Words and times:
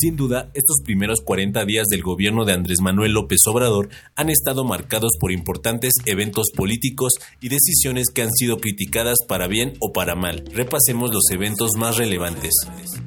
Sin 0.00 0.14
duda, 0.14 0.48
estos 0.54 0.76
primeros 0.84 1.22
40 1.24 1.64
días 1.64 1.88
del 1.88 2.02
gobierno 2.02 2.44
de 2.44 2.52
Andrés 2.52 2.80
Manuel 2.80 3.14
López 3.14 3.40
Obrador 3.48 3.88
han 4.14 4.30
estado 4.30 4.62
marcados 4.62 5.10
por 5.18 5.32
importantes 5.32 5.92
eventos 6.06 6.52
políticos 6.54 7.14
y 7.40 7.48
decisiones 7.48 8.10
que 8.14 8.22
han 8.22 8.30
sido 8.30 8.58
criticadas 8.58 9.16
para 9.26 9.48
bien 9.48 9.72
o 9.80 9.92
para 9.92 10.14
mal. 10.14 10.44
Repasemos 10.54 11.12
los 11.12 11.28
eventos 11.32 11.72
más 11.76 11.96
relevantes. 11.96 12.52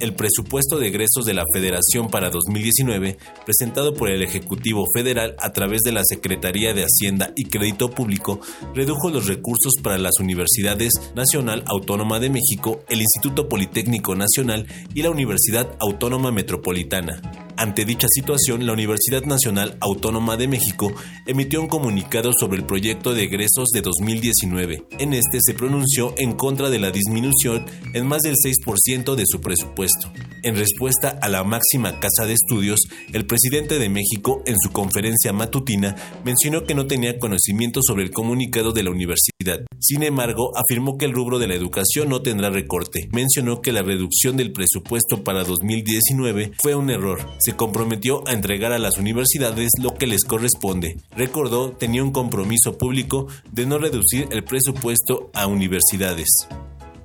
El 0.02 0.16
presupuesto 0.16 0.80
de 0.80 0.88
egresos 0.88 1.24
de 1.24 1.34
la 1.34 1.46
Federación 1.54 2.10
para 2.10 2.30
2019, 2.30 3.18
presentado 3.46 3.94
por 3.94 4.12
el 4.12 4.22
Ejecutivo 4.22 4.84
Federal 4.94 5.38
a 5.40 5.54
través 5.54 5.84
de 5.84 5.94
la 5.94 6.04
Secretaría 6.04 6.74
de 6.74 6.84
Hacienda 6.84 7.32
y 7.38 7.46
Crédito 7.46 7.90
Público, 7.92 8.42
redujo 8.76 9.10
los 9.12 9.28
recursos 9.28 9.76
para 9.82 9.98
las 9.98 10.20
universidades 10.20 10.92
Nacional 11.16 11.64
Autónoma 11.68 12.20
de 12.20 12.32
México, 12.32 12.84
el 12.90 13.00
Instituto 13.00 13.48
Politécnico 13.48 14.14
Nacional 14.14 14.68
y 14.94 15.04
la 15.04 15.10
Universidad 15.10 15.78
Autónoma 15.80 16.34
Metropolitana 16.34 16.81
metropolitana 16.84 17.51
ante 17.62 17.86
dicha 17.86 18.08
situación, 18.10 18.66
la 18.66 18.74
Universidad 18.74 19.24
Nacional 19.26 19.78
Autónoma 19.82 20.36
de 20.36 20.48
México 20.48 20.92
emitió 21.28 21.62
un 21.62 21.68
comunicado 21.68 22.32
sobre 22.34 22.58
el 22.58 22.66
proyecto 22.66 23.14
de 23.14 23.26
egresos 23.26 23.70
de 23.72 23.82
2019. 23.82 24.84
En 24.98 25.14
este 25.14 25.38
se 25.40 25.54
pronunció 25.54 26.16
en 26.18 26.34
contra 26.34 26.72
de 26.72 26.80
la 26.80 26.90
disminución 26.90 27.68
en 27.94 28.08
más 28.08 28.22
del 28.22 28.34
6% 28.34 29.14
de 29.14 29.26
su 29.28 29.42
presupuesto. 29.42 30.12
En 30.42 30.56
respuesta 30.56 31.20
a 31.22 31.30
la 31.30 31.44
máxima 31.44 32.00
casa 32.00 32.26
de 32.26 32.34
estudios, 32.34 32.80
el 33.14 33.28
presidente 33.28 33.78
de 33.78 33.90
México, 33.90 34.42
en 34.48 34.56
su 34.58 34.72
conferencia 34.72 35.32
matutina, 35.32 35.96
mencionó 36.26 36.64
que 36.64 36.74
no 36.74 36.88
tenía 36.88 37.20
conocimiento 37.20 37.82
sobre 37.84 38.06
el 38.06 38.10
comunicado 38.10 38.72
de 38.72 38.82
la 38.82 38.90
universidad. 38.90 39.62
Sin 39.80 40.02
embargo, 40.02 40.52
afirmó 40.56 40.98
que 40.98 41.06
el 41.06 41.14
rubro 41.14 41.38
de 41.38 41.48
la 41.48 41.54
educación 41.54 42.10
no 42.10 42.24
tendrá 42.24 42.50
recorte. 42.50 43.08
Mencionó 43.12 43.62
que 43.62 43.72
la 43.72 43.84
reducción 43.84 44.36
del 44.36 44.52
presupuesto 44.52 45.24
para 45.24 45.44
2019 45.44 46.54
fue 46.60 46.74
un 46.74 46.90
error. 46.90 47.20
Comprometió 47.56 48.28
a 48.28 48.34
entregar 48.34 48.72
a 48.72 48.80
las 48.80 48.98
universidades 48.98 49.70
lo 49.80 49.96
que 49.96 50.08
les 50.08 50.24
corresponde. 50.24 50.98
Recordó 51.16 51.72
tenía 51.72 52.04
un 52.04 52.12
compromiso 52.12 52.78
público 52.78 53.28
de 53.52 53.66
no 53.66 53.78
reducir 53.78 54.28
el 54.32 54.44
presupuesto 54.44 55.30
a 55.34 55.48
universidades. 55.48 56.30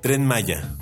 Tren 0.01 0.25
Maya. 0.25 0.75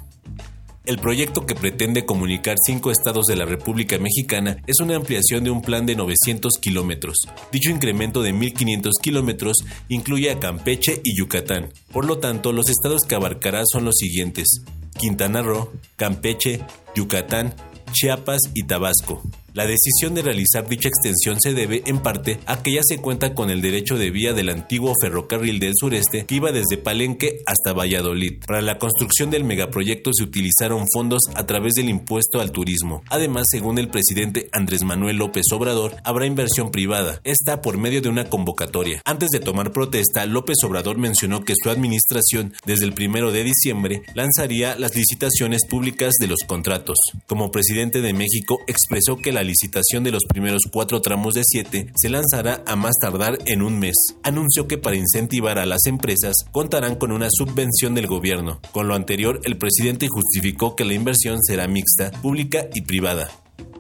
El 0.86 1.00
proyecto 1.00 1.48
que 1.48 1.56
pretende 1.56 2.06
comunicar 2.06 2.58
cinco 2.64 2.92
estados 2.92 3.26
de 3.26 3.36
la 3.36 3.46
República 3.46 3.98
Mexicana 3.98 4.58
es 4.68 4.80
una 4.80 4.96
ampliación 4.96 5.44
de 5.44 5.50
un 5.50 5.64
plan 5.64 5.88
de 5.88 5.96
900 5.96 6.54
kilómetros. 6.62 7.18
Dicho 7.52 7.72
incremento 7.72 8.22
de 8.22 8.36
1.500 8.36 8.92
kilómetros 9.02 9.58
incluye 9.90 10.30
a 10.30 10.40
Campeche 10.40 11.02
y 11.04 11.18
Yucatán. 11.18 11.70
Por 11.92 12.06
lo 12.06 12.20
tanto, 12.20 12.52
los 12.52 12.70
estados 12.70 13.02
que 13.02 13.16
abarcará 13.16 13.64
son 13.66 13.84
los 13.86 13.96
siguientes. 13.96 14.62
Quintana 15.00 15.42
Roo, 15.42 15.72
Campeche, 15.96 16.62
Yucatán, 16.96 17.56
Chiapas 17.92 18.42
y 18.54 18.64
Tabasco. 18.64 19.24
La 19.56 19.66
decisión 19.66 20.14
de 20.14 20.22
realizar 20.22 20.68
dicha 20.68 20.90
extensión 20.90 21.40
se 21.40 21.54
debe, 21.54 21.82
en 21.86 22.00
parte, 22.00 22.40
a 22.46 22.62
que 22.62 22.74
ya 22.74 22.82
se 22.84 22.98
cuenta 22.98 23.34
con 23.34 23.50
el 23.50 23.62
derecho 23.62 23.98
de 23.98 24.12
vía 24.12 24.34
del 24.34 24.50
antiguo 24.50 24.92
ferrocarril 25.02 25.62
del 25.62 25.72
sureste 25.80 26.26
que 26.26 26.36
iba 26.36 26.52
desde 26.52 26.76
Palenque 26.76 27.40
hasta 27.46 27.72
Valladolid. 27.72 28.44
Para 28.46 28.62
la 28.62 28.78
construcción 28.78 29.32
del 29.32 29.46
megaproyecto 29.46 30.12
se 30.14 30.26
utilizaron 30.26 30.86
fondos 30.94 31.22
a 31.36 31.46
través 31.46 31.72
del 31.76 31.88
impuesto 31.88 32.42
al 32.42 32.52
turismo. 32.52 33.02
Además, 33.10 33.46
según 33.50 33.80
el 33.80 33.88
presidente 33.88 34.50
Andrés 34.52 34.84
Manuel 34.84 35.16
López 35.16 35.46
Obrador, 35.54 35.96
habrá 36.04 36.26
inversión 36.26 36.70
privada, 36.70 37.22
esta 37.24 37.62
por 37.62 37.78
medio 37.78 38.02
de 38.02 38.10
una 38.10 38.26
convocatoria. 38.26 39.02
Antes 39.06 39.30
de 39.30 39.40
tomar 39.40 39.72
protesta, 39.72 40.26
López 40.26 40.58
Obrador 40.66 40.98
mencionó 40.98 41.46
que 41.46 41.54
su 41.56 41.70
administración, 41.70 42.54
desde 42.66 42.84
el 42.84 42.94
primero 42.94 43.32
de 43.32 43.46
diciembre, 43.46 44.02
lanzaría 44.16 44.76
las 44.76 44.98
licitaciones 44.98 45.62
públicas 45.66 46.16
de 46.20 46.28
los 46.28 46.40
contratos. 46.46 46.98
Como 47.26 47.52
presidente 47.52 48.02
de 48.02 48.12
México, 48.12 48.60
expresó 48.68 49.16
que 49.16 49.32
la 49.32 49.45
licitación 49.46 50.04
de 50.04 50.12
los 50.12 50.24
primeros 50.26 50.64
cuatro 50.72 51.02
tramos 51.02 51.34
de 51.34 51.44
siete 51.46 51.92
se 51.96 52.10
lanzará 52.10 52.64
a 52.66 52.76
más 52.76 52.96
tardar 53.00 53.38
en 53.46 53.62
un 53.62 53.80
mes. 53.80 53.96
Anunció 54.24 54.68
que 54.68 54.78
para 54.78 54.98
incentivar 54.98 55.58
a 55.58 55.66
las 55.66 55.86
empresas 55.86 56.36
contarán 56.52 56.96
con 56.96 57.12
una 57.12 57.28
subvención 57.30 57.96
del 57.96 58.08
gobierno. 58.08 58.60
Con 58.72 58.88
lo 58.88 58.96
anterior, 58.96 59.40
el 59.44 59.58
presidente 59.58 60.08
justificó 60.10 60.76
que 60.76 60.86
la 60.86 60.94
inversión 60.94 61.42
será 61.42 61.68
mixta, 61.68 62.12
pública 62.22 62.68
y 62.74 62.82
privada. 62.82 63.30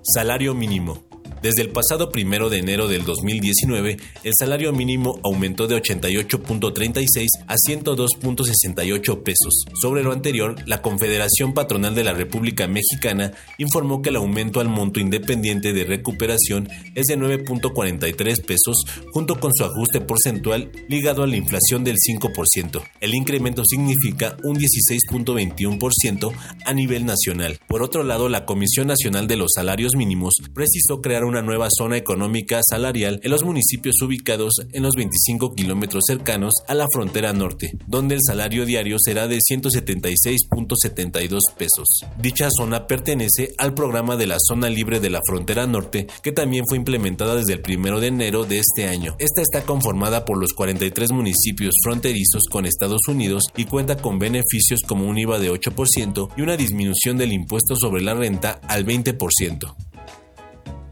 Salario 0.03 0.53
mínimo. 0.53 1.04
Desde 1.45 1.61
el 1.61 1.69
pasado 1.69 2.09
primero 2.09 2.49
de 2.49 2.57
enero 2.57 2.87
del 2.87 3.05
2019, 3.05 3.97
el 4.23 4.31
salario 4.35 4.73
mínimo 4.73 5.19
aumentó 5.23 5.67
de 5.67 5.75
88.36 5.75 7.27
a 7.45 7.53
102.68 7.53 9.21
pesos. 9.21 9.65
Sobre 9.79 10.01
lo 10.01 10.11
anterior, 10.11 10.55
la 10.65 10.81
Confederación 10.81 11.53
Patronal 11.53 11.93
de 11.93 12.03
la 12.03 12.15
República 12.15 12.65
Mexicana 12.67 13.31
informó 13.59 14.01
que 14.01 14.09
el 14.09 14.15
aumento 14.15 14.59
al 14.59 14.69
monto 14.69 14.99
independiente 14.99 15.71
de 15.71 15.83
recuperación 15.83 16.67
es 16.95 17.05
de 17.05 17.15
9.43 17.15 18.43
pesos 18.43 18.83
junto 19.11 19.39
con 19.39 19.51
su 19.53 19.65
ajuste 19.65 20.01
porcentual 20.01 20.71
ligado 20.87 21.21
a 21.21 21.27
la 21.27 21.37
inflación 21.37 21.83
del 21.83 21.97
5%. 21.97 22.81
El 23.01 23.13
incremento 23.13 23.61
significa 23.69 24.35
un 24.43 24.57
16.21% 24.57 26.33
a 26.65 26.73
nivel 26.73 27.05
nacional. 27.05 27.59
Por 27.67 27.83
otro 27.83 28.01
lado, 28.01 28.29
la 28.29 28.47
Comisión 28.47 28.87
Nacional 28.87 29.27
de 29.27 29.35
los 29.35 29.51
Salarios 29.53 29.95
Mínimos 29.95 30.33
precisó 30.51 31.03
crear 31.03 31.23
una 31.23 31.34
nueva 31.41 31.67
zona 31.69 31.97
económica 31.97 32.61
salarial 32.67 33.19
en 33.23 33.31
los 33.31 33.43
municipios 33.43 34.01
ubicados 34.01 34.53
en 34.71 34.83
los 34.83 34.95
25 34.95 35.53
kilómetros 35.53 36.03
cercanos 36.07 36.53
a 36.67 36.73
la 36.73 36.87
frontera 36.93 37.33
norte, 37.33 37.71
donde 37.87 38.15
el 38.15 38.21
salario 38.25 38.65
diario 38.65 38.97
será 38.99 39.27
de 39.27 39.39
176.72 39.39 41.39
pesos. 41.57 41.87
Dicha 42.19 42.47
zona 42.49 42.87
pertenece 42.87 43.49
al 43.57 43.73
programa 43.73 44.15
de 44.15 44.27
la 44.27 44.37
Zona 44.39 44.69
Libre 44.69 44.99
de 44.99 45.09
la 45.09 45.21
Frontera 45.25 45.67
Norte, 45.67 46.07
que 46.21 46.31
también 46.31 46.65
fue 46.67 46.77
implementada 46.77 47.35
desde 47.35 47.53
el 47.53 47.63
1 47.65 47.99
de 47.99 48.07
enero 48.07 48.45
de 48.45 48.59
este 48.59 48.87
año. 48.87 49.15
Esta 49.19 49.41
está 49.41 49.63
conformada 49.63 50.25
por 50.25 50.39
los 50.39 50.53
43 50.53 51.11
municipios 51.11 51.75
fronterizos 51.83 52.43
con 52.49 52.65
Estados 52.65 53.07
Unidos 53.07 53.43
y 53.55 53.65
cuenta 53.65 53.97
con 53.97 54.19
beneficios 54.19 54.81
como 54.87 55.07
un 55.07 55.17
IVA 55.17 55.39
de 55.39 55.51
8% 55.51 56.29
y 56.37 56.41
una 56.41 56.57
disminución 56.57 57.17
del 57.17 57.33
impuesto 57.33 57.75
sobre 57.75 58.01
la 58.01 58.13
renta 58.13 58.59
al 58.67 58.85
20%. 58.85 59.94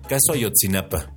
Caso 0.08 0.34
Ayotzinapa. 0.34 1.08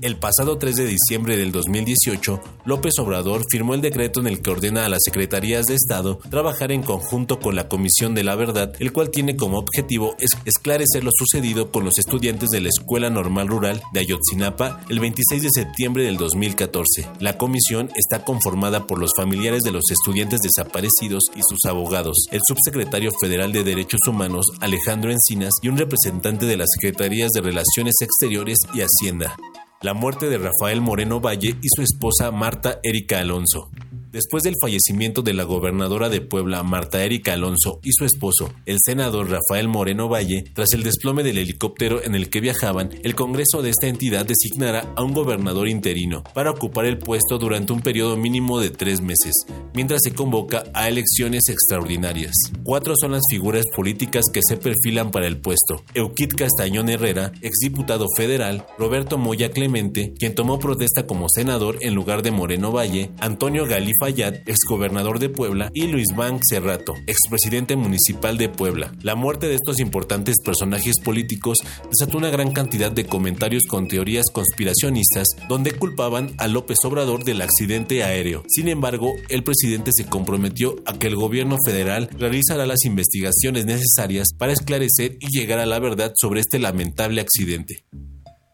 El 0.00 0.16
pasado 0.16 0.58
3 0.58 0.76
de 0.76 0.86
diciembre 0.86 1.36
del 1.36 1.50
2018, 1.50 2.40
López 2.64 2.92
Obrador 3.00 3.42
firmó 3.50 3.74
el 3.74 3.80
decreto 3.80 4.20
en 4.20 4.28
el 4.28 4.40
que 4.40 4.50
ordena 4.50 4.86
a 4.86 4.88
las 4.88 5.02
secretarías 5.04 5.64
de 5.66 5.74
Estado 5.74 6.20
trabajar 6.30 6.70
en 6.70 6.84
conjunto 6.84 7.40
con 7.40 7.56
la 7.56 7.66
Comisión 7.66 8.14
de 8.14 8.22
la 8.22 8.36
Verdad, 8.36 8.72
el 8.78 8.92
cual 8.92 9.10
tiene 9.10 9.34
como 9.34 9.58
objetivo 9.58 10.14
esclarecer 10.44 11.02
lo 11.02 11.10
sucedido 11.12 11.72
con 11.72 11.84
los 11.84 11.98
estudiantes 11.98 12.50
de 12.50 12.60
la 12.60 12.68
Escuela 12.68 13.10
Normal 13.10 13.48
Rural 13.48 13.82
de 13.92 13.98
Ayotzinapa 13.98 14.82
el 14.88 15.00
26 15.00 15.42
de 15.42 15.50
septiembre 15.52 16.04
del 16.04 16.16
2014. 16.16 17.08
La 17.18 17.36
comisión 17.36 17.90
está 17.96 18.24
conformada 18.24 18.86
por 18.86 19.00
los 19.00 19.10
familiares 19.16 19.62
de 19.62 19.72
los 19.72 19.90
estudiantes 19.90 20.38
desaparecidos 20.42 21.24
y 21.34 21.40
sus 21.40 21.64
abogados, 21.68 22.28
el 22.30 22.40
subsecretario 22.46 23.10
federal 23.20 23.50
de 23.50 23.64
Derechos 23.64 24.06
Humanos 24.06 24.46
Alejandro 24.60 25.10
Encinas 25.10 25.54
y 25.60 25.68
un 25.68 25.76
representante 25.76 26.46
de 26.46 26.56
las 26.56 26.68
Secretarías 26.72 27.32
de 27.32 27.40
Relaciones 27.40 27.94
Exteriores 28.00 28.58
y 28.72 28.82
Hacienda 28.82 29.34
la 29.80 29.94
muerte 29.94 30.28
de 30.28 30.38
Rafael 30.38 30.80
Moreno 30.80 31.20
Valle 31.20 31.56
y 31.62 31.68
su 31.68 31.82
esposa 31.82 32.32
Marta 32.32 32.80
Erika 32.82 33.20
Alonso. 33.20 33.70
Después 34.10 34.42
del 34.42 34.54
fallecimiento 34.58 35.20
de 35.20 35.34
la 35.34 35.42
gobernadora 35.42 36.08
de 36.08 36.22
Puebla, 36.22 36.62
Marta 36.62 37.04
Erika 37.04 37.34
Alonso, 37.34 37.78
y 37.82 37.92
su 37.92 38.06
esposo, 38.06 38.50
el 38.64 38.78
senador 38.82 39.28
Rafael 39.28 39.68
Moreno 39.68 40.08
Valle, 40.08 40.44
tras 40.54 40.72
el 40.72 40.82
desplome 40.82 41.22
del 41.22 41.36
helicóptero 41.36 42.02
en 42.02 42.14
el 42.14 42.30
que 42.30 42.40
viajaban, 42.40 42.88
el 43.02 43.14
Congreso 43.14 43.60
de 43.60 43.68
esta 43.68 43.86
entidad 43.86 44.24
designará 44.24 44.94
a 44.96 45.02
un 45.02 45.12
gobernador 45.12 45.68
interino 45.68 46.24
para 46.32 46.52
ocupar 46.52 46.86
el 46.86 46.96
puesto 46.96 47.36
durante 47.36 47.74
un 47.74 47.82
periodo 47.82 48.16
mínimo 48.16 48.60
de 48.60 48.70
tres 48.70 49.02
meses, 49.02 49.34
mientras 49.74 50.00
se 50.02 50.14
convoca 50.14 50.64
a 50.72 50.88
elecciones 50.88 51.50
extraordinarias. 51.50 52.32
Cuatro 52.64 52.94
son 52.98 53.12
las 53.12 53.22
figuras 53.30 53.66
políticas 53.76 54.24
que 54.32 54.40
se 54.42 54.56
perfilan 54.56 55.10
para 55.10 55.26
el 55.26 55.36
puesto. 55.36 55.84
Euquid 55.92 56.30
Castañón 56.34 56.88
Herrera, 56.88 57.32
exdiputado 57.42 58.06
federal, 58.16 58.64
Roberto 58.78 59.18
Moya 59.18 59.50
Clemente, 59.50 60.14
quien 60.18 60.34
tomó 60.34 60.58
protesta 60.58 61.06
como 61.06 61.26
senador 61.28 61.76
en 61.82 61.94
lugar 61.94 62.22
de 62.22 62.30
Moreno 62.30 62.72
Valle, 62.72 63.10
Antonio 63.20 63.66
Galí 63.66 63.92
Fayad, 63.98 64.34
exgobernador 64.46 65.18
de 65.18 65.28
Puebla, 65.28 65.70
y 65.74 65.86
Luis 65.86 66.08
Bank 66.16 66.42
Cerrato, 66.48 66.94
expresidente 67.06 67.76
municipal 67.76 68.38
de 68.38 68.48
Puebla. 68.48 68.92
La 69.02 69.14
muerte 69.14 69.48
de 69.48 69.54
estos 69.56 69.80
importantes 69.80 70.36
personajes 70.44 71.00
políticos 71.02 71.58
desató 71.90 72.18
una 72.18 72.30
gran 72.30 72.52
cantidad 72.52 72.92
de 72.92 73.06
comentarios 73.06 73.64
con 73.66 73.88
teorías 73.88 74.26
conspiracionistas 74.32 75.28
donde 75.48 75.72
culpaban 75.72 76.34
a 76.38 76.48
López 76.48 76.78
Obrador 76.84 77.24
del 77.24 77.42
accidente 77.42 78.02
aéreo. 78.02 78.42
Sin 78.48 78.68
embargo, 78.68 79.14
el 79.28 79.42
presidente 79.42 79.90
se 79.94 80.06
comprometió 80.06 80.76
a 80.86 80.98
que 80.98 81.08
el 81.08 81.16
gobierno 81.16 81.56
federal 81.64 82.08
realizará 82.18 82.66
las 82.66 82.84
investigaciones 82.84 83.66
necesarias 83.66 84.28
para 84.36 84.52
esclarecer 84.52 85.16
y 85.20 85.28
llegar 85.28 85.58
a 85.58 85.66
la 85.66 85.78
verdad 85.78 86.12
sobre 86.16 86.40
este 86.40 86.58
lamentable 86.58 87.20
accidente. 87.20 87.84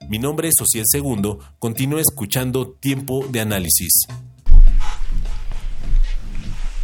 Mi 0.08 0.18
nombre 0.18 0.48
es 0.48 0.54
Ociel 0.60 0.84
Segundo, 0.86 1.38
continúa 1.58 2.00
escuchando 2.00 2.72
Tiempo 2.72 3.26
de 3.30 3.40
Análisis. 3.40 3.92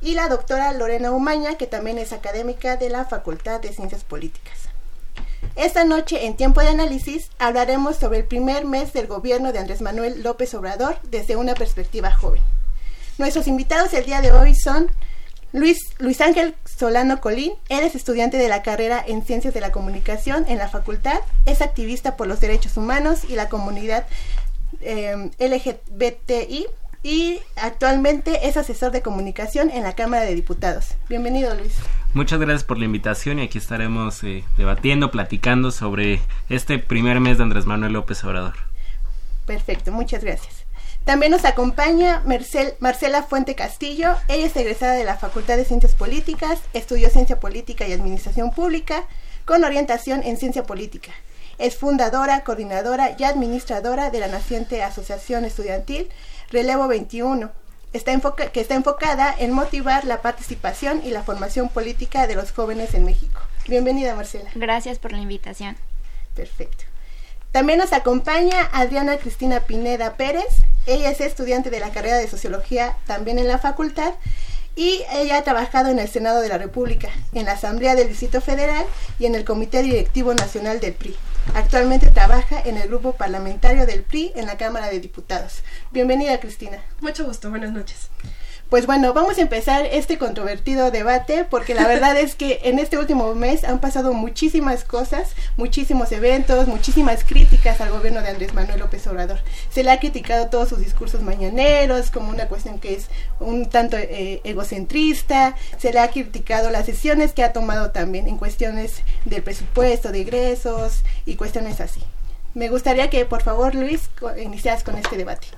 y 0.00 0.14
la 0.14 0.28
doctora 0.28 0.72
Lorena 0.72 1.10
Umaña, 1.10 1.56
que 1.56 1.66
también 1.66 1.98
es 1.98 2.12
académica 2.12 2.76
de 2.76 2.90
la 2.90 3.04
Facultad 3.06 3.60
de 3.60 3.72
Ciencias 3.72 4.04
Políticas. 4.04 4.68
Esta 5.56 5.84
noche, 5.84 6.26
en 6.26 6.36
tiempo 6.36 6.60
de 6.60 6.68
análisis, 6.68 7.30
hablaremos 7.38 7.96
sobre 7.96 8.18
el 8.18 8.24
primer 8.24 8.64
mes 8.64 8.92
del 8.92 9.06
gobierno 9.06 9.52
de 9.52 9.60
Andrés 9.60 9.80
Manuel 9.80 10.22
López 10.22 10.52
Obrador 10.54 10.98
desde 11.04 11.36
una 11.36 11.54
perspectiva 11.54 12.10
joven. 12.12 12.42
Nuestros 13.18 13.46
invitados 13.46 13.94
el 13.94 14.04
día 14.04 14.20
de 14.20 14.32
hoy 14.32 14.54
son 14.54 14.90
Luis, 15.52 15.78
Luis 15.98 16.20
Ángel 16.20 16.56
Solano 16.76 17.20
Colín, 17.20 17.52
eres 17.68 17.94
estudiante 17.94 18.36
de 18.36 18.48
la 18.48 18.62
carrera 18.62 19.02
en 19.06 19.24
Ciencias 19.24 19.54
de 19.54 19.60
la 19.60 19.70
Comunicación 19.70 20.44
en 20.48 20.58
la 20.58 20.68
facultad, 20.68 21.20
es 21.46 21.62
activista 21.62 22.16
por 22.16 22.26
los 22.26 22.40
derechos 22.40 22.76
humanos 22.76 23.24
y 23.28 23.36
la 23.36 23.48
comunidad 23.48 24.06
eh, 24.80 25.30
LGBTI 25.38 26.66
y 27.02 27.38
actualmente 27.56 28.48
es 28.48 28.56
asesor 28.56 28.90
de 28.90 29.02
comunicación 29.02 29.70
en 29.70 29.82
la 29.82 29.94
Cámara 29.94 30.24
de 30.24 30.34
Diputados. 30.34 30.94
Bienvenido, 31.08 31.54
Luis. 31.54 31.74
Muchas 32.14 32.40
gracias 32.40 32.64
por 32.64 32.78
la 32.78 32.86
invitación 32.86 33.38
y 33.38 33.42
aquí 33.42 33.58
estaremos 33.58 34.24
eh, 34.24 34.42
debatiendo, 34.56 35.10
platicando 35.10 35.70
sobre 35.70 36.20
este 36.48 36.78
primer 36.78 37.20
mes 37.20 37.38
de 37.38 37.44
Andrés 37.44 37.66
Manuel 37.66 37.92
López 37.92 38.24
Obrador. 38.24 38.54
Perfecto, 39.46 39.92
muchas 39.92 40.24
gracias. 40.24 40.53
También 41.04 41.32
nos 41.32 41.44
acompaña 41.44 42.22
Marcela 42.78 43.22
Fuente 43.22 43.54
Castillo. 43.54 44.16
Ella 44.28 44.46
es 44.46 44.56
egresada 44.56 44.94
de 44.94 45.04
la 45.04 45.18
Facultad 45.18 45.58
de 45.58 45.66
Ciencias 45.66 45.94
Políticas, 45.94 46.60
estudió 46.72 47.10
Ciencia 47.10 47.38
Política 47.38 47.86
y 47.86 47.92
Administración 47.92 48.52
Pública 48.52 49.04
con 49.44 49.64
orientación 49.64 50.22
en 50.22 50.38
Ciencia 50.38 50.64
Política. 50.64 51.12
Es 51.58 51.76
fundadora, 51.76 52.42
coordinadora 52.42 53.14
y 53.18 53.24
administradora 53.24 54.10
de 54.10 54.20
la 54.20 54.28
naciente 54.28 54.82
Asociación 54.82 55.44
Estudiantil 55.44 56.08
Relevo 56.50 56.88
21, 56.88 57.50
está 57.92 58.18
que 58.52 58.60
está 58.60 58.74
enfocada 58.74 59.34
en 59.38 59.52
motivar 59.52 60.06
la 60.06 60.22
participación 60.22 61.02
y 61.04 61.10
la 61.10 61.22
formación 61.22 61.68
política 61.68 62.26
de 62.26 62.34
los 62.34 62.50
jóvenes 62.50 62.94
en 62.94 63.04
México. 63.04 63.40
Bienvenida, 63.68 64.14
Marcela. 64.14 64.50
Gracias 64.54 64.98
por 64.98 65.12
la 65.12 65.18
invitación. 65.18 65.76
Perfecto. 66.34 66.93
También 67.54 67.78
nos 67.78 67.92
acompaña 67.92 68.68
Adriana 68.72 69.16
Cristina 69.16 69.60
Pineda 69.60 70.16
Pérez. 70.16 70.64
Ella 70.88 71.10
es 71.10 71.20
estudiante 71.20 71.70
de 71.70 71.78
la 71.78 71.92
carrera 71.92 72.16
de 72.16 72.26
Sociología 72.26 72.96
también 73.06 73.38
en 73.38 73.46
la 73.46 73.60
facultad 73.60 74.14
y 74.74 75.02
ella 75.12 75.38
ha 75.38 75.44
trabajado 75.44 75.88
en 75.88 76.00
el 76.00 76.08
Senado 76.08 76.40
de 76.40 76.48
la 76.48 76.58
República, 76.58 77.10
en 77.32 77.44
la 77.44 77.52
Asamblea 77.52 77.94
del 77.94 78.08
Distrito 78.08 78.40
Federal 78.40 78.84
y 79.20 79.26
en 79.26 79.36
el 79.36 79.44
Comité 79.44 79.82
Directivo 79.82 80.34
Nacional 80.34 80.80
del 80.80 80.94
PRI. 80.94 81.14
Actualmente 81.54 82.10
trabaja 82.10 82.60
en 82.60 82.76
el 82.76 82.88
grupo 82.88 83.12
parlamentario 83.12 83.86
del 83.86 84.02
PRI 84.02 84.32
en 84.34 84.46
la 84.46 84.56
Cámara 84.56 84.88
de 84.88 84.98
Diputados. 84.98 85.62
Bienvenida, 85.92 86.40
Cristina. 86.40 86.82
Mucho 87.00 87.24
gusto, 87.24 87.50
buenas 87.50 87.70
noches. 87.70 88.08
Pues 88.70 88.86
bueno, 88.86 89.12
vamos 89.12 89.38
a 89.38 89.42
empezar 89.42 89.86
este 89.86 90.18
controvertido 90.18 90.90
debate 90.90 91.44
porque 91.44 91.74
la 91.74 91.86
verdad 91.86 92.16
es 92.16 92.34
que 92.34 92.60
en 92.64 92.78
este 92.78 92.98
último 92.98 93.34
mes 93.34 93.62
han 93.62 93.78
pasado 93.78 94.14
muchísimas 94.14 94.84
cosas, 94.84 95.34
muchísimos 95.56 96.10
eventos, 96.12 96.66
muchísimas 96.66 97.24
críticas 97.24 97.80
al 97.80 97.90
gobierno 97.90 98.22
de 98.22 98.30
Andrés 98.30 98.54
Manuel 98.54 98.80
López 98.80 99.06
Obrador. 99.06 99.38
Se 99.70 99.84
le 99.84 99.90
ha 99.90 100.00
criticado 100.00 100.48
todos 100.48 100.70
sus 100.70 100.80
discursos 100.80 101.22
mañaneros 101.22 102.10
como 102.10 102.30
una 102.30 102.48
cuestión 102.48 102.80
que 102.80 102.94
es 102.94 103.08
un 103.38 103.68
tanto 103.68 103.96
eh, 103.98 104.40
egocentrista, 104.44 105.54
se 105.78 105.92
le 105.92 106.00
ha 106.00 106.10
criticado 106.10 106.70
las 106.70 106.86
sesiones 106.86 107.32
que 107.32 107.44
ha 107.44 107.52
tomado 107.52 107.90
también 107.90 108.26
en 108.26 108.38
cuestiones 108.38 109.02
del 109.24 109.42
presupuesto, 109.42 110.10
de 110.10 110.20
ingresos 110.20 111.04
y 111.26 111.36
cuestiones 111.36 111.80
así. 111.80 112.00
Me 112.54 112.70
gustaría 112.70 113.10
que 113.10 113.26
por 113.26 113.42
favor 113.42 113.74
Luis 113.74 114.08
inicias 114.42 114.82
con 114.82 114.96
este 114.96 115.16
debate. 115.16 115.48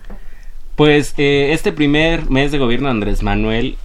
Pues 0.76 1.14
eh, 1.16 1.52
este 1.52 1.72
primer 1.72 2.30
mes 2.30 2.52
de 2.52 2.58
gobierno 2.58 2.88
de 2.88 2.92
Andrés 2.92 3.22
Manuel, 3.22 3.78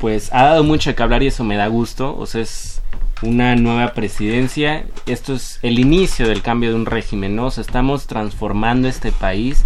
pues 0.00 0.32
ha 0.32 0.42
dado 0.44 0.64
mucho 0.64 0.94
que 0.94 1.02
hablar 1.02 1.22
y 1.22 1.28
eso 1.28 1.44
me 1.44 1.54
da 1.56 1.68
gusto. 1.68 2.16
O 2.18 2.26
sea, 2.26 2.40
es 2.40 2.82
una 3.22 3.54
nueva 3.54 3.92
presidencia. 3.94 4.84
Esto 5.06 5.34
es 5.34 5.60
el 5.62 5.78
inicio 5.78 6.26
del 6.26 6.42
cambio 6.42 6.70
de 6.70 6.74
un 6.74 6.86
régimen, 6.86 7.36
¿no? 7.36 7.46
O 7.46 7.50
sea, 7.52 7.62
estamos 7.62 8.08
transformando 8.08 8.88
este 8.88 9.12
país 9.12 9.64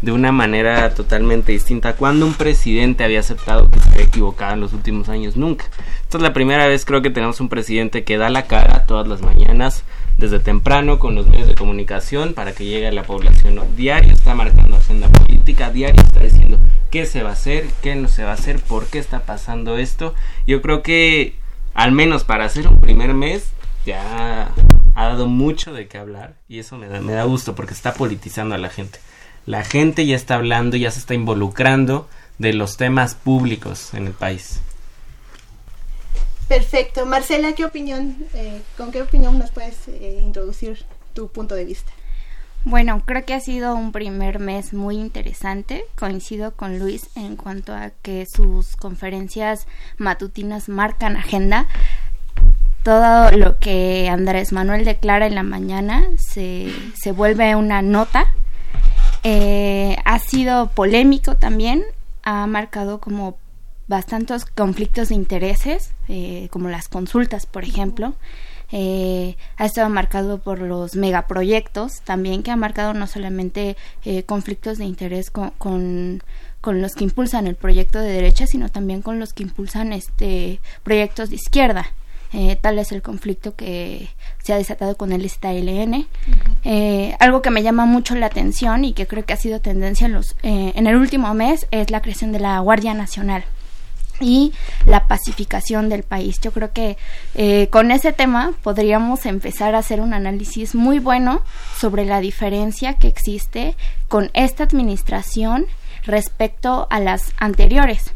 de 0.00 0.12
una 0.12 0.32
manera 0.32 0.94
totalmente 0.94 1.52
distinta. 1.52 1.94
Cuando 1.94 2.24
un 2.24 2.34
presidente 2.34 3.04
había 3.04 3.20
aceptado 3.20 3.70
que 3.70 3.80
se 3.80 3.90
había 3.90 4.04
equivocado 4.04 4.54
en 4.54 4.60
los 4.60 4.72
últimos 4.72 5.10
años, 5.10 5.36
nunca. 5.36 5.66
Esta 6.02 6.16
es 6.16 6.22
la 6.22 6.32
primera 6.32 6.66
vez 6.66 6.86
creo 6.86 7.02
que 7.02 7.10
tenemos 7.10 7.40
un 7.40 7.50
presidente 7.50 8.04
que 8.04 8.16
da 8.16 8.30
la 8.30 8.46
cara 8.46 8.86
todas 8.86 9.06
las 9.06 9.20
mañanas, 9.20 9.84
desde 10.20 10.38
temprano, 10.38 10.98
con 10.98 11.14
los 11.14 11.26
medios 11.26 11.48
de 11.48 11.54
comunicación, 11.54 12.34
para 12.34 12.52
que 12.52 12.64
llegue 12.64 12.86
a 12.86 12.92
la 12.92 13.02
población. 13.02 13.60
Diario 13.76 14.12
está 14.12 14.34
marcando 14.34 14.76
agenda 14.76 15.08
política, 15.08 15.70
diario 15.70 16.00
está 16.00 16.20
diciendo 16.20 16.58
qué 16.90 17.06
se 17.06 17.22
va 17.22 17.30
a 17.30 17.32
hacer, 17.32 17.66
qué 17.82 17.96
no 17.96 18.08
se 18.08 18.22
va 18.22 18.30
a 18.30 18.34
hacer, 18.34 18.60
por 18.60 18.86
qué 18.86 18.98
está 18.98 19.20
pasando 19.20 19.78
esto. 19.78 20.14
Yo 20.46 20.62
creo 20.62 20.82
que, 20.82 21.34
al 21.74 21.90
menos 21.92 22.24
para 22.24 22.44
hacer 22.44 22.68
un 22.68 22.80
primer 22.80 23.14
mes, 23.14 23.50
ya 23.84 24.52
ha 24.94 25.04
dado 25.06 25.26
mucho 25.26 25.72
de 25.72 25.88
qué 25.88 25.98
hablar 25.98 26.34
y 26.48 26.58
eso 26.58 26.76
me 26.76 26.88
da, 26.88 27.00
me 27.00 27.14
da 27.14 27.24
gusto 27.24 27.54
porque 27.54 27.74
está 27.74 27.94
politizando 27.94 28.54
a 28.54 28.58
la 28.58 28.68
gente 28.68 29.00
la 29.46 29.64
gente 29.64 30.06
ya 30.06 30.16
está 30.16 30.36
hablando, 30.36 30.76
ya 30.76 30.90
se 30.90 31.00
está 31.00 31.14
involucrando 31.14 32.08
de 32.38 32.52
los 32.52 32.76
temas 32.76 33.14
públicos 33.14 33.94
en 33.94 34.06
el 34.06 34.12
país. 34.12 34.60
Perfecto. 36.50 37.06
Marcela, 37.06 37.52
¿qué 37.52 37.64
opinión, 37.64 38.16
eh, 38.34 38.60
¿con 38.76 38.90
qué 38.90 39.02
opinión 39.02 39.38
nos 39.38 39.52
puedes 39.52 39.86
eh, 39.86 40.20
introducir 40.20 40.84
tu 41.12 41.28
punto 41.28 41.54
de 41.54 41.64
vista. 41.64 41.92
Bueno, 42.64 43.02
creo 43.06 43.24
que 43.24 43.34
ha 43.34 43.40
sido 43.40 43.74
un 43.74 43.92
primer 43.92 44.38
mes 44.38 44.74
muy 44.74 44.96
interesante. 44.96 45.84
Coincido 45.96 46.50
con 46.52 46.80
Luis 46.80 47.08
en 47.14 47.36
cuanto 47.36 47.72
a 47.72 47.90
que 48.02 48.26
sus 48.26 48.74
conferencias 48.76 49.66
matutinas 49.96 50.68
marcan 50.68 51.16
agenda. 51.16 51.68
Todo 52.82 53.30
lo 53.30 53.58
que 53.58 54.08
Andrés 54.10 54.52
Manuel 54.52 54.84
declara 54.84 55.26
en 55.26 55.36
la 55.36 55.42
mañana 55.42 56.08
se, 56.18 56.72
se 57.00 57.12
vuelve 57.12 57.54
una 57.54 57.80
nota. 57.80 58.26
Eh, 59.22 59.96
ha 60.04 60.18
sido 60.18 60.70
polémico 60.70 61.36
también, 61.36 61.84
ha 62.24 62.46
marcado 62.46 63.00
como 63.00 63.38
bastantes 63.90 64.44
conflictos 64.46 65.08
de 65.08 65.16
intereses, 65.16 65.90
eh, 66.08 66.46
como 66.50 66.68
las 66.68 66.88
consultas, 66.88 67.44
por 67.44 67.64
ejemplo. 67.64 68.14
Eh, 68.72 69.36
ha 69.56 69.66
estado 69.66 69.90
marcado 69.90 70.38
por 70.38 70.60
los 70.60 70.94
megaproyectos 70.94 72.00
también, 72.04 72.44
que 72.44 72.52
ha 72.52 72.56
marcado 72.56 72.94
no 72.94 73.08
solamente 73.08 73.76
eh, 74.04 74.22
conflictos 74.22 74.78
de 74.78 74.84
interés 74.84 75.32
con, 75.32 75.50
con, 75.58 76.22
los 76.80 76.92
que 76.94 77.02
impulsan 77.02 77.48
el 77.48 77.56
proyecto 77.56 77.98
de 77.98 78.12
derecha, 78.12 78.46
sino 78.46 78.68
también 78.68 79.02
con 79.02 79.18
los 79.18 79.32
que 79.32 79.42
impulsan 79.42 79.92
este 79.92 80.60
proyectos 80.84 81.30
de 81.30 81.36
izquierda. 81.36 81.92
Eh, 82.32 82.54
tal 82.54 82.78
es 82.78 82.92
el 82.92 83.02
conflicto 83.02 83.56
que 83.56 84.08
se 84.40 84.52
ha 84.52 84.56
desatado 84.56 84.96
con 84.96 85.10
el 85.10 85.28
ZLN. 85.28 86.06
algo 87.18 87.42
que 87.42 87.50
me 87.50 87.64
llama 87.64 87.86
mucho 87.86 88.14
la 88.14 88.26
atención 88.26 88.84
y 88.84 88.92
que 88.92 89.08
creo 89.08 89.24
que 89.24 89.32
ha 89.32 89.36
sido 89.36 89.60
tendencia 89.60 90.06
en, 90.06 90.12
los, 90.12 90.36
en 90.44 90.86
el 90.86 90.94
último 90.94 91.34
mes 91.34 91.66
es 91.72 91.90
la 91.90 92.02
creación 92.02 92.30
de 92.30 92.38
la 92.38 92.60
Guardia 92.60 92.94
Nacional 92.94 93.42
y 94.20 94.52
la 94.86 95.08
pacificación 95.08 95.88
del 95.88 96.02
país. 96.02 96.40
Yo 96.40 96.52
creo 96.52 96.72
que 96.72 96.96
eh, 97.34 97.68
con 97.68 97.90
ese 97.90 98.12
tema 98.12 98.52
podríamos 98.62 99.26
empezar 99.26 99.74
a 99.74 99.78
hacer 99.78 100.00
un 100.00 100.14
análisis 100.14 100.74
muy 100.74 100.98
bueno 100.98 101.42
sobre 101.76 102.04
la 102.04 102.20
diferencia 102.20 102.94
que 102.94 103.08
existe 103.08 103.76
con 104.08 104.30
esta 104.34 104.64
administración 104.64 105.66
respecto 106.04 106.86
a 106.90 107.00
las 107.00 107.32
anteriores. 107.38 108.12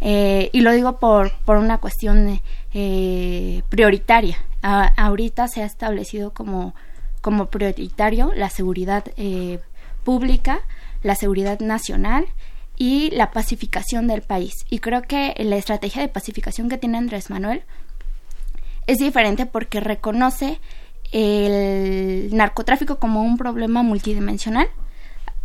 Eh, 0.00 0.50
y 0.52 0.60
lo 0.60 0.72
digo 0.72 0.98
por, 0.98 1.32
por 1.44 1.56
una 1.56 1.78
cuestión 1.78 2.40
eh, 2.72 3.62
prioritaria. 3.68 4.38
ahorita 4.62 5.48
se 5.48 5.62
ha 5.62 5.66
establecido 5.66 6.32
como, 6.32 6.74
como 7.20 7.46
prioritario 7.46 8.32
la 8.34 8.48
seguridad 8.48 9.04
pública, 10.04 10.60
la 11.02 11.14
seguridad 11.14 11.60
nacional 11.60 12.26
y 12.78 13.10
la 13.10 13.32
pacificación 13.32 14.06
del 14.06 14.22
país. 14.22 14.54
Y 14.70 14.78
creo 14.78 15.02
que 15.02 15.34
la 15.38 15.56
estrategia 15.56 16.00
de 16.00 16.08
pacificación 16.08 16.68
que 16.68 16.78
tiene 16.78 16.98
Andrés 16.98 17.28
Manuel 17.28 17.62
es 18.86 18.98
diferente 18.98 19.46
porque 19.46 19.80
reconoce 19.80 20.60
el 21.12 22.28
narcotráfico 22.32 22.98
como 22.98 23.22
un 23.22 23.36
problema 23.36 23.82
multidimensional 23.82 24.68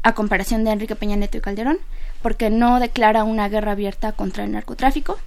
a 0.04 0.14
comparación 0.14 0.64
de 0.64 0.72
Enrique 0.72 0.96
Peña 0.96 1.16
Neto 1.16 1.38
y 1.38 1.42
Calderón, 1.42 1.80
porque 2.22 2.50
no 2.50 2.80
declara 2.80 3.24
una 3.24 3.50
guerra 3.50 3.72
abierta 3.72 4.12
contra 4.12 4.44
el 4.44 4.52
narcotráfico 4.52 5.18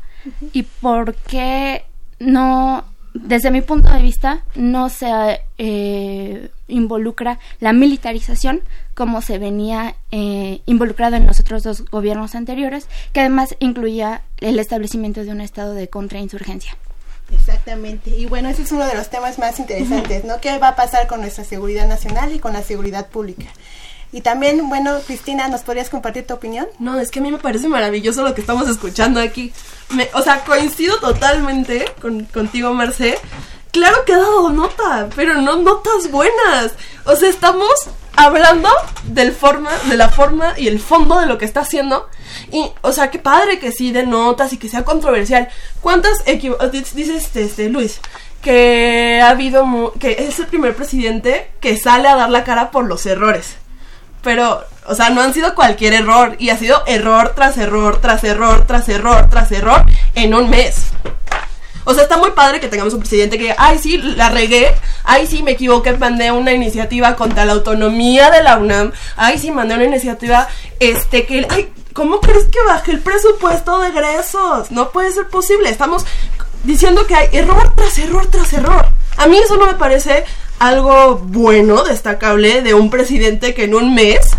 y 0.52 0.62
porque 0.62 1.84
no 2.18 2.84
desde 3.14 3.50
mi 3.50 3.62
punto 3.62 3.90
de 3.90 4.02
vista, 4.02 4.42
no 4.54 4.88
se 4.88 5.40
eh, 5.58 6.50
involucra 6.86 7.38
la 7.60 7.72
militarización 7.72 8.62
como 8.94 9.20
se 9.20 9.38
venía 9.38 9.96
eh, 10.10 10.62
involucrado 10.66 11.16
en 11.16 11.26
los 11.26 11.40
otros 11.40 11.62
dos 11.62 11.84
gobiernos 11.90 12.34
anteriores, 12.34 12.86
que 13.12 13.20
además 13.20 13.56
incluía 13.58 14.22
el 14.38 14.58
establecimiento 14.58 15.24
de 15.24 15.32
un 15.32 15.40
estado 15.40 15.74
de 15.74 15.88
contrainsurgencia. 15.88 16.76
Exactamente. 17.32 18.10
Y 18.10 18.26
bueno, 18.26 18.48
ese 18.48 18.62
es 18.62 18.72
uno 18.72 18.86
de 18.86 18.94
los 18.94 19.10
temas 19.10 19.38
más 19.38 19.58
interesantes, 19.58 20.24
¿no? 20.24 20.40
¿Qué 20.40 20.56
va 20.58 20.68
a 20.68 20.76
pasar 20.76 21.08
con 21.08 21.20
nuestra 21.20 21.44
seguridad 21.44 21.88
nacional 21.88 22.32
y 22.32 22.38
con 22.38 22.52
la 22.52 22.62
seguridad 22.62 23.08
pública? 23.08 23.46
Y 24.12 24.20
también, 24.20 24.68
bueno, 24.68 24.98
Cristina, 25.04 25.48
¿nos 25.48 25.62
podrías 25.62 25.90
compartir 25.90 26.26
tu 26.26 26.34
opinión? 26.34 26.66
No, 26.78 26.98
es 27.00 27.10
que 27.10 27.18
a 27.18 27.22
mí 27.22 27.30
me 27.32 27.38
parece 27.38 27.68
maravilloso 27.68 28.22
lo 28.22 28.34
que 28.34 28.40
estamos 28.40 28.68
escuchando 28.68 29.20
aquí. 29.20 29.52
Me, 29.90 30.08
o 30.14 30.22
sea, 30.22 30.44
coincido 30.44 30.98
totalmente 31.00 31.84
con, 32.00 32.24
contigo, 32.24 32.72
Merced. 32.72 33.16
Claro 33.76 34.06
que 34.06 34.14
ha 34.14 34.18
dado 34.18 34.48
nota, 34.48 35.10
pero 35.14 35.34
no 35.34 35.56
notas 35.56 36.10
buenas. 36.10 36.72
O 37.04 37.14
sea, 37.14 37.28
estamos 37.28 37.70
hablando 38.16 38.70
del 39.04 39.32
forma, 39.32 39.70
de 39.90 39.98
la 39.98 40.08
forma 40.08 40.54
y 40.56 40.68
el 40.68 40.80
fondo 40.80 41.20
de 41.20 41.26
lo 41.26 41.36
que 41.36 41.44
está 41.44 41.60
haciendo. 41.60 42.08
Y, 42.50 42.70
o 42.80 42.92
sea, 42.92 43.10
qué 43.10 43.18
padre 43.18 43.58
que 43.58 43.72
sí 43.72 43.92
de 43.92 44.06
notas 44.06 44.54
y 44.54 44.56
que 44.56 44.70
sea 44.70 44.86
controversial. 44.86 45.50
¿Cuántas 45.82 46.24
dices 46.24 47.22
este, 47.22 47.42
este, 47.42 47.68
Luis? 47.68 48.00
Que 48.40 49.20
ha 49.22 49.28
habido, 49.28 49.92
que 50.00 50.24
es 50.26 50.38
el 50.38 50.46
primer 50.46 50.74
presidente 50.74 51.50
que 51.60 51.76
sale 51.76 52.08
a 52.08 52.16
dar 52.16 52.30
la 52.30 52.44
cara 52.44 52.70
por 52.70 52.86
los 52.86 53.04
errores 53.04 53.56
pero, 54.22 54.64
o 54.86 54.94
sea, 54.96 55.10
no 55.10 55.20
han 55.20 55.32
sido 55.32 55.54
cualquier 55.54 55.92
error 55.92 56.34
y 56.40 56.48
ha 56.50 56.56
sido 56.56 56.82
error 56.88 57.34
tras 57.36 57.56
error, 57.58 58.00
tras 58.00 58.24
error, 58.24 58.66
tras 58.66 58.88
error, 58.88 59.28
tras 59.30 59.52
error 59.52 59.84
en 60.16 60.34
un 60.34 60.50
mes. 60.50 60.86
O 61.88 61.94
sea, 61.94 62.02
está 62.02 62.16
muy 62.16 62.32
padre 62.32 62.58
que 62.58 62.66
tengamos 62.66 62.94
un 62.94 63.00
presidente 63.00 63.38
que, 63.38 63.54
ay, 63.56 63.78
sí, 63.78 63.96
la 63.96 64.28
regué, 64.28 64.74
ay, 65.04 65.28
sí, 65.28 65.44
me 65.44 65.52
equivoqué, 65.52 65.92
mandé 65.92 66.32
una 66.32 66.52
iniciativa 66.52 67.14
contra 67.14 67.44
la 67.44 67.52
autonomía 67.52 68.28
de 68.32 68.42
la 68.42 68.58
UNAM, 68.58 68.90
ay, 69.16 69.38
sí, 69.38 69.52
mandé 69.52 69.76
una 69.76 69.84
iniciativa, 69.84 70.48
este, 70.80 71.26
que, 71.26 71.46
ay, 71.48 71.72
¿cómo 71.92 72.20
crees 72.20 72.46
que 72.46 72.58
baje 72.66 72.90
el 72.90 72.98
presupuesto 72.98 73.78
de 73.78 73.90
egresos? 73.90 74.72
No 74.72 74.90
puede 74.90 75.12
ser 75.12 75.28
posible, 75.28 75.70
estamos 75.70 76.04
diciendo 76.64 77.06
que 77.06 77.14
hay 77.14 77.28
error 77.30 77.72
tras 77.76 77.96
error 77.98 78.26
tras 78.26 78.52
error. 78.52 78.86
A 79.16 79.28
mí 79.28 79.38
eso 79.38 79.56
no 79.56 79.66
me 79.66 79.74
parece 79.74 80.24
algo 80.58 81.18
bueno, 81.22 81.84
destacable, 81.84 82.62
de 82.62 82.74
un 82.74 82.90
presidente 82.90 83.54
que 83.54 83.62
en 83.62 83.76
un 83.76 83.94
mes 83.94 84.30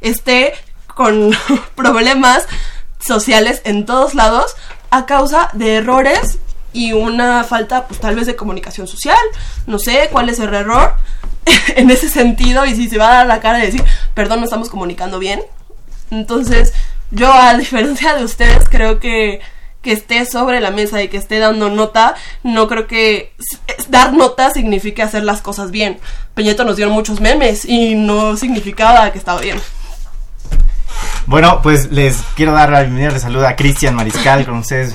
esté 0.00 0.54
con 0.88 1.30
problemas 1.76 2.48
sociales 2.98 3.62
en 3.64 3.86
todos 3.86 4.14
lados 4.14 4.56
a 4.90 5.06
causa 5.06 5.50
de 5.52 5.76
errores 5.76 6.38
y 6.74 6.92
una 6.92 7.44
falta, 7.44 7.88
pues 7.88 8.00
tal 8.00 8.16
vez 8.16 8.26
de 8.26 8.36
comunicación 8.36 8.86
social. 8.86 9.16
No 9.66 9.78
sé 9.78 10.10
cuál 10.12 10.28
es 10.28 10.38
el 10.38 10.52
error 10.52 10.94
en 11.76 11.90
ese 11.90 12.10
sentido 12.10 12.66
y 12.66 12.74
si 12.74 12.90
se 12.90 12.98
va 12.98 13.08
a 13.08 13.14
dar 13.14 13.26
la 13.26 13.40
cara 13.40 13.58
de 13.58 13.66
decir, 13.66 13.84
perdón, 14.12 14.40
no 14.40 14.44
estamos 14.44 14.68
comunicando 14.68 15.18
bien. 15.18 15.40
Entonces, 16.10 16.74
yo 17.10 17.32
a 17.32 17.54
diferencia 17.58 18.14
de 18.14 18.24
ustedes 18.24 18.68
creo 18.68 19.00
que 19.00 19.40
que 19.84 19.92
esté 19.92 20.24
sobre 20.24 20.60
la 20.60 20.70
mesa 20.70 21.02
y 21.02 21.08
que 21.08 21.18
esté 21.18 21.38
dando 21.38 21.68
nota, 21.68 22.14
no 22.42 22.66
creo 22.66 22.86
que 22.88 23.34
dar 23.90 24.14
nota 24.14 24.50
signifique 24.50 25.02
hacer 25.02 25.22
las 25.22 25.42
cosas 25.42 25.70
bien. 25.70 26.00
Peñeto 26.34 26.64
nos 26.64 26.76
dio 26.76 26.88
muchos 26.88 27.20
memes 27.20 27.66
y 27.66 27.94
no 27.94 28.36
significaba 28.36 29.12
que 29.12 29.18
estaba 29.18 29.42
bien. 29.42 29.60
Bueno, 31.26 31.60
pues 31.62 31.90
les 31.90 32.22
quiero 32.36 32.52
dar 32.52 32.70
la 32.70 32.82
bienvenida, 32.82 33.10
les 33.10 33.22
saluda 33.22 33.48
a 33.48 33.56
Cristian 33.56 33.94
Mariscal 33.94 34.44
con 34.44 34.58
ustedes, 34.58 34.94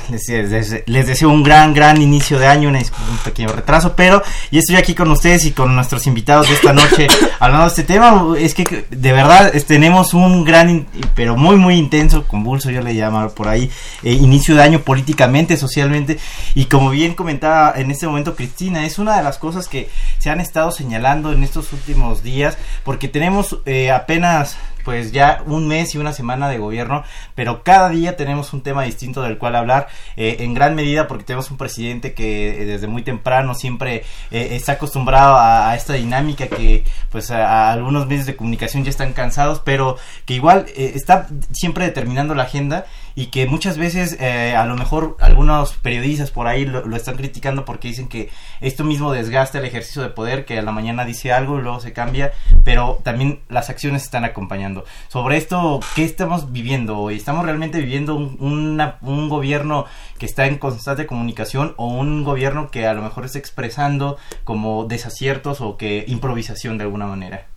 les, 0.86 1.08
deseo 1.08 1.30
un 1.30 1.42
gran, 1.42 1.74
gran 1.74 2.00
inicio 2.02 2.38
de 2.38 2.46
año, 2.46 2.70
un 2.70 3.18
pequeño 3.24 3.50
retraso, 3.50 3.96
pero 3.96 4.22
ya 4.52 4.60
estoy 4.60 4.76
aquí 4.76 4.94
con 4.94 5.10
ustedes 5.10 5.46
y 5.46 5.52
con 5.52 5.76
nuestros 5.76 6.06
invitados 6.06 6.48
de 6.48 6.54
esta 6.54 6.72
noche 6.72 7.08
hablando 7.40 7.66
de 7.66 7.70
este 7.70 7.84
tema, 7.84 8.36
es 8.38 8.54
que 8.54 8.86
de 8.92 9.12
verdad 9.12 9.52
tenemos 9.68 10.14
un 10.14 10.44
gran, 10.44 10.88
pero 11.16 11.36
muy, 11.36 11.56
muy 11.56 11.76
intenso, 11.76 12.28
convulso 12.28 12.70
yo 12.70 12.82
le 12.82 12.94
llamo 12.94 13.28
por 13.30 13.48
ahí, 13.48 13.72
eh, 14.04 14.14
inicio 14.14 14.56
de 14.56 14.62
año 14.62 14.82
políticamente, 14.82 15.58
socialmente, 15.58 16.20
y 16.54 16.66
como 16.66 16.92
bien 16.92 17.16
comentaba 17.16 17.74
en 17.76 17.90
este 17.90 18.06
momento 18.06 18.36
Cristina, 18.36 18.86
es 18.86 19.00
una 19.00 19.18
de 19.18 19.24
las 19.24 19.40
cosas 19.40 19.68
que 19.68 19.90
se 20.20 20.30
han 20.30 20.40
estado 20.40 20.72
señalando 20.72 21.34
en 21.34 21.44
estos 21.44 21.74
últimos 21.74 22.22
días, 22.22 22.56
porque 22.84 23.08
tenemos 23.08 23.58
eh, 23.66 23.90
apenas 23.90 24.58
pues 24.90 25.12
ya 25.12 25.44
un 25.46 25.68
mes 25.68 25.94
y 25.94 26.00
una 26.00 26.14
semana 26.14 26.50
de 26.50 26.58
gobierno, 26.58 27.04
pero 27.36 27.62
cada 27.62 27.90
día 27.90 28.18
tenemos 28.18 28.54
un 28.54 28.62
tema 28.62 28.82
distinto 28.82 29.22
del 29.22 29.38
cual 29.38 29.56
hablar, 29.56 29.88
eh, 30.18 30.38
en 30.40 30.56
gran 30.56 30.74
medida 30.74 31.08
porque 31.08 31.26
tenemos 31.26 31.52
un 31.52 31.58
presidente 31.58 32.16
que 32.16 32.64
eh, 32.64 32.66
desde 32.66 32.88
muy 32.88 33.04
temprano 33.04 33.54
siempre 33.54 34.04
eh, 34.32 34.48
está 34.54 34.72
acostumbrado 34.72 35.38
a, 35.38 35.76
esta 35.76 35.94
dinámica 35.94 36.48
que 36.48 36.86
pues 37.12 37.30
a, 37.30 37.72
algunos 37.72 38.08
medios 38.08 38.26
de 38.26 38.36
comunicación 38.36 38.84
ya 38.84 38.90
están 38.90 39.14
cansados, 39.14 39.62
pero 39.64 39.98
que 40.26 40.34
igual 40.34 40.66
está 40.76 41.28
siempre 41.52 41.86
determinando 41.86 42.34
la 42.34 42.46
agenda 42.46 42.88
y 43.16 43.28
que 43.28 43.48
muchas 43.48 43.78
veces 43.78 44.18
eh, 44.20 44.56
a 44.56 44.66
lo 44.66 44.76
mejor 44.76 45.18
algunos 45.20 45.74
periodistas 45.74 46.32
por 46.32 46.48
ahí 46.48 46.66
lo, 46.66 46.96
están 46.96 47.16
criticando 47.16 47.66
porque 47.66 47.88
dicen 47.88 48.08
que 48.08 48.30
esto 48.62 48.84
mismo 48.84 49.12
desgasta 49.12 49.60
el 49.60 49.66
ejercicio 49.66 50.02
de 50.02 50.10
poder, 50.10 50.46
que 50.46 50.60
a 50.60 50.62
la 50.62 50.72
mañana 50.72 51.06
dice 51.06 51.32
algo 51.32 51.60
y 51.60 51.62
luego 51.62 51.80
se 51.80 51.94
cambia, 51.94 52.32
pero 52.64 53.00
también 53.04 53.42
las 53.50 53.70
acciones 53.70 54.04
están 54.04 54.26
acompañando. 54.26 54.86
Sobre 55.08 55.38
esto, 55.38 55.80
¿qué 55.96 56.04
estamos 56.04 56.52
viviendo 56.52 56.98
hoy? 56.98 57.16
¿Estamos 57.16 57.46
realmente 57.46 57.80
viviendo 57.80 58.16
un, 58.16 58.82
un 59.02 59.30
gobierno 59.30 59.86
que 60.18 60.26
está 60.26 60.46
en 60.46 60.58
constante 60.58 61.06
comunicación 61.06 61.74
o 61.78 61.88
un 61.88 62.24
gobierno 62.24 62.70
que 62.72 62.88
a 62.88 62.94
lo 62.94 63.02
mejor 63.02 63.26
está 63.26 63.40
expresando 63.40 64.18
como 64.44 64.86
desaciertos 64.86 65.62
o 65.62 65.78
que 65.78 66.06
improvisación 66.08 66.78
de 66.78 66.84
alguna 66.84 67.08
manera? 67.08 67.48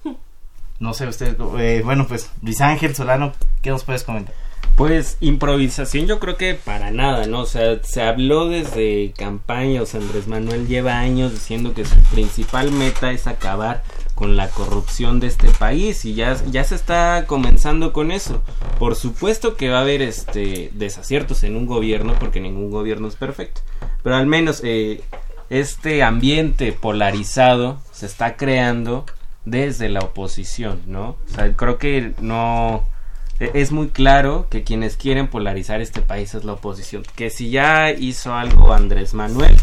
No 0.78 0.94
sé, 0.94 1.06
usted, 1.06 1.37
eh, 1.59 1.82
bueno, 1.85 2.06
pues 2.09 2.30
Luis 2.42 2.61
Ángel 2.61 2.94
Solano, 2.94 3.32
¿qué 3.62 3.71
nos 3.71 3.85
puedes 3.85 4.02
comentar? 4.02 4.35
Pues 4.76 5.19
improvisación 5.21 6.07
yo 6.07 6.19
creo 6.19 6.37
que 6.37 6.54
para 6.54 6.90
nada, 6.90 7.26
¿no? 7.26 7.40
O 7.40 7.47
sea, 7.47 7.83
se 7.83 8.02
habló 8.02 8.49
desde 8.49 9.12
campaña, 9.16 9.83
o 9.83 9.87
sea, 9.87 10.00
Andrés 10.00 10.26
Manuel 10.26 10.66
lleva 10.66 10.99
años 10.99 11.33
diciendo 11.33 11.75
que 11.75 11.85
su 11.85 11.97
principal 12.12 12.73
meta 12.73 13.12
es 13.12 13.26
acabar 13.26 13.83
con 14.14 14.37
la 14.37 14.49
corrupción 14.49 15.21
de 15.21 15.26
este 15.26 15.49
país 15.50 16.04
y 16.04 16.14
ya, 16.14 16.37
ya 16.50 16.64
se 16.64 16.75
está 16.75 17.25
comenzando 17.26 17.92
con 17.92 18.11
eso. 18.11 18.42
Por 18.78 18.97
supuesto 18.97 19.57
que 19.57 19.69
va 19.69 19.78
a 19.78 19.83
haber 19.83 20.00
este 20.00 20.71
desaciertos 20.73 21.45
en 21.45 21.57
un 21.57 21.66
gobierno 21.66 22.14
porque 22.19 22.40
ningún 22.40 22.71
gobierno 22.71 23.09
es 23.09 23.16
perfecto, 23.16 23.61
pero 24.02 24.16
al 24.16 24.26
menos 24.26 24.62
eh, 24.64 25.02
este 25.50 26.02
ambiente 26.02 26.73
polarizado 26.73 27.78
se 27.92 28.07
está 28.07 28.37
creando 28.37 29.04
desde 29.45 29.88
la 29.88 30.00
oposición, 30.00 30.81
¿no? 30.87 31.16
O 31.31 31.35
sea, 31.35 31.52
creo 31.54 31.78
que 31.78 32.12
no 32.21 32.85
es 33.55 33.73
muy 33.73 33.89
claro 33.89 34.47
que 34.51 34.63
quienes 34.63 34.97
quieren 34.97 35.29
polarizar 35.29 35.81
este 35.81 36.03
país 36.03 36.35
es 36.35 36.45
la 36.45 36.53
oposición. 36.53 37.03
Que 37.15 37.31
si 37.31 37.51
ya 37.51 37.91
hizo 37.91 38.35
algo 38.35 38.73
Andrés 38.73 39.15
Manuel, 39.15 39.57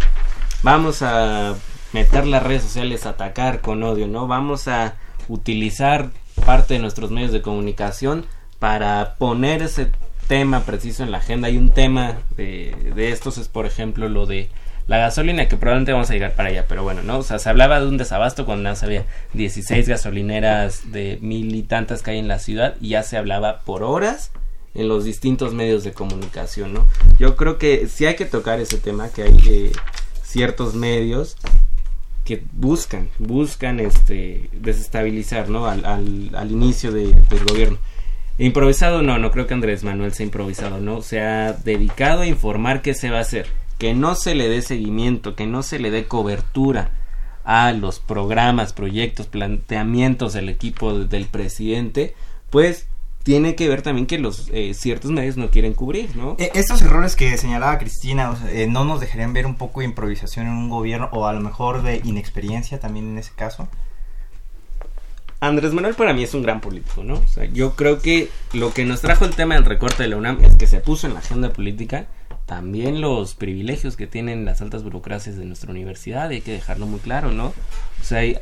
vamos 0.64 1.02
a 1.02 1.56
meter 1.94 2.28
las 2.28 2.44
redes 2.44 2.64
sociales 2.64 3.06
a 3.06 3.12
atacar 3.12 3.62
con 3.62 3.84
odio, 3.84 4.08
¿no? 4.08 4.28
Vamos 4.28 4.68
a 4.68 4.96
utilizar 5.28 6.10
parte 6.46 6.76
de 6.76 6.80
nuestros 6.80 7.12
medios 7.12 7.32
de 7.32 7.42
comunicación 7.42 8.26
para 8.60 9.16
poner 9.16 9.62
ese 9.62 9.92
tema 10.28 10.62
preciso 10.62 11.04
en 11.04 11.12
la 11.12 11.20
agenda. 11.20 11.50
Y 11.50 11.58
un 11.58 11.72
tema 11.72 12.20
de, 12.36 12.92
de 12.96 13.12
estos 13.12 13.38
es, 13.38 13.48
por 13.48 13.66
ejemplo, 13.66 14.10
lo 14.10 14.26
de 14.26 14.50
la 14.90 14.98
gasolina, 14.98 15.48
que 15.48 15.56
probablemente 15.56 15.92
vamos 15.92 16.10
a 16.10 16.14
llegar 16.14 16.34
para 16.34 16.50
allá, 16.50 16.66
pero 16.68 16.82
bueno, 16.82 17.04
¿no? 17.04 17.20
O 17.20 17.24
sea, 17.24 17.38
se 17.38 17.48
hablaba 17.48 17.80
de 17.80 17.88
un 17.88 17.98
desabasto 17.98 18.48
cuando 18.48 18.64
nada 18.64 18.76
había 18.82 19.06
16 19.34 19.88
gasolineras 19.88 20.92
de 20.92 21.20
mil 21.22 21.54
y 21.54 21.62
tantas 21.62 22.02
que 22.02 22.10
hay 22.10 22.18
en 22.18 22.28
la 22.28 22.40
ciudad 22.40 22.74
y 22.82 22.90
ya 22.90 23.04
se 23.04 23.16
hablaba 23.16 23.60
por 23.60 23.84
horas 23.84 24.32
en 24.74 24.88
los 24.88 25.06
distintos 25.06 25.54
medios 25.54 25.84
de 25.84 25.94
comunicación, 25.94 26.74
¿no? 26.74 26.88
Yo 27.20 27.36
creo 27.36 27.60
que 27.60 27.88
sí 27.88 28.08
hay 28.08 28.16
que 28.16 28.26
tocar 28.26 28.60
ese 28.60 28.80
tema, 28.80 29.10
que 29.10 29.22
hay 29.22 29.38
eh, 29.48 29.72
ciertos 30.24 30.74
medios 30.74 31.38
que 32.26 32.42
buscan, 32.54 33.10
buscan 33.20 33.80
este 33.80 34.50
desestabilizar, 34.54 35.50
¿no? 35.50 35.68
Al, 35.68 35.86
al, 35.86 36.52
inicio 36.52 36.92
del 36.92 37.14
gobierno. 37.48 37.78
Improvisado 38.40 39.04
no, 39.04 39.20
no 39.20 39.30
creo 39.30 39.46
que 39.46 39.54
Andrés 39.54 39.84
Manuel 39.84 40.14
sea 40.14 40.26
improvisado, 40.26 40.80
¿no? 40.80 41.04
Se 41.04 41.22
ha 41.22 41.54
dedicado 41.54 42.22
a 42.22 42.26
informar 42.26 42.82
qué 42.82 42.96
se 42.96 43.12
va 43.12 43.20
a 43.20 43.22
hacer 43.22 43.59
que 43.80 43.96
no 43.96 44.14
se 44.14 44.36
le 44.36 44.48
dé 44.50 44.62
seguimiento, 44.62 45.36
que 45.36 45.48
no 45.48 45.64
se 45.64 45.80
le 45.80 45.90
dé 45.90 46.06
cobertura 46.06 46.92
a 47.46 47.72
los 47.72 48.00
programas, 48.00 48.74
proyectos, 48.74 49.26
planteamientos 49.26 50.34
del 50.34 50.50
equipo 50.50 50.94
del 50.94 51.26
presidente, 51.26 52.14
pues 52.52 52.88
tiene 53.24 53.56
que 53.56 53.68
ver 53.70 53.82
también 53.82 54.06
que 54.06 54.20
los 54.20 54.50
eh, 54.52 54.74
ciertos 54.74 55.12
medios 55.12 55.38
no 55.38 55.50
quieren 55.50 55.74
cubrir, 55.74 56.16
¿no? 56.16 56.36
E, 56.38 56.52
estos 56.56 56.82
errores 56.82 57.16
que 57.16 57.38
señalaba 57.38 57.78
Cristina, 57.78 58.38
eh, 58.50 58.68
¿no 58.68 58.84
nos 58.84 59.00
dejarían 59.00 59.34
ver 59.34 59.46
un 59.46 59.56
poco 59.56 59.80
de 59.80 59.88
improvisación 59.88 60.48
en 60.48 60.54
un 60.54 60.70
gobierno 60.70 61.10
o 61.14 61.26
a 61.26 61.34
lo 61.34 61.40
mejor 61.40 61.82
de 61.82 62.02
inexperiencia 62.04 62.80
también 62.80 63.10
en 63.10 63.18
ese 63.18 63.32
caso? 63.34 63.68
Andrés 65.40 65.74
Manuel 65.74 65.96
para 65.96 66.14
mí 66.14 66.24
es 66.24 66.34
un 66.34 66.44
gran 66.44 66.60
político, 66.60 67.04
¿no? 67.04 67.16
O 67.16 67.28
sea, 67.28 67.46
yo 67.46 67.76
creo 67.76 68.02
que 68.02 68.30
lo 68.52 68.74
que 68.74 68.84
nos 68.84 69.00
trajo 69.00 69.24
el 69.24 69.36
tema 69.36 69.56
del 69.56 69.64
recorte 69.64 70.04
de 70.04 70.10
la 70.10 70.18
UNAM 70.18 70.44
es 70.44 70.56
que 70.56 70.68
se 70.68 70.82
puso 70.82 71.08
en 71.08 71.14
la 71.14 71.22
agenda 71.22 71.54
política 71.54 72.08
también 72.50 73.00
los 73.00 73.36
privilegios 73.36 73.96
que 73.96 74.08
tienen 74.08 74.44
las 74.44 74.60
altas 74.60 74.82
burocracias 74.82 75.38
de 75.38 75.46
nuestra 75.46 75.70
universidad, 75.70 76.30
hay 76.30 76.42
que 76.42 76.54
dejarlo 76.54 76.88
muy 76.88 77.00
claro, 77.00 77.32
¿no? 77.32 77.54
O 78.02 78.04
sea, 78.04 78.26
y 78.26 78.40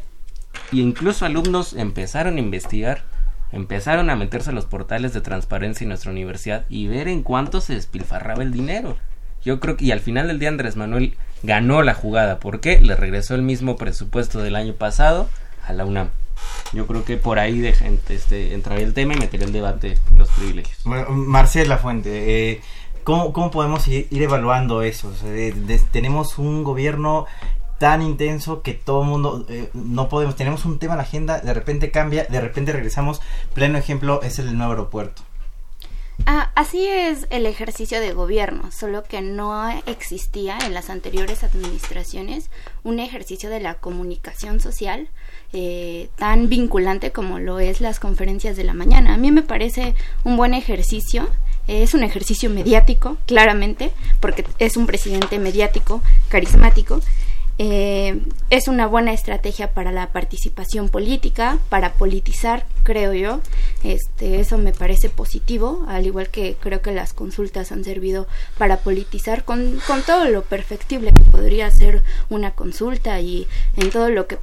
incluso 0.71 1.25
alumnos 1.25 1.73
empezaron 1.73 2.37
a 2.37 2.39
investigar, 2.39 3.03
empezaron 3.51 4.09
a 4.09 4.15
meterse 4.15 4.51
a 4.51 4.53
los 4.53 4.65
portales 4.65 5.13
de 5.13 5.19
transparencia 5.19 5.83
en 5.83 5.89
nuestra 5.89 6.11
universidad 6.11 6.63
y 6.69 6.87
ver 6.87 7.09
en 7.09 7.21
cuánto 7.21 7.59
se 7.59 7.73
despilfarraba 7.73 8.43
el 8.43 8.53
dinero. 8.53 8.95
Yo 9.43 9.59
creo 9.59 9.75
que 9.75 9.83
y 9.83 9.91
al 9.91 9.99
final 9.99 10.27
del 10.27 10.39
día 10.39 10.47
Andrés 10.47 10.77
Manuel 10.77 11.17
ganó 11.43 11.83
la 11.83 11.93
jugada, 11.93 12.39
¿por 12.39 12.61
qué? 12.61 12.79
Le 12.79 12.95
regresó 12.95 13.35
el 13.35 13.41
mismo 13.41 13.75
presupuesto 13.75 14.39
del 14.39 14.55
año 14.55 14.71
pasado 14.71 15.29
a 15.65 15.73
la 15.73 15.83
UNAM. 15.83 16.11
Yo 16.71 16.87
creo 16.87 17.03
que 17.03 17.17
por 17.17 17.39
ahí 17.39 17.59
de 17.59 17.75
este, 18.09 18.53
entraría 18.53 18.85
el 18.85 18.93
tema 18.93 19.15
y 19.15 19.17
metería 19.17 19.47
en 19.47 19.53
debate 19.53 19.97
los 20.15 20.29
privilegios. 20.29 20.85
Marcela 20.85 21.77
Fuente, 21.77 22.51
eh, 22.51 22.61
¿Cómo, 23.07 23.51
podemos 23.51 23.87
ir, 23.87 24.09
evaluando 24.11 24.81
eso? 24.81 25.13
tenemos 25.91 26.37
un 26.37 26.65
gobierno 26.65 27.25
tan 27.79 28.01
intenso 28.01 28.61
que 28.61 28.73
todo 28.73 29.03
el 29.03 29.07
mundo 29.07 29.45
eh, 29.47 29.69
no 29.73 30.09
podemos 30.09 30.35
tenemos 30.35 30.65
un 30.65 30.77
tema 30.77 30.95
en 30.95 30.97
la 30.97 31.03
agenda 31.03 31.39
de 31.39 31.53
repente 31.53 31.89
cambia 31.89 32.25
de 32.25 32.41
repente 32.41 32.73
regresamos 32.73 33.21
pleno 33.53 33.77
ejemplo 33.77 34.21
es 34.23 34.39
el 34.39 34.57
nuevo 34.57 34.73
aeropuerto 34.73 35.21
Ah, 36.25 36.51
así 36.55 36.87
es 36.87 37.27
el 37.29 37.45
ejercicio 37.45 38.01
de 38.01 38.11
gobierno, 38.11 38.71
solo 38.71 39.03
que 39.03 39.21
no 39.21 39.69
existía 39.85 40.57
en 40.65 40.73
las 40.73 40.89
anteriores 40.89 41.43
administraciones 41.43 42.49
un 42.83 42.99
ejercicio 42.99 43.51
de 43.51 43.59
la 43.59 43.75
comunicación 43.75 44.59
social 44.59 45.09
eh, 45.53 46.09
tan 46.17 46.49
vinculante 46.49 47.11
como 47.11 47.37
lo 47.37 47.59
es 47.59 47.81
las 47.81 47.99
conferencias 47.99 48.57
de 48.57 48.63
la 48.63 48.73
mañana. 48.73 49.13
A 49.13 49.17
mí 49.17 49.31
me 49.31 49.43
parece 49.43 49.93
un 50.23 50.35
buen 50.37 50.55
ejercicio 50.55 51.29
es 51.67 51.93
un 51.93 52.03
ejercicio 52.03 52.49
mediático, 52.49 53.17
claramente, 53.25 53.91
porque 54.19 54.45
es 54.59 54.77
un 54.77 54.87
presidente 54.87 55.39
mediático, 55.39 56.01
carismático. 56.29 57.01
Eh, 57.59 58.21
es 58.51 58.67
una 58.67 58.85
buena 58.85 59.13
estrategia 59.13 59.73
para 59.73 59.91
la 59.91 60.11
participación 60.11 60.89
política, 60.89 61.57
para 61.69 61.93
politizar, 61.93 62.67
creo 62.83 63.13
yo. 63.13 63.41
Este, 63.83 64.39
eso 64.39 64.59
me 64.59 64.73
parece 64.73 65.09
positivo, 65.09 65.83
al 65.87 66.05
igual 66.05 66.29
que 66.29 66.55
creo 66.59 66.81
que 66.81 66.91
las 66.91 67.13
consultas 67.13 67.71
han 67.71 67.83
servido 67.83 68.27
para 68.59 68.77
politizar 68.77 69.43
con, 69.43 69.79
con 69.87 70.03
todo 70.03 70.25
lo 70.25 70.43
perfectible 70.43 71.11
que 71.13 71.23
podría 71.23 71.71
ser 71.71 72.03
una 72.29 72.51
consulta 72.51 73.19
y 73.21 73.47
en 73.75 73.89
todo 73.89 74.09
lo 74.09 74.27
que 74.27 74.37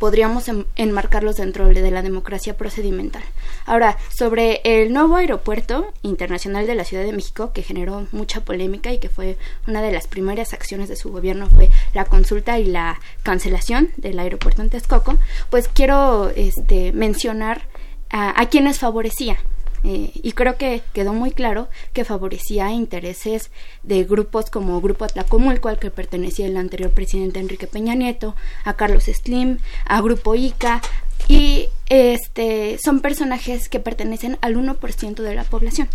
podríamos 0.00 0.50
enmarcarlos 0.76 1.36
dentro 1.36 1.68
de 1.68 1.90
la 1.90 2.02
democracia 2.02 2.56
procedimental. 2.56 3.22
Ahora, 3.66 3.98
sobre 4.08 4.62
el 4.64 4.92
nuevo 4.92 5.16
aeropuerto 5.16 5.92
internacional 6.02 6.66
de 6.66 6.74
la 6.74 6.84
Ciudad 6.84 7.04
de 7.04 7.12
México, 7.12 7.52
que 7.52 7.62
generó 7.62 8.08
mucha 8.10 8.40
polémica 8.40 8.92
y 8.92 8.98
que 8.98 9.10
fue 9.10 9.36
una 9.68 9.82
de 9.82 9.92
las 9.92 10.08
primeras 10.08 10.54
acciones 10.54 10.88
de 10.88 10.96
su 10.96 11.12
gobierno, 11.12 11.48
fue 11.48 11.68
la 11.92 12.06
consulta 12.06 12.58
y 12.58 12.64
la 12.64 12.98
cancelación 13.22 13.90
del 13.98 14.18
aeropuerto 14.18 14.62
en 14.62 14.70
Texcoco, 14.70 15.18
pues 15.50 15.68
quiero 15.68 16.30
este, 16.30 16.92
mencionar 16.92 17.68
a, 18.08 18.40
a 18.40 18.48
quienes 18.48 18.78
favorecía 18.78 19.36
eh, 19.82 20.10
y 20.14 20.32
creo 20.32 20.56
que 20.56 20.82
quedó 20.92 21.12
muy 21.12 21.30
claro 21.30 21.68
que 21.92 22.04
favorecía 22.04 22.70
intereses 22.70 23.50
de 23.82 24.04
grupos 24.04 24.50
como 24.50 24.80
Grupo 24.80 25.04
Atlacomulco, 25.04 25.68
al 25.68 25.78
que 25.78 25.90
pertenecía 25.90 26.46
el 26.46 26.56
anterior 26.56 26.90
presidente 26.90 27.40
Enrique 27.40 27.66
Peña 27.66 27.94
Nieto, 27.94 28.34
a 28.64 28.74
Carlos 28.74 29.04
Slim, 29.04 29.58
a 29.86 30.00
Grupo 30.00 30.34
ICA, 30.34 30.82
y 31.28 31.68
este, 31.88 32.78
son 32.82 33.00
personajes 33.00 33.68
que 33.68 33.80
pertenecen 33.80 34.38
al 34.40 34.56
1% 34.56 35.14
de 35.14 35.34
la 35.34 35.44
población. 35.44 35.88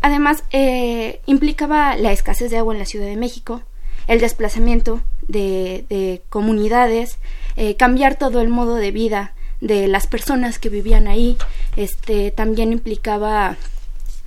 Además, 0.00 0.44
eh, 0.50 1.20
implicaba 1.26 1.96
la 1.96 2.12
escasez 2.12 2.50
de 2.50 2.58
agua 2.58 2.74
en 2.74 2.80
la 2.80 2.86
Ciudad 2.86 3.06
de 3.06 3.16
México, 3.16 3.62
el 4.08 4.20
desplazamiento 4.20 5.00
de, 5.28 6.22
comunidades, 6.28 7.18
eh, 7.56 7.76
cambiar 7.76 8.16
todo 8.16 8.40
el 8.40 8.48
modo 8.48 8.76
de 8.76 8.90
vida 8.90 9.34
de 9.62 9.86
las 9.88 10.06
personas 10.06 10.58
que 10.58 10.68
vivían 10.68 11.06
ahí. 11.06 11.38
Este 11.76 12.30
también 12.30 12.72
implicaba 12.72 13.56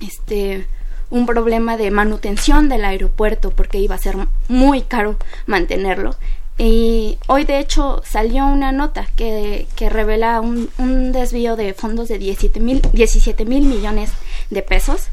este 0.00 0.66
un 1.08 1.24
problema 1.24 1.76
de 1.76 1.92
manutención 1.92 2.68
del 2.68 2.84
aeropuerto 2.84 3.50
porque 3.50 3.78
iba 3.78 3.94
a 3.94 3.98
ser 3.98 4.16
muy 4.48 4.82
caro 4.82 5.16
mantenerlo. 5.46 6.16
Y 6.58 7.18
hoy 7.26 7.44
de 7.44 7.60
hecho 7.60 8.02
salió 8.04 8.46
una 8.46 8.72
nota 8.72 9.06
que, 9.14 9.66
que 9.76 9.90
revela 9.90 10.40
un, 10.40 10.70
un 10.78 11.12
desvío 11.12 11.54
de 11.54 11.74
fondos 11.74 12.08
de 12.08 12.18
17 12.18 12.58
mil 12.60 12.80
17 12.92 13.44
mil 13.44 13.66
millones 13.66 14.10
de 14.48 14.62
pesos 14.62 15.10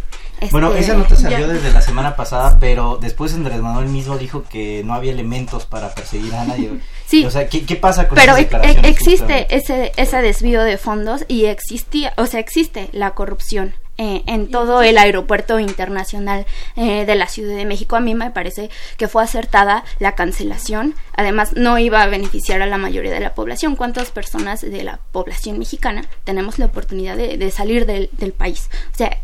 bueno, 0.51 0.69
este, 0.69 0.81
esa 0.81 0.93
nota 0.95 1.15
salió 1.15 1.47
desde 1.47 1.71
la 1.71 1.81
semana 1.81 2.15
pasada, 2.15 2.57
pero 2.59 2.97
después 2.99 3.33
Andrés 3.33 3.61
Manuel 3.61 3.87
mismo 3.87 4.17
dijo 4.17 4.43
que 4.43 4.83
no 4.83 4.93
había 4.93 5.11
elementos 5.11 5.65
para 5.65 5.93
perseguir 5.93 6.33
a 6.35 6.45
nadie. 6.45 6.71
Sí. 7.13 7.25
O 7.25 7.29
sea, 7.29 7.47
¿qué, 7.47 7.75
pasa 7.75 8.07
con 8.07 8.15
Pero 8.17 8.35
existe 8.35 9.55
ese, 9.55 9.91
ese 9.97 10.21
desvío 10.23 10.63
de 10.63 10.79
fondos 10.79 11.25
y 11.27 11.45
existía, 11.45 12.11
o 12.17 12.25
sea, 12.25 12.39
existe 12.39 12.89
la 12.91 13.11
corrupción. 13.11 13.75
Eh, 13.99 14.23
en 14.25 14.49
todo 14.49 14.81
el 14.81 14.97
aeropuerto 14.97 15.59
internacional 15.59 16.47
eh, 16.75 17.05
de 17.05 17.13
la 17.13 17.27
Ciudad 17.27 17.55
de 17.55 17.65
México. 17.65 17.95
A 17.95 17.99
mí 17.99 18.15
me 18.15 18.31
parece 18.31 18.71
que 18.97 19.07
fue 19.07 19.21
acertada 19.21 19.83
la 19.99 20.15
cancelación. 20.15 20.95
Además, 21.15 21.53
no 21.53 21.77
iba 21.77 22.01
a 22.01 22.07
beneficiar 22.07 22.63
a 22.63 22.65
la 22.65 22.79
mayoría 22.79 23.11
de 23.11 23.19
la 23.19 23.35
población. 23.35 23.75
¿Cuántas 23.75 24.09
personas 24.09 24.61
de 24.61 24.83
la 24.83 24.99
población 25.11 25.59
mexicana 25.59 26.05
tenemos 26.23 26.57
la 26.57 26.65
oportunidad 26.65 27.15
de, 27.15 27.51
salir 27.51 27.85
del, 27.85 28.09
del 28.13 28.33
país? 28.33 28.67
O 28.93 28.97
sea, 28.97 29.19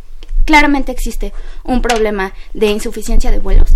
claramente 0.50 0.92
existe 0.92 1.32
un 1.64 1.84
problema 1.84 2.34
de 2.56 2.72
insuficiencia 2.72 3.30
de 3.30 3.38
vuelos. 3.38 3.70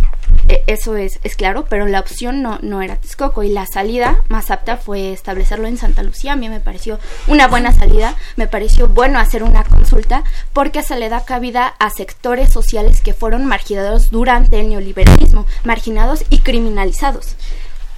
E, 0.47 0.63
eso 0.65 0.95
es, 0.95 1.19
es 1.23 1.35
claro, 1.35 1.67
pero 1.69 1.85
la 1.85 1.99
opción 1.99 2.41
no, 2.41 2.57
no 2.63 2.81
era 2.81 2.95
Texcoco 2.95 3.43
y 3.43 3.49
la 3.49 3.67
salida 3.67 4.23
más 4.27 4.49
apta 4.49 4.77
fue 4.77 5.13
establecerlo 5.13 5.67
en 5.67 5.77
Santa 5.77 6.01
Lucía. 6.01 6.33
A 6.33 6.35
mí 6.35 6.49
me 6.49 6.59
pareció 6.59 6.97
una 7.27 7.47
buena 7.47 7.71
salida, 7.73 8.15
me 8.37 8.47
pareció 8.47 8.87
bueno 8.87 9.19
hacer 9.19 9.43
una 9.43 9.63
consulta 9.63 10.23
porque 10.51 10.81
se 10.81 10.97
le 10.97 11.09
da 11.09 11.25
cabida 11.25 11.75
a 11.77 11.91
sectores 11.91 12.51
sociales 12.51 13.01
que 13.01 13.13
fueron 13.13 13.45
marginados 13.45 14.09
durante 14.09 14.59
el 14.59 14.69
neoliberalismo, 14.69 15.45
marginados 15.63 16.25
y 16.31 16.39
criminalizados. 16.39 17.35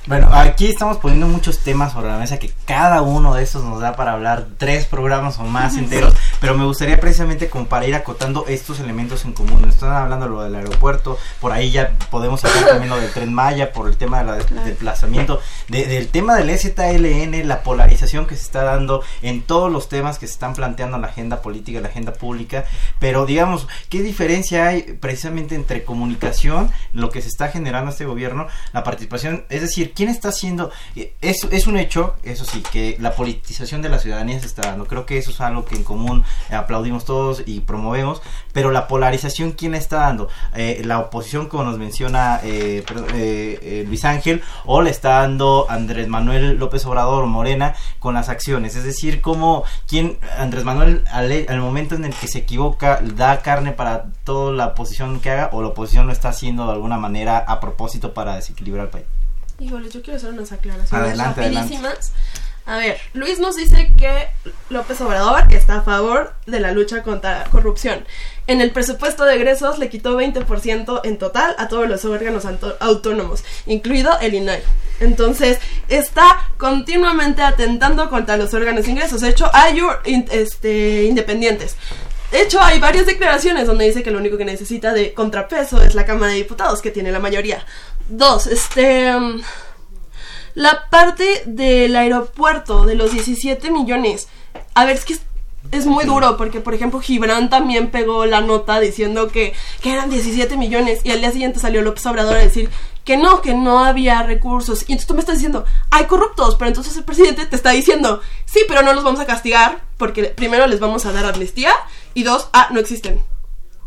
Bueno, 0.07 0.29
aquí 0.31 0.67
estamos 0.67 0.97
poniendo 0.97 1.27
muchos 1.27 1.59
temas 1.59 1.93
sobre 1.93 2.09
la 2.09 2.19
mesa 2.19 2.37
que 2.37 2.51
cada 2.65 3.01
uno 3.01 3.33
de 3.33 3.41
esos 3.41 3.63
nos 3.63 3.81
da 3.81 3.95
para 3.95 4.11
hablar 4.11 4.45
tres 4.59 4.85
programas 4.85 5.39
o 5.39 5.43
más 5.45 5.77
enteros, 5.77 6.13
pero 6.39 6.55
me 6.55 6.63
gustaría 6.63 6.99
precisamente 6.99 7.49
como 7.49 7.65
para 7.65 7.87
ir 7.87 7.95
acotando 7.95 8.45
estos 8.47 8.79
elementos 8.79 9.25
en 9.25 9.33
común. 9.33 9.67
Están 9.67 9.93
hablando 9.93 10.27
lo 10.27 10.43
del 10.43 10.53
aeropuerto, 10.53 11.17
por 11.41 11.51
ahí 11.51 11.71
ya 11.71 11.97
podemos 12.11 12.45
hablar 12.45 12.65
también 12.69 12.91
lo 12.91 12.97
del 12.97 13.11
tren 13.11 13.33
Maya, 13.33 13.73
por 13.73 13.87
el 13.87 13.97
tema 13.97 14.23
del 14.23 14.45
desplazamiento, 14.63 15.41
del 15.69 16.07
tema 16.09 16.35
del 16.35 16.55
STLN, 16.55 17.47
la 17.47 17.63
polarización 17.63 18.27
que 18.27 18.35
se 18.35 18.43
está 18.43 18.63
dando 18.63 19.01
en 19.23 19.41
todos 19.41 19.71
los 19.71 19.89
temas 19.89 20.19
que 20.19 20.27
se 20.27 20.33
están 20.33 20.53
planteando 20.53 20.97
en 20.97 21.01
la 21.01 21.07
agenda 21.07 21.41
política, 21.41 21.79
en 21.79 21.83
la 21.83 21.89
agenda 21.89 22.13
pública, 22.13 22.65
pero 22.99 23.25
digamos, 23.25 23.67
¿qué 23.89 24.03
diferencia 24.03 24.67
hay 24.67 24.83
precisamente 24.83 25.55
entre 25.55 25.83
comunicación, 25.83 26.69
lo 26.93 27.09
que 27.09 27.23
se 27.23 27.27
está 27.27 27.47
generando 27.47 27.89
este 27.89 28.05
gobierno, 28.05 28.45
la 28.71 28.83
participación, 28.83 29.45
es 29.49 29.61
decir, 29.61 29.94
¿quién 29.95 30.09
está 30.09 30.29
haciendo? 30.29 30.71
Es, 31.21 31.47
es 31.49 31.67
un 31.67 31.77
hecho, 31.77 32.15
eso 32.23 32.45
sí, 32.45 32.61
que 32.71 32.97
la 32.99 33.13
politización 33.13 33.81
de 33.81 33.89
la 33.89 33.99
ciudadanía 33.99 34.39
se 34.39 34.45
está 34.45 34.63
dando. 34.63 34.85
Creo 34.85 35.05
que 35.05 35.17
eso 35.17 35.31
es 35.31 35.41
algo 35.41 35.65
que 35.65 35.75
en 35.75 35.83
común 35.83 36.23
aplaudimos 36.51 37.05
todos 37.05 37.43
y 37.45 37.61
promovemos, 37.61 38.21
pero 38.53 38.71
la 38.71 38.87
polarización, 38.87 39.53
¿quién 39.53 39.73
está 39.73 39.97
dando? 39.97 40.29
Eh, 40.55 40.81
la 40.85 40.99
oposición, 40.99 41.47
como 41.47 41.63
nos 41.63 41.77
menciona 41.77 42.39
eh, 42.43 42.83
eh, 43.13 43.83
Luis 43.87 44.05
Ángel, 44.05 44.43
o 44.65 44.81
le 44.81 44.89
está 44.89 45.21
dando 45.21 45.65
Andrés 45.69 46.07
Manuel 46.07 46.57
López 46.57 46.85
Obrador 46.85 47.25
Morena 47.25 47.75
con 47.99 48.13
las 48.13 48.29
acciones. 48.29 48.75
Es 48.75 48.83
decir, 48.83 49.21
cómo, 49.21 49.63
quién, 49.87 50.17
Andrés 50.37 50.63
Manuel, 50.63 51.03
al, 51.11 51.45
al 51.47 51.59
momento 51.59 51.95
en 51.95 52.05
el 52.05 52.13
que 52.13 52.27
se 52.27 52.39
equivoca, 52.39 52.99
da 53.01 53.41
carne 53.41 53.71
para 53.71 54.07
toda 54.23 54.51
la 54.51 54.67
oposición 54.67 55.19
que 55.21 55.31
haga, 55.31 55.49
o 55.53 55.61
la 55.61 55.69
oposición 55.69 56.07
lo 56.07 56.13
está 56.13 56.29
haciendo 56.29 56.65
de 56.65 56.73
alguna 56.73 56.97
manera 56.97 57.37
a 57.37 57.59
propósito 57.59 58.13
para 58.13 58.35
desequilibrar 58.35 58.85
el 58.85 58.91
país. 58.91 59.05
Híjole, 59.59 59.89
yo 59.89 60.01
quiero 60.01 60.17
hacer 60.17 60.31
unas 60.31 60.51
aclaraciones 60.51 61.17
rapidísimas. 61.17 62.11
A 62.67 62.77
ver, 62.77 62.97
Luis 63.13 63.39
nos 63.39 63.55
dice 63.55 63.91
que 63.95 64.27
López 64.69 64.99
Obrador 64.99 65.53
está 65.53 65.77
a 65.77 65.81
favor 65.83 66.33
de 66.47 66.59
la 66.59 66.71
lucha 66.71 67.03
contra 67.03 67.39
la 67.39 67.45
corrupción. 67.45 68.05
En 68.47 68.59
el 68.59 68.71
presupuesto 68.71 69.23
de 69.23 69.35
egresos 69.35 69.77
le 69.77 69.87
quitó 69.87 70.19
20% 70.19 71.01
en 71.03 71.17
total 71.19 71.55
a 71.59 71.67
todos 71.67 71.87
los 71.87 72.05
órganos 72.05 72.43
autónomos, 72.79 73.43
incluido 73.67 74.19
el 74.19 74.33
INAI. 74.33 74.63
Entonces, 74.99 75.59
está 75.89 76.49
continuamente 76.57 77.43
atentando 77.43 78.09
contra 78.09 78.35
los 78.35 78.53
órganos 78.55 78.85
de 78.85 78.91
ingresos. 78.91 79.21
De 79.21 79.29
hecho, 79.29 79.49
hay 79.53 79.79
este, 80.31 81.03
independientes. 81.03 81.75
De 82.31 82.41
hecho, 82.41 82.59
hay 82.59 82.79
varias 82.79 83.05
declaraciones 83.05 83.67
donde 83.67 83.85
dice 83.85 84.01
que 84.01 84.11
lo 84.11 84.17
único 84.17 84.37
que 84.37 84.45
necesita 84.45 84.91
de 84.93 85.13
contrapeso 85.13 85.81
es 85.81 85.93
la 85.93 86.05
Cámara 86.05 86.31
de 86.31 86.39
Diputados, 86.39 86.81
que 86.81 86.91
tiene 86.91 87.11
la 87.11 87.19
mayoría. 87.19 87.63
Dos, 88.09 88.47
este... 88.47 89.11
Mm, 89.17 89.41
la 90.55 90.89
parte 90.89 91.43
del 91.45 91.95
aeropuerto 91.95 92.85
de 92.85 92.95
los 92.95 93.11
17 93.11 93.71
millones. 93.71 94.29
A 94.73 94.85
ver, 94.85 94.95
es 94.95 95.05
que 95.05 95.17
es 95.71 95.85
muy 95.85 96.05
duro 96.05 96.37
porque, 96.37 96.61
por 96.61 96.73
ejemplo, 96.73 97.01
Gibran 97.01 97.49
también 97.49 97.91
pegó 97.91 98.25
la 98.25 98.41
nota 98.41 98.79
diciendo 98.79 99.27
que, 99.27 99.53
que, 99.81 99.93
eran 99.93 100.09
17 100.09 100.55
millones 100.57 101.01
y 101.03 101.11
al 101.11 101.19
día 101.19 101.31
siguiente 101.31 101.59
salió 101.59 101.81
López 101.81 102.05
Obrador 102.05 102.37
a 102.37 102.39
decir 102.39 102.69
que 103.03 103.17
no, 103.17 103.41
que 103.41 103.53
no 103.53 103.83
había 103.83 104.23
recursos. 104.23 104.81
Y 104.87 104.93
entonces 104.93 105.07
tú 105.07 105.13
me 105.13 105.19
estás 105.19 105.35
diciendo, 105.35 105.65
hay 105.91 106.05
corruptos, 106.05 106.55
pero 106.55 106.69
entonces 106.69 106.95
el 106.97 107.03
presidente 107.03 107.45
te 107.45 107.55
está 107.55 107.71
diciendo, 107.71 108.21
sí, 108.45 108.61
pero 108.67 108.81
no 108.81 108.93
los 108.93 109.03
vamos 109.03 109.19
a 109.19 109.25
castigar 109.25 109.81
porque 109.97 110.23
primero 110.25 110.67
les 110.67 110.79
vamos 110.79 111.05
a 111.05 111.11
dar 111.11 111.25
amnistía 111.25 111.71
y 112.13 112.23
dos, 112.23 112.49
ah, 112.53 112.69
no 112.71 112.79
existen. 112.79 113.21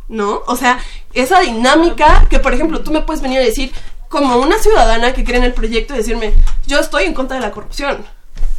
¿No? 0.09 0.43
O 0.47 0.57
sea, 0.57 0.79
esa 1.13 1.41
dinámica 1.41 2.27
que, 2.31 2.39
por 2.39 2.55
ejemplo, 2.55 2.81
tú 2.81 2.91
me 2.91 3.03
puedes 3.03 3.21
venir 3.21 3.41
a 3.41 3.45
decir, 3.45 3.73
como 4.09 4.37
una 4.39 4.59
ciudadana 4.59 5.13
que 5.13 5.25
cree 5.25 5.39
en 5.39 5.45
el 5.45 5.53
proyecto 5.53 5.95
y 5.95 5.99
decirme, 5.99 6.33
yo 6.67 6.79
estoy 6.81 7.05
en 7.05 7.15
contra 7.15 7.37
de 7.37 7.43
la 7.43 7.51
corrupción. 7.51 8.05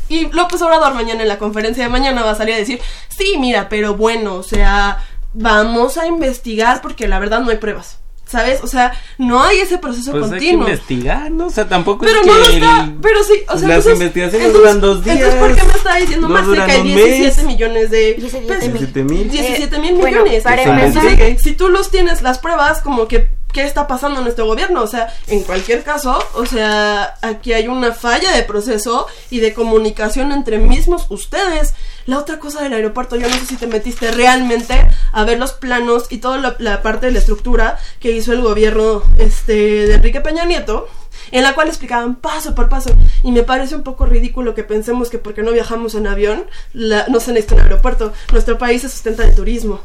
Y 0.07 0.25
López 0.31 0.61
Obrador 0.61 0.93
mañana 0.95 1.21
en 1.21 1.27
la 1.27 1.37
conferencia 1.37 1.83
de 1.83 1.89
mañana 1.89 2.23
va 2.23 2.31
a 2.31 2.35
salir 2.35 2.55
a 2.55 2.57
decir, 2.57 2.79
sí, 3.09 3.35
mira, 3.39 3.69
pero 3.69 3.95
bueno, 3.95 4.35
o 4.35 4.43
sea, 4.43 5.05
vamos 5.33 5.97
a 5.97 6.07
investigar 6.07 6.81
porque 6.81 7.07
la 7.07 7.19
verdad 7.19 7.41
no 7.41 7.51
hay 7.51 7.57
pruebas. 7.57 7.97
¿Sabes? 8.25 8.59
O 8.63 8.67
sea, 8.67 8.93
no 9.17 9.41
hay 9.43 9.57
ese 9.57 9.79
proceso 9.79 10.11
pues 10.11 10.25
continuo. 10.27 10.67
Hay 10.67 10.73
que 10.73 10.73
investigar, 10.73 11.31
¿no? 11.31 11.47
O 11.47 11.49
sea, 11.49 11.67
tampoco 11.67 12.05
pero 12.05 12.19
es 12.21 12.27
no 12.27 12.33
que 12.33 12.39
lo 12.39 12.45
está, 12.49 12.93
pero 13.01 13.23
sí, 13.23 13.33
o 13.47 13.57
sea, 13.57 13.67
las 13.67 13.77
entonces, 13.77 13.93
investigaciones 13.93 14.47
entonces, 14.49 14.53
duran 14.53 14.81
dos 14.81 15.03
días. 15.03 15.15
Entonces, 15.17 15.39
¿por 15.39 15.55
qué 15.55 15.63
me 15.63 15.73
está 15.73 15.95
diciendo 15.95 16.27
no 16.27 16.33
más 16.35 16.45
duran 16.45 16.67
que 16.67 16.71
hay 16.73 16.79
un 16.81 16.85
17 16.85 17.23
mes? 17.37 17.45
millones 17.45 17.89
de 17.89 18.13
17 18.13 19.03
mil. 19.03 19.31
17 19.31 19.79
mil 19.79 19.89
Eh, 19.95 19.97
bueno, 19.99 20.17
millones? 20.23 20.43
para 20.43 20.61
empezar- 20.61 21.39
si 21.39 21.53
tú 21.53 21.69
los 21.69 21.89
tienes 21.89 22.21
las 22.21 22.37
pruebas 22.37 22.81
como 22.83 23.07
que 23.07 23.29
qué 23.53 23.63
está 23.63 23.87
pasando 23.87 24.19
en 24.19 24.25
nuestro 24.25 24.45
gobierno, 24.45 24.83
o 24.83 24.87
sea, 24.87 25.13
en 25.27 25.43
cualquier 25.43 25.83
caso, 25.83 26.19
o 26.35 26.45
sea, 26.45 27.15
aquí 27.21 27.51
hay 27.53 27.67
una 27.67 27.91
falla 27.93 28.31
de 28.31 28.43
proceso 28.43 29.07
y 29.31 29.39
de 29.39 29.53
comunicación 29.53 30.31
entre 30.31 30.57
mismos 30.59 31.07
ustedes. 31.09 31.73
La 32.05 32.17
otra 32.19 32.39
cosa 32.39 32.61
del 32.61 32.73
aeropuerto, 32.73 33.15
yo 33.15 33.27
no 33.27 33.33
sé 33.35 33.45
si 33.45 33.55
te 33.55 33.67
metiste 33.67 34.11
realmente 34.11 34.87
a 35.11 35.23
ver 35.25 35.39
los 35.39 35.53
planos 35.53 36.05
y 36.09 36.17
toda 36.19 36.37
la, 36.37 36.55
la 36.59 36.81
parte 36.81 37.07
de 37.07 37.11
la 37.11 37.19
estructura 37.19 37.77
que 37.99 38.11
hizo 38.11 38.33
el 38.33 38.41
gobierno 38.41 39.03
este, 39.17 39.53
de 39.87 39.93
Enrique 39.95 40.21
Peña 40.21 40.45
Nieto, 40.45 40.87
en 41.31 41.43
la 41.43 41.53
cual 41.53 41.67
explicaban 41.67 42.15
paso 42.15 42.55
por 42.55 42.69
paso. 42.69 42.91
Y 43.23 43.31
me 43.31 43.43
parece 43.43 43.75
un 43.75 43.83
poco 43.83 44.05
ridículo 44.05 44.55
que 44.55 44.63
pensemos 44.63 45.09
que 45.09 45.19
porque 45.19 45.43
no 45.43 45.51
viajamos 45.51 45.93
en 45.95 46.07
avión, 46.07 46.45
la- 46.73 47.05
no 47.09 47.19
se 47.19 47.31
necesita 47.33 47.55
un 47.55 47.61
aeropuerto. 47.61 48.13
Nuestro 48.31 48.57
país 48.57 48.81
se 48.81 48.89
sustenta 48.89 49.23
de 49.23 49.33
turismo. 49.33 49.79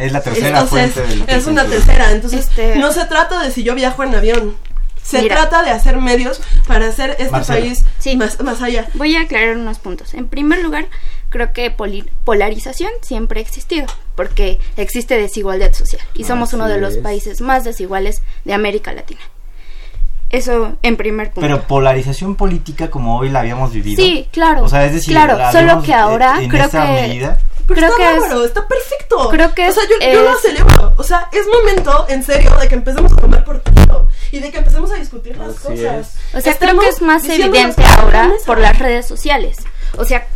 Es 0.00 0.12
la 0.12 0.20
tercera 0.22 0.60
Entonces, 0.60 0.92
fuente 0.94 1.24
es 1.36 1.46
una 1.46 1.64
tercera. 1.64 2.10
Entonces, 2.12 2.40
Este- 2.48 2.76
no 2.76 2.92
se 2.92 3.04
trata 3.06 3.42
de 3.42 3.50
si 3.50 3.62
yo 3.62 3.74
viajo 3.74 4.02
en 4.04 4.14
avión. 4.14 4.56
Se 5.02 5.22
Mira. 5.22 5.36
trata 5.36 5.62
de 5.62 5.70
hacer 5.70 5.96
medios 5.96 6.40
para 6.68 6.86
hacer 6.88 7.16
este 7.18 7.40
país 7.40 7.84
Sí. 7.98 8.16
más, 8.16 8.38
más 8.42 8.62
allá. 8.62 8.88
Voy 8.94 9.16
a 9.16 9.22
aclarar 9.22 9.56
unos 9.56 9.78
puntos. 9.78 10.14
En 10.14 10.28
primer 10.28 10.62
lugar, 10.62 10.86
creo 11.30 11.52
que 11.52 11.70
poli- 11.70 12.08
polarización 12.24 12.90
siempre 13.02 13.40
ha 13.40 13.42
existido, 13.42 13.86
porque 14.14 14.60
existe 14.76 15.16
desigualdad 15.16 15.72
social 15.72 16.02
y 16.14 16.24
somos 16.24 16.52
uno 16.52 16.68
de 16.68 16.78
los 16.78 16.94
es. 16.96 17.02
países 17.02 17.40
más 17.40 17.64
desiguales 17.64 18.22
de 18.44 18.52
América 18.52 18.92
Latina. 18.92 19.20
Eso 20.30 20.76
en 20.82 20.96
primer 20.96 21.28
punto. 21.32 21.40
Pero 21.40 21.62
polarización 21.62 22.36
política 22.36 22.88
como 22.90 23.18
hoy 23.18 23.28
la 23.30 23.40
habíamos 23.40 23.72
vivido. 23.72 24.02
sí, 24.02 24.28
claro. 24.32 24.64
O 24.64 24.68
sea, 24.68 24.84
es 24.86 24.92
decir, 24.94 25.12
claro, 25.12 25.36
la 25.36 25.50
solo 25.52 25.82
que 25.82 25.92
ahora 25.92 26.40
en 26.40 26.48
creo 26.48 26.64
esta 26.66 26.86
que 26.86 26.92
medida. 26.92 27.38
Pero 27.66 27.80
creo 27.82 27.90
está 27.90 28.28
que 28.28 28.34
es- 28.36 28.46
está 28.46 28.66
perfecto. 28.68 29.28
creo 29.30 29.54
que 29.54 29.68
o 29.68 29.72
sea, 29.72 29.82
es- 29.84 29.88
yo, 29.90 30.12
yo 30.12 30.22
lo 30.30 30.38
celebro. 30.38 30.94
O 30.96 31.02
sea, 31.02 31.28
es 31.32 31.46
momento, 31.46 32.06
en 32.08 32.22
serio, 32.24 32.50
de 32.60 32.68
que 32.68 32.74
empecemos 32.74 33.12
a 33.12 33.16
tomar 33.16 33.44
partido 33.44 34.08
y 34.32 34.38
de 34.40 34.50
que 34.50 34.58
empecemos 34.58 34.90
a 34.90 34.94
discutir 34.96 35.36
las 35.36 35.50
Así 35.50 35.58
cosas. 35.66 36.14
O 36.34 36.40
sea, 36.40 36.56
creo 36.56 36.78
que 36.78 36.88
es 36.88 37.02
más 37.02 37.24
evidente 37.24 37.82
ahora 37.84 38.30
por 38.46 38.58
las 38.58 38.78
redes 38.78 39.06
sociales. 39.06 39.56
O 39.98 40.04
sea, 40.04 40.26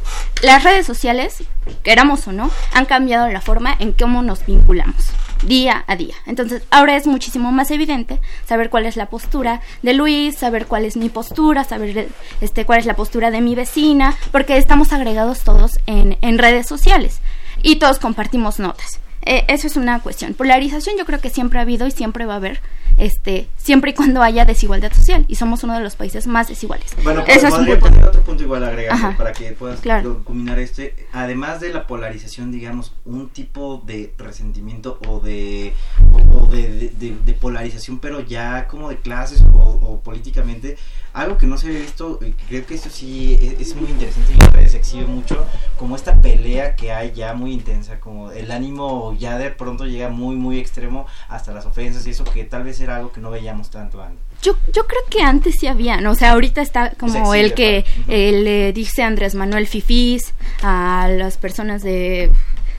las 0.42 0.62
redes 0.64 0.86
sociales, 0.86 1.42
queramos 1.84 2.26
o 2.28 2.32
no, 2.32 2.50
han 2.72 2.84
cambiado 2.86 3.28
la 3.28 3.40
forma 3.40 3.74
en 3.78 3.92
cómo 3.92 4.22
nos 4.22 4.44
vinculamos 4.46 5.06
día 5.42 5.84
a 5.86 5.96
día. 5.96 6.14
Entonces, 6.26 6.62
ahora 6.70 6.96
es 6.96 7.06
muchísimo 7.06 7.52
más 7.52 7.70
evidente 7.70 8.20
saber 8.46 8.70
cuál 8.70 8.86
es 8.86 8.96
la 8.96 9.06
postura 9.06 9.60
de 9.82 9.94
Luis, 9.94 10.36
saber 10.36 10.66
cuál 10.66 10.84
es 10.84 10.96
mi 10.96 11.08
postura, 11.08 11.64
saber 11.64 12.08
este 12.40 12.64
cuál 12.64 12.80
es 12.80 12.86
la 12.86 12.96
postura 12.96 13.30
de 13.30 13.40
mi 13.40 13.54
vecina, 13.54 14.14
porque 14.32 14.56
estamos 14.56 14.92
agregados 14.92 15.40
todos 15.40 15.78
en, 15.86 16.16
en 16.20 16.38
redes 16.38 16.66
sociales 16.66 17.20
y 17.62 17.76
todos 17.76 17.98
compartimos 17.98 18.58
notas. 18.58 19.00
Eh, 19.26 19.44
eso 19.48 19.66
es 19.66 19.76
una 19.76 20.00
cuestión. 20.00 20.34
Polarización 20.34 20.96
yo 20.98 21.04
creo 21.04 21.20
que 21.20 21.30
siempre 21.30 21.58
ha 21.58 21.62
habido 21.62 21.86
y 21.86 21.90
siempre 21.90 22.26
va 22.26 22.34
a 22.34 22.36
haber, 22.36 22.60
este, 22.98 23.48
siempre 23.56 23.92
y 23.92 23.94
cuando 23.94 24.22
haya 24.22 24.44
desigualdad 24.44 24.92
social. 24.92 25.24
Y 25.28 25.36
somos 25.36 25.64
uno 25.64 25.74
de 25.74 25.80
los 25.80 25.96
países 25.96 26.26
más 26.26 26.48
desiguales. 26.48 26.94
Bueno, 27.02 27.24
eso 27.26 27.46
es 27.48 27.54
poner 27.78 28.04
otro 28.04 28.20
punto 28.22 28.42
igual 28.42 28.64
agregando 28.64 29.06
Ajá. 29.08 29.16
para 29.16 29.32
que 29.32 29.52
puedas 29.52 29.80
Claro. 29.80 30.22
culminar 30.24 30.58
este. 30.58 30.94
Además 31.12 31.60
de 31.60 31.72
la 31.72 31.86
polarización, 31.86 32.52
digamos, 32.52 32.92
un 33.04 33.28
tipo 33.30 33.82
de 33.86 34.12
resentimiento 34.18 34.98
o 35.08 35.20
de 35.20 35.72
o, 36.12 36.42
o 36.42 36.46
de, 36.46 36.62
de- 36.70 36.88
de- 36.90 37.16
de 37.24 37.32
polarización, 37.34 37.98
pero 37.98 38.20
ya 38.20 38.66
como 38.68 38.90
de 38.90 38.98
clases 38.98 39.42
o, 39.54 39.58
o 39.58 40.00
políticamente, 40.00 40.76
algo 41.14 41.38
que 41.38 41.46
no 41.46 41.56
se 41.56 41.68
había 41.68 41.80
visto, 41.80 42.18
y 42.20 42.32
creo 42.32 42.66
que 42.66 42.74
esto 42.74 42.90
sí 42.90 43.38
es, 43.40 43.68
es 43.68 43.76
muy 43.76 43.88
interesante 43.88 44.34
y 44.34 44.54
redes 44.54 44.72
se 44.72 44.78
exhibe 44.78 45.06
mucho, 45.06 45.46
como 45.78 45.96
esta 45.96 46.20
pelea 46.20 46.74
que 46.74 46.92
hay 46.92 47.12
ya 47.12 47.34
muy 47.34 47.52
intensa, 47.52 48.00
como 48.00 48.30
el 48.32 48.50
ánimo 48.50 49.16
ya 49.18 49.38
de 49.38 49.50
pronto 49.50 49.86
llega 49.86 50.08
muy, 50.08 50.34
muy 50.36 50.58
extremo 50.58 51.06
hasta 51.28 51.52
las 51.52 51.66
ofensas 51.66 52.06
y 52.06 52.10
eso 52.10 52.24
que 52.24 52.44
tal 52.44 52.64
vez 52.64 52.80
era 52.80 52.96
algo 52.96 53.12
que 53.12 53.20
no 53.20 53.30
veíamos 53.30 53.70
tanto 53.70 54.02
antes. 54.02 54.18
Yo, 54.42 54.56
yo 54.72 54.86
creo 54.86 55.02
que 55.08 55.22
antes 55.22 55.54
sí 55.58 55.68
había, 55.68 56.00
¿no? 56.00 56.10
O 56.10 56.14
sea, 56.14 56.32
ahorita 56.32 56.60
está 56.60 56.90
como 56.98 57.34
el 57.34 57.54
que 57.54 57.84
eh, 58.08 58.32
le 58.32 58.72
dice 58.72 59.02
Andrés 59.02 59.34
Manuel 59.34 59.66
Fifís 59.66 60.34
a 60.62 61.08
las 61.08 61.38
personas 61.38 61.82
de 61.82 62.30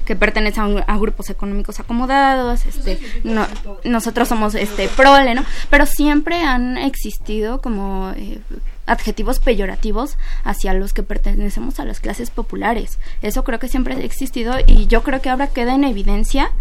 que 0.06 0.16
pertenecen 0.16 0.84
a, 0.88 0.98
grupos 0.98 1.30
económicos 1.30 1.80
acomodados, 1.80 2.66
este, 2.66 3.00
no, 3.24 3.48
nosotros 3.84 4.28
somos 4.28 4.56
este 4.56 4.88
prole, 4.88 5.36
¿no? 5.36 5.44
Pero 5.70 5.86
siempre 5.86 6.42
han 6.42 6.78
existido 6.78 7.62
como 7.62 8.12
eh, 8.16 8.40
adjetivos 8.86 9.40
peyorativos 9.40 10.18
hacia 10.44 10.74
los 10.74 10.94
que 10.94 11.04
pertenecemos 11.04 11.80
a 11.80 11.86
las 11.86 12.00
clases 12.00 12.30
populares. 12.30 13.00
Eso 13.22 13.44
creo 13.44 13.60
que 13.60 13.68
siempre 13.68 13.96
ha 13.96 14.00
existido 14.00 14.56
y 14.66 14.88
yo 14.88 15.04
creo 15.04 15.22
que 15.22 15.30
ahora 15.30 15.48
queda 15.48 15.74
en 15.74 15.84
evidencia 15.84 16.52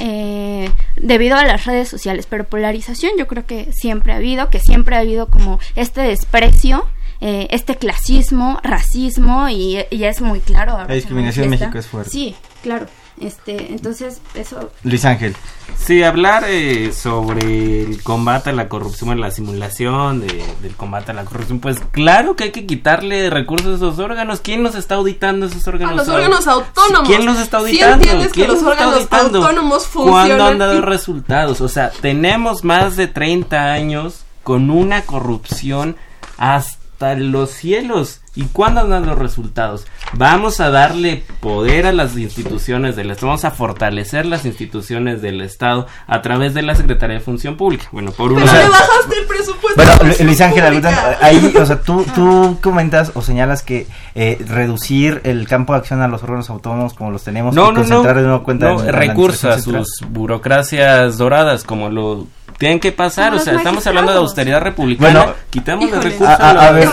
eh, 0.00 0.70
debido 0.96 1.36
a 1.36 1.44
las 1.44 1.66
redes 1.66 1.88
sociales. 1.88 2.26
Pero 2.28 2.44
polarización 2.44 3.12
yo 3.18 3.26
creo 3.26 3.46
que 3.46 3.72
siempre 3.72 4.12
ha 4.12 4.16
habido, 4.16 4.50
que 4.50 4.60
siempre 4.60 4.96
ha 4.96 5.00
habido 5.00 5.28
como 5.28 5.58
este 5.76 6.02
desprecio. 6.02 6.86
Eh, 7.20 7.46
este 7.50 7.76
clasismo, 7.76 8.60
racismo 8.62 9.48
y, 9.48 9.78
y 9.88 10.04
es 10.04 10.20
muy 10.20 10.40
claro. 10.40 10.76
La 10.76 10.92
discriminación 10.92 11.44
en 11.44 11.50
México 11.50 11.78
es 11.78 11.86
fuerte. 11.86 12.10
Sí, 12.10 12.36
claro. 12.64 12.86
Este, 13.20 13.72
entonces, 13.72 14.20
eso. 14.34 14.72
Luis 14.82 15.04
Ángel. 15.04 15.36
Sí, 15.76 16.02
hablar 16.02 16.44
eh, 16.48 16.92
sobre 16.92 17.82
el 17.82 18.02
combate 18.02 18.50
a 18.50 18.52
la 18.54 18.68
corrupción, 18.68 19.12
en 19.12 19.20
la 19.20 19.30
simulación 19.30 20.20
de, 20.20 20.42
del 20.62 20.74
combate 20.74 21.12
a 21.12 21.14
la 21.14 21.24
corrupción, 21.24 21.60
pues 21.60 21.78
claro 21.92 22.34
que 22.34 22.44
hay 22.44 22.52
que 22.52 22.66
quitarle 22.66 23.30
recursos 23.30 23.74
a 23.74 23.76
esos 23.76 23.98
órganos. 23.98 24.40
¿Quién 24.40 24.62
nos 24.62 24.74
está 24.74 24.96
auditando 24.96 25.46
esos 25.46 25.66
órganos? 25.68 25.92
A 25.92 25.96
los 25.96 26.08
órganos 26.08 26.46
autónomos. 26.48 27.06
¿Quién 27.06 27.26
los 27.26 27.38
está 27.38 27.58
auditando? 27.58 28.04
¿Sí 28.04 28.30
que 28.32 28.48
los 28.48 28.62
órganos 28.62 29.06
autónomos 29.10 29.86
funcionan? 29.86 30.26
¿Cuándo 30.26 30.44
han 30.46 30.58
dado 30.58 30.80
resultados? 30.80 31.60
O 31.60 31.68
sea, 31.68 31.90
tenemos 31.90 32.64
más 32.64 32.96
de 32.96 33.06
30 33.06 33.72
años 33.72 34.24
con 34.42 34.70
una 34.70 35.02
corrupción 35.02 35.96
hasta 36.38 36.83
los 37.00 37.50
cielos 37.50 38.20
¿Y 38.36 38.44
cuándo 38.46 38.86
dan 38.88 39.06
los 39.06 39.16
resultados? 39.16 39.86
Vamos 40.14 40.58
a 40.58 40.70
darle 40.70 41.22
poder 41.38 41.86
a 41.86 41.92
las 41.92 42.16
instituciones 42.16 42.96
del 42.96 43.12
Estado, 43.12 43.28
vamos 43.28 43.44
a 43.44 43.52
fortalecer 43.52 44.26
las 44.26 44.44
instituciones 44.44 45.22
del 45.22 45.40
Estado 45.40 45.86
a 46.08 46.20
través 46.20 46.52
de 46.52 46.62
la 46.62 46.74
Secretaría 46.74 47.18
de 47.18 47.22
Función 47.22 47.56
Pública. 47.56 47.86
Bueno, 47.92 48.10
por 48.10 48.32
un 48.32 48.42
Pero 48.42 48.52
le 48.52 48.68
bajaste 48.68 49.18
el 49.20 49.26
presupuesto. 49.26 49.82
Bueno, 49.98 50.14
Luis 50.24 50.40
Ángel, 50.40 50.84
ahí, 51.20 51.54
o 51.56 51.64
sea, 51.64 51.80
tú, 51.80 52.04
tú 52.12 52.58
comentas 52.60 53.12
o 53.14 53.22
señalas 53.22 53.62
que 53.62 53.86
eh, 54.16 54.44
reducir 54.48 55.20
el 55.22 55.46
campo 55.46 55.74
de 55.74 55.78
acción 55.78 56.02
a 56.02 56.08
los 56.08 56.24
órganos 56.24 56.50
autónomos 56.50 56.94
como 56.94 57.12
los 57.12 57.22
tenemos 57.22 57.54
no, 57.54 57.70
y 57.70 57.74
concentrar 57.74 58.16
no, 58.16 58.42
cuenta 58.42 58.70
no, 58.70 58.82
recursos 58.82 59.44
a 59.44 59.60
sus 59.60 59.86
burocracias 60.08 61.18
doradas 61.18 61.62
como 61.62 61.88
lo 61.88 62.26
tienen 62.58 62.80
que 62.80 62.92
pasar, 62.92 63.34
o 63.34 63.38
sea, 63.38 63.54
estamos 63.54 63.86
hablando 63.86 64.12
de 64.12 64.18
austeridad 64.18 64.60
republicana. 64.60 65.20
Bueno, 65.20 65.34
quitamos 65.50 65.90
los 65.90 66.04
recursos. 66.04 66.40
A, 66.40 66.70
ver, 66.72 66.88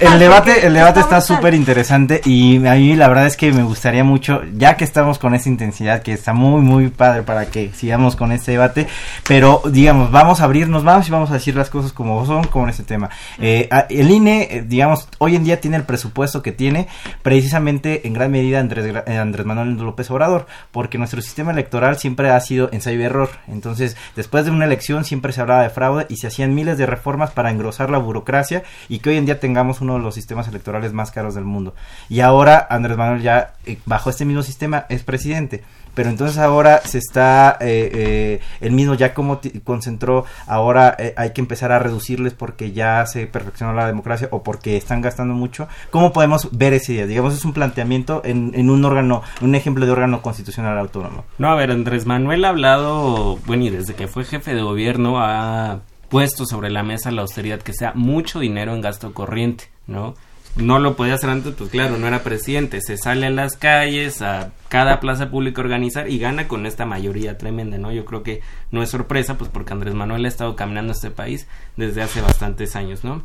el, 0.00 0.18
debate, 0.18 0.66
el 0.66 0.74
debate 0.74 1.00
está 1.00 1.20
súper 1.20 1.54
interesante 1.54 2.20
y 2.24 2.56
a 2.66 2.74
mí 2.74 2.94
la 2.96 3.08
verdad 3.08 3.26
es 3.26 3.36
que 3.36 3.52
me 3.52 3.62
gustaría 3.62 4.04
mucho, 4.04 4.42
ya 4.54 4.76
que 4.76 4.84
estamos 4.84 5.18
con 5.18 5.34
esa 5.34 5.48
intensidad, 5.48 6.02
que 6.02 6.12
está 6.12 6.32
muy, 6.32 6.60
muy 6.60 6.88
padre 6.88 7.22
para 7.22 7.46
que 7.46 7.70
sigamos 7.74 8.16
con 8.16 8.32
este 8.32 8.52
debate, 8.52 8.88
pero 9.26 9.62
digamos, 9.70 10.10
vamos 10.10 10.40
a 10.40 10.44
abrirnos 10.44 10.84
más 10.84 11.08
y 11.08 11.10
vamos 11.10 11.30
a 11.30 11.34
decir 11.34 11.56
las 11.56 11.70
cosas 11.70 11.92
como 11.92 12.24
son 12.26 12.44
con 12.44 12.68
este 12.68 12.82
tema. 12.82 13.10
Eh, 13.38 13.68
el 13.90 14.10
INE, 14.10 14.48
eh, 14.50 14.64
digamos, 14.66 15.08
hoy 15.18 15.36
en 15.36 15.44
día 15.44 15.60
tiene 15.60 15.76
el 15.76 15.84
presupuesto 15.84 16.42
que 16.42 16.52
tiene 16.52 16.88
precisamente 17.22 18.06
en 18.06 18.12
gran 18.12 18.30
medida 18.30 18.60
Andrés, 18.60 18.94
eh, 19.06 19.16
Andrés 19.16 19.46
Manuel 19.46 19.76
López 19.76 20.10
Obrador, 20.10 20.46
porque 20.72 20.98
nuestro 20.98 21.22
sistema 21.22 21.52
electoral 21.52 21.98
siempre 21.98 22.30
ha 22.30 22.40
sido 22.40 22.68
ensayo 22.72 23.00
y 23.00 23.04
error. 23.04 23.30
Entonces, 23.48 23.96
después 24.14 24.44
de 24.44 24.50
una 24.50 24.64
elección 24.64 25.04
siempre 25.06 25.32
se 25.32 25.40
hablaba 25.40 25.62
de 25.62 25.70
fraude 25.70 26.06
y 26.08 26.16
se 26.16 26.26
hacían 26.26 26.54
miles 26.54 26.76
de 26.76 26.86
reformas 26.86 27.30
para 27.30 27.50
engrosar 27.50 27.88
la 27.90 27.98
burocracia 27.98 28.62
y 28.88 28.98
que 28.98 29.10
hoy 29.10 29.16
en 29.16 29.26
día 29.26 29.40
tengamos 29.40 29.80
uno 29.80 29.94
de 29.94 30.00
los 30.00 30.14
sistemas 30.14 30.48
electorales 30.48 30.92
más 30.92 31.10
caros 31.10 31.34
del 31.34 31.44
mundo. 31.44 31.74
Y 32.08 32.20
ahora 32.20 32.66
Andrés 32.68 32.96
Manuel 32.96 33.22
ya 33.22 33.54
eh, 33.64 33.78
bajo 33.86 34.10
este 34.10 34.24
mismo 34.24 34.42
sistema 34.42 34.86
es 34.88 35.02
presidente 35.02 35.64
pero 35.96 36.10
entonces 36.10 36.38
ahora 36.38 36.82
se 36.84 36.98
está, 36.98 37.56
eh, 37.60 37.90
eh, 37.92 38.40
el 38.60 38.72
mismo 38.72 38.94
ya 38.94 39.14
como 39.14 39.40
concentró, 39.64 40.26
ahora 40.46 40.96
hay 41.16 41.30
que 41.32 41.40
empezar 41.40 41.72
a 41.72 41.80
reducirles 41.80 42.34
porque 42.34 42.70
ya 42.70 43.04
se 43.06 43.26
perfeccionó 43.26 43.72
la 43.72 43.86
democracia 43.86 44.28
o 44.30 44.42
porque 44.42 44.76
están 44.76 45.00
gastando 45.00 45.34
mucho. 45.34 45.66
¿Cómo 45.90 46.12
podemos 46.12 46.50
ver 46.52 46.74
ese 46.74 46.92
día? 46.92 47.06
Digamos, 47.06 47.34
es 47.34 47.44
un 47.44 47.54
planteamiento 47.54 48.20
en, 48.24 48.52
en 48.54 48.70
un 48.70 48.84
órgano, 48.84 49.22
un 49.40 49.54
ejemplo 49.54 49.86
de 49.86 49.92
órgano 49.92 50.20
constitucional 50.20 50.78
autónomo. 50.78 51.24
No, 51.38 51.48
a 51.50 51.54
ver, 51.54 51.70
Andrés 51.70 52.06
Manuel 52.06 52.44
ha 52.44 52.50
hablado, 52.50 53.38
bueno, 53.46 53.64
y 53.64 53.70
desde 53.70 53.94
que 53.94 54.06
fue 54.06 54.24
jefe 54.24 54.54
de 54.54 54.62
gobierno 54.62 55.18
ha 55.18 55.80
puesto 56.10 56.44
sobre 56.46 56.70
la 56.70 56.82
mesa 56.82 57.10
la 57.10 57.22
austeridad, 57.22 57.60
que 57.60 57.72
sea 57.72 57.92
mucho 57.94 58.38
dinero 58.38 58.74
en 58.74 58.82
gasto 58.82 59.14
corriente, 59.14 59.64
¿no? 59.86 60.14
No 60.56 60.78
lo 60.78 60.96
podía 60.96 61.14
hacer 61.14 61.30
antes, 61.30 61.54
pues 61.54 61.70
claro, 61.70 61.98
no 61.98 62.06
era 62.06 62.22
presidente. 62.22 62.80
Se 62.80 62.96
sale 62.96 63.26
a 63.26 63.30
las 63.30 63.56
calles, 63.56 64.22
a 64.22 64.52
cada 64.68 65.00
plaza 65.00 65.30
pública 65.30 65.60
a 65.60 65.64
organizar 65.64 66.10
y 66.10 66.18
gana 66.18 66.48
con 66.48 66.66
esta 66.66 66.86
mayoría 66.86 67.36
tremenda, 67.36 67.78
¿no? 67.78 67.92
Yo 67.92 68.04
creo 68.04 68.22
que 68.22 68.40
no 68.70 68.82
es 68.82 68.88
sorpresa, 68.88 69.36
pues 69.36 69.50
porque 69.50 69.72
Andrés 69.72 69.94
Manuel 69.94 70.24
ha 70.24 70.28
estado 70.28 70.56
caminando 70.56 70.92
este 70.92 71.10
país 71.10 71.46
desde 71.76 72.02
hace 72.02 72.22
bastantes 72.22 72.74
años, 72.74 73.04
¿no? 73.04 73.22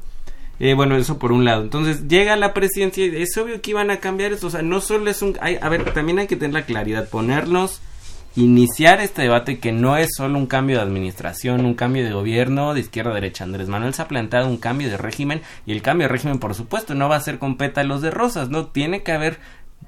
Eh, 0.59 0.73
bueno, 0.73 0.95
eso 0.95 1.17
por 1.17 1.31
un 1.31 1.45
lado. 1.45 1.63
Entonces 1.63 2.07
llega 2.07 2.35
la 2.35 2.53
presidencia 2.53 3.05
y 3.05 3.21
es 3.21 3.35
obvio 3.37 3.61
que 3.61 3.71
iban 3.71 3.91
a 3.91 3.97
cambiar 3.97 4.33
esto. 4.33 4.47
O 4.47 4.51
sea, 4.51 4.61
no 4.61 4.81
solo 4.81 5.09
es 5.09 5.21
un... 5.21 5.37
a 5.41 5.69
ver, 5.69 5.91
también 5.93 6.19
hay 6.19 6.27
que 6.27 6.35
tener 6.35 6.53
la 6.53 6.65
claridad, 6.65 7.09
ponernos 7.09 7.81
iniciar 8.35 9.01
este 9.01 9.23
debate 9.23 9.59
que 9.59 9.71
no 9.71 9.97
es 9.97 10.09
solo 10.15 10.37
un 10.37 10.47
cambio 10.47 10.77
de 10.77 10.83
administración, 10.83 11.65
un 11.65 11.73
cambio 11.73 12.03
de 12.03 12.13
gobierno 12.13 12.73
de 12.73 12.79
izquierda 12.79 13.11
a 13.11 13.15
derecha. 13.15 13.43
Andrés 13.43 13.67
Manuel 13.67 13.93
se 13.93 14.01
ha 14.01 14.07
planteado 14.07 14.47
un 14.47 14.57
cambio 14.57 14.89
de 14.89 14.97
régimen 14.97 15.41
y 15.65 15.73
el 15.73 15.81
cambio 15.81 16.07
de 16.07 16.13
régimen, 16.13 16.39
por 16.39 16.55
supuesto, 16.55 16.95
no 16.95 17.09
va 17.09 17.17
a 17.17 17.21
ser 17.21 17.39
con 17.39 17.57
pétalos 17.57 18.01
de 18.01 18.11
rosas, 18.11 18.49
¿no? 18.49 18.67
Tiene 18.67 19.03
que 19.03 19.11
haber 19.11 19.39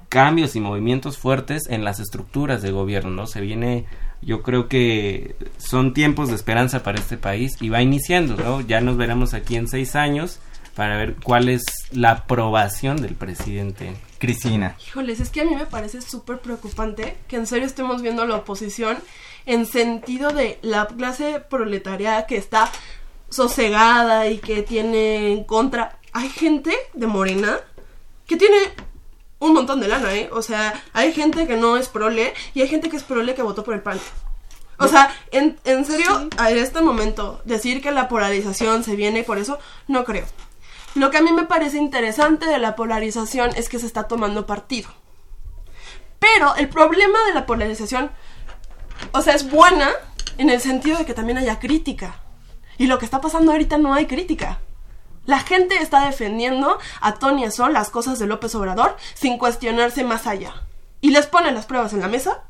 cambios 0.10 0.56
y 0.56 0.60
movimientos 0.60 1.18
fuertes 1.18 1.64
en 1.70 1.84
las 1.84 2.00
estructuras 2.00 2.62
de 2.62 2.72
gobierno, 2.72 3.12
¿no? 3.12 3.28
Se 3.28 3.42
viene, 3.42 3.86
yo 4.22 4.44
creo 4.44 4.68
que 4.68 5.36
son 5.58 5.94
tiempos 5.94 6.30
de 6.30 6.36
esperanza 6.36 6.84
para 6.84 7.00
este 7.00 7.18
país 7.18 7.58
y 7.62 7.70
va 7.70 7.82
iniciando, 7.82 8.36
¿no? 8.36 8.62
Ya 8.62 8.82
nos 8.82 8.98
veremos 8.98 9.34
aquí 9.34 9.56
en 9.56 9.68
seis 9.68 9.96
años 9.96 10.40
para 10.76 10.98
ver 10.98 11.16
cuál 11.24 11.50
es 11.50 11.64
la 11.92 12.12
aprobación 12.12 12.98
del 13.02 13.16
presidente. 13.16 13.94
Cristina. 14.24 14.78
Híjoles, 14.88 15.20
es 15.20 15.30
que 15.30 15.42
a 15.42 15.44
mí 15.44 15.54
me 15.54 15.66
parece 15.66 16.02
súper 16.02 16.40
preocupante 16.40 17.18
que 17.28 17.36
en 17.36 17.46
serio 17.46 17.66
estemos 17.66 18.02
viendo 18.02 18.26
la 18.26 18.38
oposición 18.38 18.98
en 19.46 19.66
sentido 19.66 20.30
de 20.32 20.60
la 20.62 20.88
clase 20.88 21.42
proletaria 21.42 22.26
que 22.26 22.38
está 22.38 22.72
sosegada 23.28 24.30
y 24.30 24.38
que 24.38 24.64
tiene 24.64 25.34
en 25.34 25.44
contra. 25.44 26.00
Hay 26.14 26.30
gente 26.30 26.74
de 26.94 27.06
Morena 27.06 27.60
que 28.26 28.38
tiene 28.38 28.56
un 29.40 29.54
montón 29.54 29.82
de 29.82 29.90
lana, 29.90 30.16
¿eh? 30.16 30.30
O 30.32 30.42
sea, 30.42 30.82
hay 30.94 31.12
gente 31.12 31.46
que 31.46 31.58
no 31.58 31.76
es 31.76 31.90
prole 31.90 32.34
y 32.54 32.62
hay 32.62 32.70
gente 32.70 32.90
que 32.90 32.96
es 32.96 33.04
prole 33.04 33.36
que 33.36 33.42
votó 33.42 33.66
por 33.66 33.74
el 33.74 33.82
PAN. 33.82 34.00
O 34.80 34.88
sea, 34.88 35.14
en, 35.32 35.60
en 35.66 35.84
serio, 35.84 36.30
a 36.38 36.50
este 36.50 36.80
momento, 36.80 37.42
decir 37.44 37.82
que 37.82 37.92
la 37.92 38.08
polarización 38.08 38.86
se 38.86 38.96
viene 38.96 39.26
por 39.26 39.38
eso, 39.38 39.60
no 39.90 40.06
creo. 40.06 40.26
Lo 40.96 41.10
que 41.10 41.18
a 41.18 41.22
mí 41.22 41.32
me 41.32 41.46
parece 41.46 41.78
interesante 41.78 42.46
de 42.46 42.60
la 42.60 42.76
polarización 42.76 43.52
es 43.56 43.70
que 43.70 43.80
se 43.80 43.88
está 43.88 44.08
tomando 44.08 44.46
partido. 44.46 44.90
Pero 46.20 46.56
el 46.56 46.70
problema 46.70 47.18
de 47.28 47.34
la 47.34 47.46
polarización, 47.46 48.12
o 49.12 49.22
sea, 49.22 49.34
es 49.34 49.50
buena 49.50 49.90
en 50.38 50.50
el 50.50 50.62
sentido 50.62 50.98
de 50.98 51.06
que 51.06 51.14
también 51.14 51.38
haya 51.38 51.60
crítica. 51.60 52.20
Y 52.78 52.88
lo 52.88 53.00
que 53.00 53.06
está 53.06 53.22
pasando 53.22 53.52
ahorita 53.52 53.78
no 53.78 53.94
hay 53.94 54.06
crítica. 54.06 54.60
La 55.26 55.40
gente 55.40 55.78
está 55.78 56.06
defendiendo 56.06 56.78
a 57.02 57.16
Tony 57.16 57.50
Sol 57.50 57.74
las 57.74 57.90
cosas 57.90 58.20
de 58.20 58.28
López 58.28 58.54
Obrador 58.56 58.98
sin 59.14 59.38
cuestionarse 59.38 60.04
más 60.04 60.28
allá. 60.28 60.54
Y 61.02 61.12
les 61.12 61.28
ponen 61.28 61.56
las 61.56 61.66
pruebas 61.66 61.94
en 61.94 62.02
la 62.02 62.08
mesa 62.08 62.44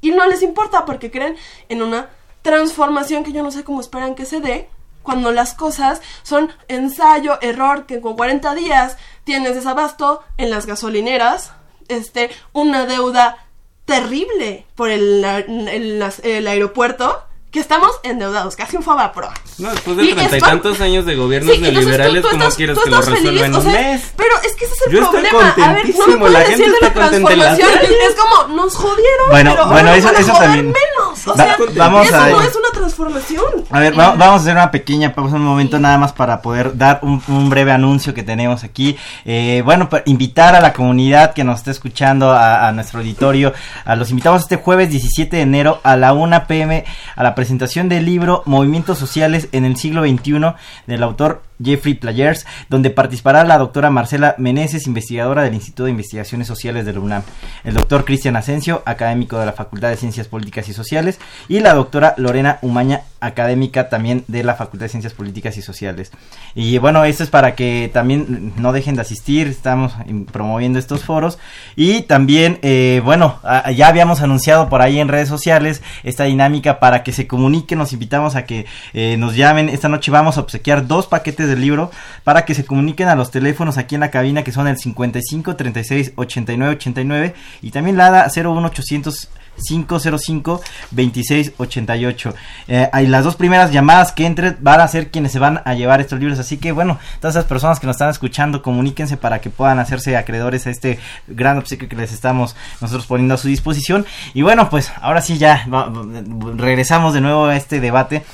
y 0.00 0.10
no 0.10 0.26
les 0.26 0.42
importa 0.42 0.84
porque 0.84 1.10
creen 1.10 1.36
en 1.68 1.82
una 1.82 2.08
transformación 2.42 3.24
que 3.24 3.32
yo 3.32 3.42
no 3.42 3.50
sé 3.50 3.64
cómo 3.64 3.80
esperan 3.80 4.14
que 4.14 4.24
se 4.24 4.40
dé 4.40 4.70
cuando 5.02 5.32
las 5.32 5.54
cosas 5.54 6.00
son 6.22 6.52
ensayo, 6.68 7.38
error, 7.40 7.86
que 7.86 8.00
con 8.00 8.16
40 8.16 8.54
días 8.54 8.96
tienes 9.24 9.54
desabasto 9.54 10.22
en 10.36 10.50
las 10.50 10.66
gasolineras, 10.66 11.52
este, 11.88 12.30
una 12.52 12.86
deuda 12.86 13.46
terrible 13.84 14.66
por 14.74 14.90
el, 14.90 15.24
el 15.24 16.46
aeropuerto 16.46 17.24
que 17.50 17.60
estamos 17.60 17.92
endeudados, 18.02 18.56
casi 18.56 18.76
un 18.76 18.82
pro. 18.82 19.30
No, 19.58 19.70
después 19.70 19.96
de 19.96 20.12
treinta 20.12 20.36
y 20.36 20.40
tantos 20.40 20.80
años 20.80 21.06
de 21.06 21.16
gobiernos 21.16 21.58
neoliberales, 21.58 22.24
¿cómo 22.26 22.48
quieres 22.50 22.78
que 22.78 22.90
lo 22.90 23.00
resuelva 23.00 23.46
en 23.46 23.54
un 23.54 23.66
mes? 23.66 24.12
Pero 24.16 24.34
es 24.44 24.54
que 24.54 24.66
ese 24.66 24.74
es 24.74 24.86
el 24.86 24.92
Yo 24.92 25.10
problema. 25.10 25.48
Estoy 25.48 25.64
a 25.64 25.72
ver, 25.72 25.96
no 25.96 26.06
me 26.06 26.16
puedes 26.18 26.32
la 26.34 26.40
decir 26.40 26.72
de 26.72 26.80
la 26.80 26.92
transformación. 26.92 27.68
Es 27.80 28.14
como, 28.14 28.54
nos 28.54 28.74
jodieron, 28.74 29.30
bueno, 29.30 29.50
pero 29.52 29.66
bueno, 29.68 29.92
eso, 29.94 30.10
eso 30.10 30.32
también. 30.32 30.66
menos. 30.66 31.26
O 31.26 31.34
sea, 31.34 31.56
vamos 31.74 32.06
eso 32.06 32.16
a... 32.16 32.28
no 32.28 32.42
es 32.42 32.54
una 32.54 32.67
transformación. 32.88 33.64
A 33.70 33.80
ver, 33.80 33.94
vamos 33.94 34.20
a 34.20 34.34
hacer 34.34 34.52
una 34.52 34.70
pequeña 34.70 35.14
pausa, 35.14 35.36
un 35.36 35.44
momento 35.44 35.78
nada 35.78 35.98
más 35.98 36.12
para 36.12 36.40
poder 36.40 36.76
dar 36.76 37.00
un, 37.02 37.50
breve 37.50 37.72
anuncio 37.72 38.14
que 38.14 38.22
tenemos 38.22 38.64
aquí. 38.64 38.96
Eh, 39.24 39.62
bueno, 39.64 39.88
para 39.88 40.02
invitar 40.06 40.54
a 40.54 40.60
la 40.60 40.72
comunidad 40.72 41.34
que 41.34 41.44
nos 41.44 41.58
está 41.58 41.70
escuchando, 41.70 42.32
a, 42.32 42.70
nuestro 42.72 43.00
auditorio, 43.00 43.52
a 43.84 43.96
los 43.96 44.10
invitamos 44.10 44.42
este 44.42 44.56
jueves 44.56 44.90
17 44.90 45.36
de 45.36 45.42
enero 45.42 45.80
a 45.82 45.96
la 45.96 46.12
1 46.12 46.46
pm 46.46 46.84
a 47.16 47.22
la 47.22 47.34
presentación 47.34 47.88
del 47.88 48.04
libro 48.04 48.42
Movimientos 48.46 48.98
Sociales 48.98 49.48
en 49.52 49.64
el 49.64 49.76
siglo 49.76 50.02
XXI 50.02 50.54
del 50.86 51.02
autor 51.02 51.42
Jeffrey 51.62 51.94
Players, 51.94 52.46
donde 52.68 52.90
participará 52.90 53.44
la 53.44 53.58
doctora 53.58 53.90
Marcela 53.90 54.34
Meneses, 54.38 54.86
investigadora 54.86 55.42
del 55.42 55.54
Instituto 55.54 55.84
de 55.84 55.90
Investigaciones 55.90 56.46
Sociales 56.46 56.86
de 56.86 56.92
la 56.92 57.00
UNAM, 57.00 57.22
el 57.64 57.74
doctor 57.74 58.04
Cristian 58.04 58.36
Asensio, 58.36 58.82
académico 58.86 59.38
de 59.38 59.46
la 59.46 59.52
Facultad 59.52 59.90
de 59.90 59.96
Ciencias 59.96 60.28
Políticas 60.28 60.68
y 60.68 60.72
Sociales, 60.72 61.18
y 61.48 61.60
la 61.60 61.74
doctora 61.74 62.14
Lorena 62.16 62.58
Umaña, 62.62 63.02
académica 63.20 63.88
también 63.88 64.24
de 64.28 64.44
la 64.44 64.54
Facultad 64.54 64.86
de 64.86 64.90
Ciencias 64.90 65.12
Políticas 65.12 65.56
y 65.56 65.62
Sociales. 65.62 66.12
Y 66.54 66.78
bueno, 66.78 67.04
esto 67.04 67.24
es 67.24 67.30
para 67.30 67.54
que 67.54 67.90
también 67.92 68.52
no 68.56 68.72
dejen 68.72 68.94
de 68.94 69.02
asistir, 69.02 69.48
estamos 69.48 69.92
promoviendo 70.30 70.78
estos 70.78 71.04
foros. 71.04 71.38
Y 71.76 72.02
también, 72.02 72.58
eh, 72.62 73.00
bueno, 73.04 73.40
ya 73.74 73.88
habíamos 73.88 74.20
anunciado 74.20 74.68
por 74.68 74.82
ahí 74.82 75.00
en 75.00 75.08
redes 75.08 75.28
sociales 75.28 75.82
esta 76.04 76.24
dinámica 76.24 76.78
para 76.78 77.02
que 77.02 77.12
se 77.12 77.26
comuniquen, 77.26 77.78
nos 77.78 77.92
invitamos 77.92 78.36
a 78.36 78.44
que 78.44 78.66
eh, 78.94 79.16
nos 79.18 79.34
llamen. 79.34 79.68
Esta 79.68 79.88
noche 79.88 80.10
vamos 80.10 80.36
a 80.36 80.40
obsequiar 80.40 80.86
dos 80.86 81.06
paquetes 81.06 81.47
del 81.48 81.60
libro 81.60 81.90
para 82.24 82.44
que 82.44 82.54
se 82.54 82.64
comuniquen 82.64 83.08
a 83.08 83.16
los 83.16 83.30
teléfonos 83.30 83.78
aquí 83.78 83.94
en 83.94 84.02
la 84.02 84.10
cabina 84.10 84.44
que 84.44 84.52
son 84.52 84.68
el 84.68 84.78
55 84.78 85.56
36 85.56 86.12
89 86.16 86.74
89 86.76 87.34
y 87.62 87.70
también 87.70 87.96
la 87.96 88.06
ADA 88.06 88.28
01800 88.34 89.28
505 89.66 90.60
2688. 90.90 92.34
Eh, 92.68 92.88
hay 92.92 93.06
las 93.06 93.24
dos 93.24 93.36
primeras 93.36 93.72
llamadas 93.72 94.12
que 94.12 94.26
entren 94.26 94.56
van 94.60 94.80
a 94.80 94.88
ser 94.88 95.10
quienes 95.10 95.32
se 95.32 95.38
van 95.38 95.62
a 95.64 95.74
llevar 95.74 96.00
estos 96.00 96.18
libros. 96.18 96.38
Así 96.38 96.58
que 96.58 96.72
bueno, 96.72 96.98
todas 97.20 97.34
esas 97.34 97.46
personas 97.46 97.80
que 97.80 97.86
nos 97.86 97.96
están 97.96 98.10
escuchando, 98.10 98.62
comuníquense 98.62 99.16
para 99.16 99.40
que 99.40 99.50
puedan 99.50 99.78
hacerse 99.78 100.16
acreedores 100.16 100.66
a 100.66 100.70
este 100.70 100.98
gran 101.26 101.58
obsequio 101.58 101.88
que 101.88 101.96
les 101.96 102.12
estamos 102.12 102.56
nosotros 102.80 103.06
poniendo 103.06 103.34
a 103.34 103.38
su 103.38 103.48
disposición. 103.48 104.06
Y 104.34 104.42
bueno, 104.42 104.70
pues 104.70 104.92
ahora 105.00 105.20
sí 105.20 105.38
ya 105.38 105.66
regresamos 106.56 107.14
de 107.14 107.20
nuevo 107.20 107.46
a 107.46 107.56
este 107.56 107.80
debate 107.80 108.24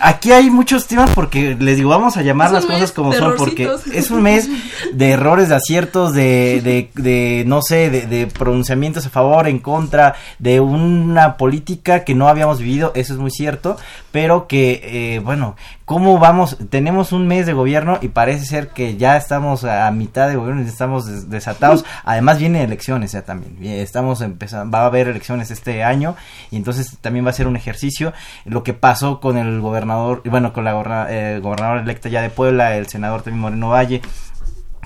aquí 0.00 0.32
hay 0.32 0.50
muchos 0.50 0.86
temas 0.86 1.10
porque 1.10 1.56
les 1.58 1.76
digo, 1.76 1.90
vamos 1.90 2.16
a 2.16 2.22
llamar 2.22 2.50
las 2.50 2.66
cosas 2.66 2.92
como 2.92 3.12
son, 3.12 3.36
porque 3.36 3.70
es 3.92 4.10
un 4.10 4.22
mes 4.22 4.48
de 4.92 5.10
errores, 5.10 5.48
de 5.48 5.54
aciertos, 5.54 6.14
de, 6.14 6.60
de, 6.62 6.90
de 7.00 7.44
no 7.46 7.62
sé, 7.62 7.90
de, 7.90 8.06
de, 8.06 8.26
pronunciamientos 8.26 9.06
a 9.06 9.10
favor, 9.10 9.46
en 9.46 9.58
contra, 9.58 10.16
de 10.38 10.60
una 10.60 11.36
política 11.36 12.04
que 12.04 12.14
no 12.14 12.28
habíamos 12.28 12.58
vivido, 12.58 12.92
eso 12.94 13.12
es 13.12 13.18
muy 13.18 13.30
cierto, 13.30 13.76
pero 14.10 14.46
que, 14.46 14.80
eh, 15.14 15.18
bueno, 15.20 15.56
¿cómo 15.90 16.20
vamos? 16.20 16.56
Tenemos 16.70 17.10
un 17.10 17.26
mes 17.26 17.46
de 17.46 17.52
gobierno 17.52 17.98
y 18.00 18.10
parece 18.10 18.46
ser 18.46 18.68
que 18.68 18.96
ya 18.96 19.16
estamos 19.16 19.64
a 19.64 19.90
mitad 19.90 20.28
de 20.28 20.36
gobierno 20.36 20.62
y 20.62 20.66
estamos 20.66 21.28
desatados. 21.28 21.84
Además 22.04 22.38
vienen 22.38 22.62
elecciones 22.62 23.10
ya 23.10 23.22
también. 23.22 23.56
Estamos 23.60 24.20
empezando, 24.20 24.70
va 24.70 24.84
a 24.84 24.86
haber 24.86 25.08
elecciones 25.08 25.50
este 25.50 25.82
año 25.82 26.14
y 26.52 26.58
entonces 26.58 26.96
también 27.00 27.26
va 27.26 27.30
a 27.30 27.32
ser 27.32 27.48
un 27.48 27.56
ejercicio. 27.56 28.12
Lo 28.44 28.62
que 28.62 28.72
pasó 28.72 29.18
con 29.18 29.36
el 29.36 29.60
gobernador, 29.60 30.22
bueno, 30.26 30.52
con 30.52 30.62
la 30.62 31.08
eh, 31.10 31.40
gobernadora 31.42 31.80
electa 31.80 32.08
ya 32.08 32.22
de 32.22 32.30
Puebla, 32.30 32.76
el 32.76 32.86
senador 32.86 33.22
también 33.22 33.40
Moreno 33.40 33.70
Valle 33.70 34.00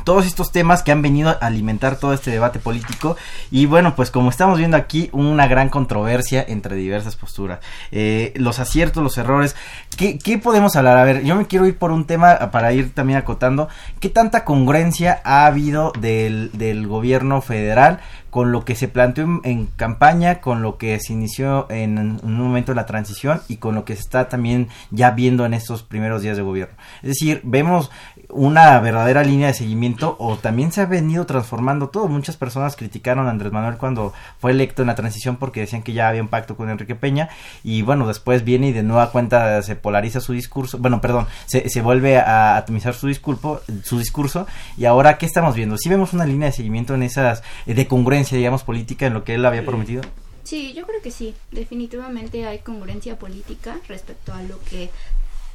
todos 0.05 0.27
estos 0.27 0.53
temas 0.53 0.83
que 0.83 0.93
han 0.93 1.03
venido 1.03 1.31
a 1.31 1.33
alimentar 1.33 1.97
todo 1.97 2.13
este 2.13 2.31
debate 2.31 2.59
político. 2.59 3.17
Y 3.51 3.67
bueno 3.67 3.97
pues 3.97 4.11
como 4.11 4.31
estamos 4.31 4.59
viendo 4.59 4.77
aquí 4.77 5.11
una 5.13 5.47
gran 5.47 5.69
controversia 5.69 6.45
entre 6.47 6.77
diversas 6.77 7.17
posturas. 7.17 7.61
Eh, 7.91 8.33
los 8.37 8.59
aciertos 8.59 9.03
los 9.03 9.19
errores. 9.19 9.57
¿qué, 9.97 10.19
¿qué, 10.19 10.39
podemos 10.39 10.77
hablar 10.77 10.99
a 10.99 11.05
ver 11.05 11.25
yo 11.25 11.37
me 11.37 11.47
quiero 11.47 11.67
ir 11.67 11.79
por 11.79 11.91
un 11.91 12.07
tema 12.07 12.51
para 12.51 12.73
ir 12.73 12.93
también 12.93 13.19
acotando. 13.19 13.69
Qué 14.01 14.09
tanta 14.09 14.45
congruencia 14.45 15.21
ha 15.25 15.47
habido 15.47 15.93
del, 15.99 16.51
del 16.53 16.87
gobierno 16.87 17.41
federal 17.41 18.01
con 18.35 18.51
lo 18.51 18.65
que 18.65 18.75
se 18.75 18.89
planteó 18.89 19.41
en, 19.45 19.67
campaña, 19.77 20.41
con 20.41 20.61
lo 20.61 20.77
que 20.77 20.99
se 20.99 21.13
inició 21.13 21.71
en, 21.71 22.19
un 22.21 22.35
momento 22.37 22.73
de 22.73 22.77
la 22.77 22.85
transición 22.85 23.41
y 23.47 23.59
con 23.59 23.77
lo 23.77 23.85
que 23.85 23.95
se 23.95 24.01
está 24.01 24.29
también 24.29 24.67
ya 24.91 25.13
viendo 25.13 25.47
en 25.47 25.55
estos 25.55 25.85
primeros 25.85 26.21
días 26.21 26.37
de 26.37 26.43
gobierno. 26.43 26.75
Es 27.03 27.11
decir, 27.11 27.43
vemos 27.45 27.93
una 28.31 28.81
verdadera 28.81 29.23
línea 29.23 29.47
de 29.47 29.55
seguimiento 29.55 30.17
o 30.19 30.37
también 30.37 30.73
se 30.73 30.81
ha 30.81 30.87
venido 30.87 31.27
transformando 31.27 31.91
todo. 31.91 32.09
Muchas 32.09 32.37
personas 32.37 32.75
criticaron 32.75 33.29
a 33.29 33.31
Andrés 33.31 33.53
Manuel 33.53 33.77
cuando 33.77 34.13
fue 34.41 34.51
electo 34.51 34.83
en 34.83 34.89
la 34.89 34.97
transición 34.97 35.37
porque 35.37 35.61
decían 35.61 35.85
que 35.85 35.93
ya 35.93 36.09
había 36.09 36.21
un 36.21 36.27
pacto 36.27 36.57
con 36.57 36.69
Enrique 36.69 36.97
Peña 36.97 37.29
y 37.63 37.83
bueno, 37.83 38.09
después 38.09 38.43
viene 38.43 38.71
y 38.71 38.73
de 38.73 38.83
nueva 38.83 39.13
cuenta 39.13 39.63
se 39.63 39.77
polariza 39.77 40.19
su 40.21 40.33
discurso, 40.33 40.79
bueno, 40.79 41.01
perdón, 41.01 41.29
se, 41.47 41.69
se 41.69 41.83
vuelve 41.83 42.19
a 42.19 42.57
atomizar 42.57 42.95
su 42.95 43.07
discurso, 43.07 43.63
su 43.85 43.97
discurso 43.97 44.49
y 44.77 44.87
ahora 44.87 45.19
¿qué 45.19 45.27
estamos 45.27 45.55
viendo? 45.55 45.79
Si 45.79 45.89
vemos 45.89 46.13
una 46.15 46.27
línea 46.27 46.47
de 46.47 46.53
seguimiento 46.53 46.97
en 46.97 47.05
esas 47.05 47.45
de 47.65 47.87
congruencia, 47.87 48.24
digamos, 48.31 48.65
política 48.65 49.07
en 49.07 49.15
lo 49.15 49.25
que 49.25 49.35
él 49.35 49.45
había 49.45 49.65
prometido. 49.65 50.03
Sí, 50.45 50.75
yo 50.75 50.87
creo 50.87 51.01
que 51.01 51.11
sí, 51.11 51.35
definitivamente 51.53 52.47
hay 52.47 52.59
congruencia 52.59 53.19
política 53.19 53.79
respecto 53.89 54.35
a 54.35 54.43
lo 54.43 54.61
que 54.63 54.91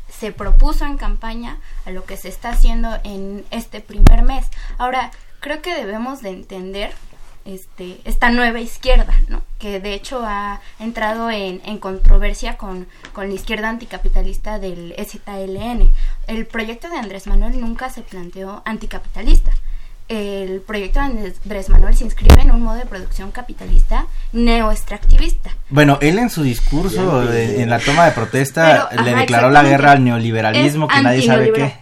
se 0.09 0.31
propuso 0.31 0.85
en 0.85 0.97
campaña 0.97 1.59
a 1.85 1.91
lo 1.91 2.05
que 2.05 2.17
se 2.17 2.29
está 2.29 2.49
haciendo 2.49 2.89
en 3.03 3.45
este 3.51 3.81
primer 3.81 4.23
mes. 4.23 4.45
Ahora, 4.79 5.11
creo 5.39 5.61
que 5.61 5.75
debemos 5.75 6.21
de 6.21 6.29
entender 6.29 6.91
este, 7.45 8.01
esta 8.03 8.31
nueva 8.31 8.59
izquierda, 8.59 9.13
¿no? 9.27 9.41
que 9.59 9.79
de 9.79 9.93
hecho 9.93 10.23
ha 10.25 10.61
entrado 10.79 11.29
en, 11.29 11.61
en 11.65 11.77
controversia 11.77 12.57
con, 12.57 12.87
con, 13.13 13.29
la 13.29 13.35
izquierda 13.35 13.69
anticapitalista 13.69 14.59
del 14.59 14.93
STLN. 14.97 15.89
El 16.27 16.45
proyecto 16.47 16.89
de 16.89 16.97
Andrés 16.97 17.27
Manuel 17.27 17.59
nunca 17.61 17.89
se 17.89 18.01
planteó 18.01 18.61
anticapitalista 18.65 19.51
el 20.09 20.61
proyecto 20.61 20.99
de 20.99 21.05
Andrés 21.05 21.69
Manuel 21.69 21.95
se 21.95 22.03
inscribe 22.03 22.41
en 22.41 22.51
un 22.51 22.61
modo 22.61 22.75
de 22.75 22.85
producción 22.85 23.31
capitalista 23.31 24.07
neoextractivista. 24.33 25.51
Bueno, 25.69 25.99
él 26.01 26.17
en 26.17 26.31
su 26.31 26.41
discurso, 26.41 27.31
en, 27.31 27.69
la 27.69 27.79
toma 27.79 28.05
de 28.05 28.11
protesta, 28.11 28.89
le 29.03 29.15
declaró 29.15 29.51
la 29.51 29.63
guerra 29.63 29.91
al 29.91 30.03
neoliberalismo, 30.03 30.87
que 30.87 31.01
nadie 31.01 31.21
sabe 31.21 31.53
qué. 31.53 31.73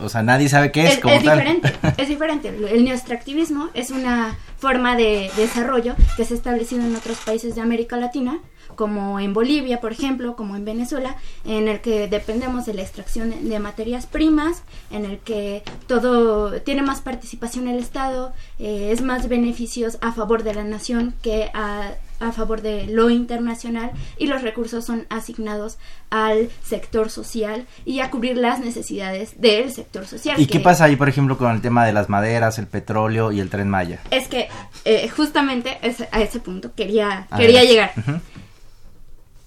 O 0.00 0.08
sea, 0.08 0.22
nadie 0.22 0.48
sabe 0.48 0.70
qué 0.72 0.86
es, 0.86 1.00
es 1.04 1.22
diferente, 1.22 1.72
es 1.96 2.08
diferente. 2.08 2.48
El 2.48 2.84
neoextractivismo 2.84 3.70
es 3.72 3.90
una 3.90 4.36
forma 4.62 4.94
de 4.94 5.28
desarrollo 5.36 5.96
que 6.16 6.24
se 6.24 6.34
ha 6.34 6.36
establecido 6.36 6.84
en 6.84 6.94
otros 6.94 7.18
países 7.18 7.56
de 7.56 7.60
América 7.60 7.96
Latina 7.96 8.38
como 8.76 9.18
en 9.18 9.34
Bolivia, 9.34 9.80
por 9.80 9.90
ejemplo, 9.90 10.36
como 10.36 10.54
en 10.54 10.64
Venezuela, 10.64 11.16
en 11.44 11.66
el 11.66 11.80
que 11.80 12.06
dependemos 12.06 12.64
de 12.64 12.74
la 12.74 12.82
extracción 12.82 13.48
de 13.48 13.58
materias 13.58 14.06
primas, 14.06 14.62
en 14.92 15.04
el 15.04 15.18
que 15.18 15.64
todo 15.88 16.60
tiene 16.62 16.82
más 16.82 17.00
participación 17.00 17.66
el 17.66 17.80
Estado, 17.80 18.32
eh, 18.60 18.90
es 18.92 19.02
más 19.02 19.28
beneficios 19.28 19.98
a 20.00 20.12
favor 20.12 20.44
de 20.44 20.54
la 20.54 20.62
nación 20.62 21.12
que 21.22 21.50
a, 21.54 21.90
a 22.22 22.32
favor 22.32 22.62
de 22.62 22.86
lo 22.86 23.10
internacional 23.10 23.92
y 24.18 24.26
los 24.26 24.42
recursos 24.42 24.84
son 24.84 25.06
asignados 25.10 25.78
al 26.10 26.50
sector 26.62 27.10
social 27.10 27.66
y 27.84 28.00
a 28.00 28.10
cubrir 28.10 28.36
las 28.36 28.60
necesidades 28.60 29.40
del 29.40 29.72
sector 29.72 30.06
social. 30.06 30.40
¿Y 30.40 30.46
qué 30.46 30.60
pasa 30.60 30.84
ahí, 30.84 30.96
por 30.96 31.08
ejemplo, 31.08 31.36
con 31.38 31.50
el 31.52 31.60
tema 31.60 31.84
de 31.84 31.92
las 31.92 32.08
maderas, 32.08 32.58
el 32.58 32.66
petróleo 32.66 33.32
y 33.32 33.40
el 33.40 33.50
tren 33.50 33.68
Maya? 33.68 34.00
Es 34.10 34.28
que 34.28 34.48
eh, 34.84 35.08
justamente 35.08 35.78
a 36.10 36.20
ese 36.20 36.40
punto 36.40 36.74
quería, 36.74 37.26
quería 37.36 37.64
llegar 37.64 37.92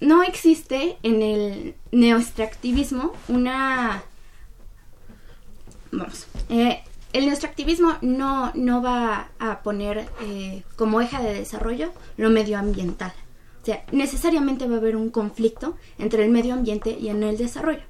no 0.00 0.22
existe 0.22 0.96
en 1.02 1.22
el 1.22 1.74
neoextractivismo 1.92 3.12
una... 3.28 4.02
Vamos, 5.92 6.26
eh, 6.48 6.82
el 7.16 7.24
neoextractivismo 7.24 7.96
no, 8.02 8.52
no 8.54 8.82
va 8.82 9.28
a 9.38 9.62
poner 9.62 10.06
eh, 10.22 10.62
como 10.76 11.00
eje 11.00 11.22
de 11.22 11.34
desarrollo 11.34 11.92
lo 12.16 12.30
medioambiental. 12.30 13.12
O 13.62 13.66
sea, 13.66 13.82
necesariamente 13.90 14.68
va 14.68 14.76
a 14.76 14.78
haber 14.78 14.96
un 14.96 15.10
conflicto 15.10 15.76
entre 15.98 16.24
el 16.24 16.30
medio 16.30 16.54
ambiente 16.54 16.96
y 16.98 17.08
en 17.08 17.22
el 17.22 17.36
desarrollo. 17.36 17.82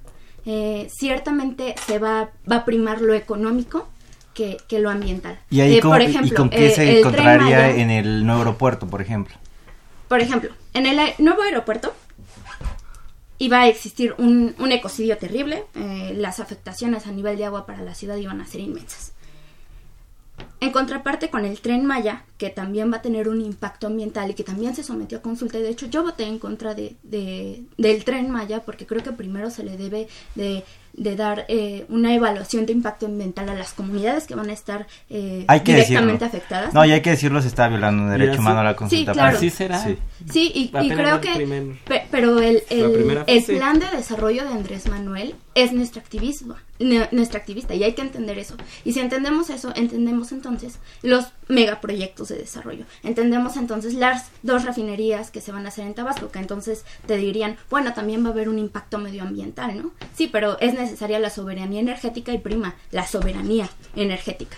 Eh, 0.47 0.89
ciertamente 0.97 1.75
se 1.87 1.99
va, 1.99 2.31
va 2.51 2.57
a 2.57 2.65
primar 2.65 3.01
lo 3.01 3.15
económico 3.15 3.89
que, 4.33 4.59
lo 4.79 4.91
ambiental. 4.91 5.39
¿Y 5.51 5.61
ahí 5.61 5.81
con, 5.81 6.01
ejemplo, 6.01 6.37
con 6.37 6.51
qué 6.51 6.71
se 6.71 7.01
encontraría 7.01 7.71
en 7.77 7.91
el 7.91 8.25
nuevo 8.25 8.41
aeropuerto, 8.41 8.87
por 8.87 9.01
ejemplo? 9.01 9.35
Por 10.09 10.21
ejemplo, 10.21 10.51
en 10.75 10.87
el 10.87 10.99
nuevo 11.19 11.43
aeropuerto 11.43 11.93
iba 13.39 13.63
a 13.63 13.69
existir 13.69 14.15
un, 14.19 14.55
ecocidio 14.71 15.19
terrible, 15.19 15.65
eh, 15.75 16.15
las 16.17 16.41
afectaciones 16.41 17.07
a 17.07 17.13
nivel 17.13 17.37
de 17.37 17.45
agua 17.45 17.67
para 17.67 17.83
la 17.83 17.95
ciudad 17.95 18.17
iban 18.17 18.41
a 18.41 18.47
ser 18.47 18.61
inmensas. 18.61 19.13
En 20.59 20.73
contraparte 20.73 21.29
con 21.29 21.45
el 21.45 21.61
tren 21.61 21.85
Maya, 21.85 22.25
que 22.39 22.49
también 22.49 22.91
va 22.91 22.97
a 22.97 23.03
tener 23.03 23.29
un 23.29 23.43
impacto 23.43 23.87
ambiental 23.87 24.31
y 24.31 24.35
que 24.35 24.43
también 24.43 24.75
se 24.75 24.83
sometió 24.83 25.19
a 25.19 25.23
consulta. 25.23 25.59
Y 25.59 25.63
de 25.63 25.69
hecho 25.69 25.87
yo 25.87 26.03
voté 26.03 26.25
en 26.25 26.39
contra 26.39 26.75
de, 26.75 26.97
de 27.03 27.63
del 27.77 28.05
tren 28.05 28.31
Maya 28.31 28.61
porque 28.65 28.87
creo 28.87 29.03
que 29.03 29.13
primero 29.13 29.51
se 29.51 29.65
le 29.65 29.77
debe 29.77 30.09
de 30.35 30.65
de 30.93 31.17
dar 31.17 31.45
eh, 31.49 31.87
una 31.89 32.15
evaluación 32.15 32.67
de 32.67 32.73
impacto 32.73 33.07
ambiental 33.07 33.49
a 33.49 33.55
las 33.55 33.73
comunidades 33.73 34.27
que 34.27 34.35
van 34.35 34.51
a 34.51 34.53
estar 34.53 34.87
eh, 35.11 35.47
directamente 35.65 36.25
afectadas. 36.25 36.73
No, 36.73 36.85
y 36.85 36.93
hay 36.93 37.03
que 37.03 37.11
decirlo, 37.11 37.43
se 37.43 37.49
está 37.49 37.69
violando 37.69 38.05
un 38.05 38.11
derecho 38.11 38.41
humano 38.41 38.61
a 38.61 38.65
la 38.65 38.77
consulta. 38.77 39.13
Sí, 39.13 39.19
claro. 39.19 39.51
será. 39.51 39.85
Sí, 40.31 40.53
y, 40.55 40.71
creo 40.71 41.21
que... 41.21 41.77
pero 42.11 42.41
el, 42.41 42.63
el, 42.71 43.23
el 43.27 43.45
plan 43.45 43.79
de 43.79 43.87
desarrollo 43.95 44.45
de 44.45 44.51
Andrés 44.51 44.89
Manuel 44.89 45.35
es 45.55 45.73
nuestro 45.73 46.03
activismo, 46.03 46.55
nuestra 47.13 47.39
activista, 47.39 47.75
y 47.75 47.83
hay 47.83 47.95
que 47.95 48.03
entender 48.03 48.39
eso. 48.39 48.57
Y 48.85 48.93
si 48.93 49.01
entendemos 49.01 49.49
eso, 49.49 49.73
entendemos 49.75 50.33
entonces 50.33 50.79
los 51.03 51.29
megaproyectos 51.49 52.29
de 52.29 52.37
desarrollo. 52.37 52.85
Entendemos 53.03 53.57
entonces 53.57 53.95
las 53.95 54.31
dos 54.43 54.65
refinerías 54.65 55.31
que 55.31 55.41
se 55.41 55.53
van 55.53 55.65
a 55.65 55.69
hacer 55.69 55.87
en 55.87 55.95
Tabasco, 55.95 56.31
que 56.31 56.41
entonces 56.41 56.85
te 57.07 57.17
dirían, 57.17 57.57
bueno, 57.71 57.95
también 57.95 58.23
va 58.23 58.29
a 58.29 58.33
haber 58.33 58.51
un 58.51 58.59
impacto 58.59 58.99
medioambiental, 58.99 59.79
¿no? 59.79 59.93
Sí, 60.15 60.29
pero 60.31 60.59
es 60.61 60.75
necesaria 60.87 61.19
la 61.19 61.31
soberanía 61.31 61.81
energética 61.81 62.33
y 62.33 62.39
prima, 62.39 62.75
la 62.91 63.07
soberanía 63.07 63.69
energética. 63.95 64.57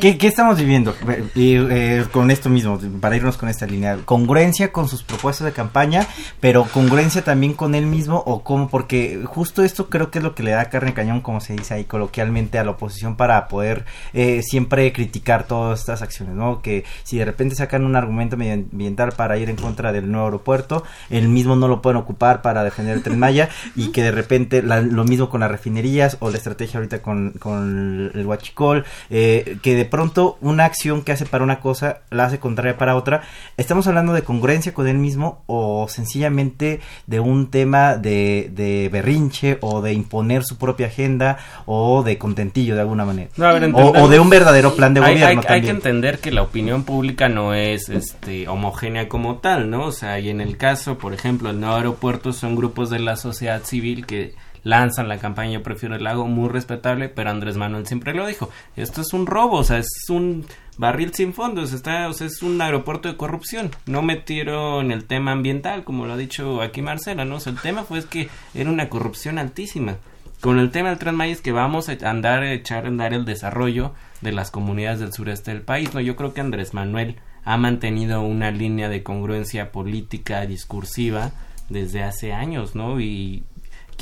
¿Qué, 0.00 0.16
estamos 0.22 0.58
viviendo? 0.58 0.94
Eh, 1.34 2.04
con 2.12 2.30
esto 2.30 2.48
mismo, 2.48 2.78
para 3.00 3.16
irnos 3.16 3.36
con 3.36 3.48
esta 3.48 3.66
línea, 3.66 3.98
congruencia 4.04 4.72
con 4.72 4.88
sus 4.88 5.02
propuestas 5.02 5.44
de 5.44 5.52
campaña, 5.52 6.06
pero 6.40 6.64
congruencia 6.64 7.22
también 7.22 7.52
con 7.52 7.74
él 7.74 7.86
mismo 7.86 8.22
o 8.26 8.42
cómo, 8.42 8.68
porque 8.68 9.22
justo 9.24 9.62
esto 9.62 9.90
creo 9.90 10.10
que 10.10 10.18
es 10.18 10.24
lo 10.24 10.34
que 10.34 10.42
le 10.42 10.52
da 10.52 10.70
carne 10.70 10.94
cañón, 10.94 11.20
como 11.20 11.40
se 11.40 11.54
dice 11.54 11.74
ahí 11.74 11.84
coloquialmente, 11.84 12.58
a 12.58 12.64
la 12.64 12.72
oposición 12.72 13.16
para 13.16 13.48
poder 13.48 13.84
eh, 14.12 14.42
siempre 14.42 14.92
criticar 14.92 15.46
todas 15.46 15.80
estas 15.80 16.02
acciones, 16.02 16.34
¿no? 16.34 16.62
Que 16.62 16.84
si 17.04 17.18
de 17.18 17.24
repente 17.24 17.54
sacan 17.54 17.84
un 17.84 17.96
argumento 17.96 18.36
medioambiental 18.36 19.12
para 19.12 19.36
ir 19.38 19.50
en 19.50 19.56
contra 19.56 19.92
del 19.92 20.10
nuevo 20.10 20.26
aeropuerto, 20.26 20.84
el 21.10 21.28
mismo 21.28 21.56
no 21.56 21.68
lo 21.68 21.82
pueden 21.82 21.98
ocupar 21.98 22.42
para 22.42 22.64
defender 22.64 22.96
el 22.96 23.02
Tren 23.02 23.18
Maya 23.18 23.48
y 23.76 23.88
que 23.92 24.02
de 24.02 24.10
repente 24.10 24.62
lo 24.62 25.04
mismo 25.04 25.28
con 25.28 25.40
las 25.40 25.50
refinerías 25.52 26.16
o 26.20 26.30
la 26.30 26.38
estrategia 26.38 26.78
ahorita 26.78 27.02
con, 27.02 27.32
con 27.32 28.10
el 28.14 28.26
huachicol, 28.26 28.84
eh, 29.10 29.58
que 29.62 29.74
de 29.74 29.84
pronto 29.84 30.38
una 30.40 30.64
acción 30.64 31.02
que 31.02 31.12
hace 31.12 31.26
para 31.26 31.44
una 31.44 31.60
cosa 31.60 32.00
la 32.10 32.24
hace 32.24 32.38
contraria 32.38 32.78
para 32.78 32.96
otra. 32.96 33.22
¿Estamos 33.56 33.86
hablando 33.86 34.12
de 34.12 34.22
congruencia 34.22 34.72
con 34.72 34.88
él 34.88 34.98
mismo 34.98 35.42
o 35.46 35.86
sencillamente 35.88 36.80
de 37.06 37.20
un 37.20 37.50
tema 37.50 37.96
de, 37.96 38.50
de 38.54 38.88
berrinche 38.90 39.58
o 39.60 39.82
de 39.82 39.92
imponer 39.92 40.22
poner 40.22 40.44
su 40.44 40.56
propia 40.56 40.86
agenda 40.86 41.38
o 41.66 42.04
de 42.04 42.16
contentillo 42.16 42.76
de 42.76 42.82
alguna 42.82 43.04
manera. 43.04 43.30
o, 43.74 44.08
de 44.08 44.20
un 44.20 44.30
verdadero 44.30 44.76
plan 44.76 44.94
de 44.94 45.00
gobierno. 45.00 45.42
Hay, 45.48 45.62
que 45.62 45.70
entender 45.70 46.20
que 46.20 46.30
la 46.30 46.42
opinión 46.42 46.84
pública 46.84 47.28
no 47.28 47.54
es 47.54 47.88
este, 47.88 48.46
homogénea 48.46 49.08
como 49.08 49.38
tal, 49.38 49.68
¿no? 49.68 49.86
O 49.86 49.92
sea, 49.92 50.20
y 50.20 50.28
en 50.28 50.40
el 50.40 50.56
caso, 50.56 50.96
por 50.96 51.12
ejemplo, 51.12 51.50
el 51.50 51.58
nuevo 51.58 51.74
aeropuerto 51.74 52.32
son 52.32 52.54
grupos 52.54 52.88
de 52.88 53.00
la 53.00 53.16
sociedad 53.16 53.64
civil 53.64 54.06
que 54.06 54.34
lanzan 54.64 55.08
la 55.08 55.18
campaña 55.18 55.62
prefiero 55.62 55.96
el 55.96 56.04
lago, 56.04 56.26
muy 56.26 56.48
respetable, 56.48 57.08
pero 57.08 57.30
Andrés 57.30 57.56
Manuel 57.56 57.86
siempre 57.86 58.14
lo 58.14 58.26
dijo, 58.26 58.50
esto 58.76 59.00
es 59.00 59.12
un 59.12 59.26
robo, 59.26 59.58
o 59.58 59.64
sea, 59.64 59.78
es 59.78 59.88
un 60.08 60.46
barril 60.78 61.12
sin 61.12 61.34
fondos, 61.34 61.72
está, 61.72 62.08
o 62.08 62.12
sea, 62.12 62.26
es 62.26 62.42
un 62.42 62.60
aeropuerto 62.60 63.08
de 63.08 63.16
corrupción, 63.16 63.70
no 63.86 64.02
metieron 64.02 64.92
el 64.92 65.04
tema 65.04 65.32
ambiental, 65.32 65.84
como 65.84 66.06
lo 66.06 66.14
ha 66.14 66.16
dicho 66.16 66.62
aquí 66.62 66.82
Marcela, 66.82 67.24
¿no? 67.24 67.36
O 67.36 67.40
sea, 67.40 67.52
el 67.52 67.60
tema 67.60 67.84
fue 67.84 68.04
que 68.04 68.28
era 68.54 68.70
una 68.70 68.88
corrupción 68.88 69.38
altísima. 69.38 69.96
Con 70.40 70.58
el 70.58 70.72
tema 70.72 70.88
del 70.88 70.98
Tren 70.98 71.20
es 71.20 71.40
que 71.40 71.52
vamos 71.52 71.88
a 71.88 71.92
andar 72.02 72.42
a 72.42 72.52
echar 72.52 72.84
a 72.84 72.88
andar 72.88 73.14
el 73.14 73.24
desarrollo 73.24 73.92
de 74.22 74.32
las 74.32 74.50
comunidades 74.50 74.98
del 74.98 75.12
sureste 75.12 75.52
del 75.52 75.62
país, 75.62 75.94
¿no? 75.94 76.00
Yo 76.00 76.16
creo 76.16 76.34
que 76.34 76.40
Andrés 76.40 76.74
Manuel 76.74 77.16
ha 77.44 77.56
mantenido 77.56 78.22
una 78.22 78.50
línea 78.50 78.88
de 78.88 79.04
congruencia 79.04 79.70
política 79.70 80.44
discursiva 80.46 81.30
desde 81.68 82.02
hace 82.02 82.32
años, 82.32 82.74
¿no? 82.74 83.00
Y 83.00 83.44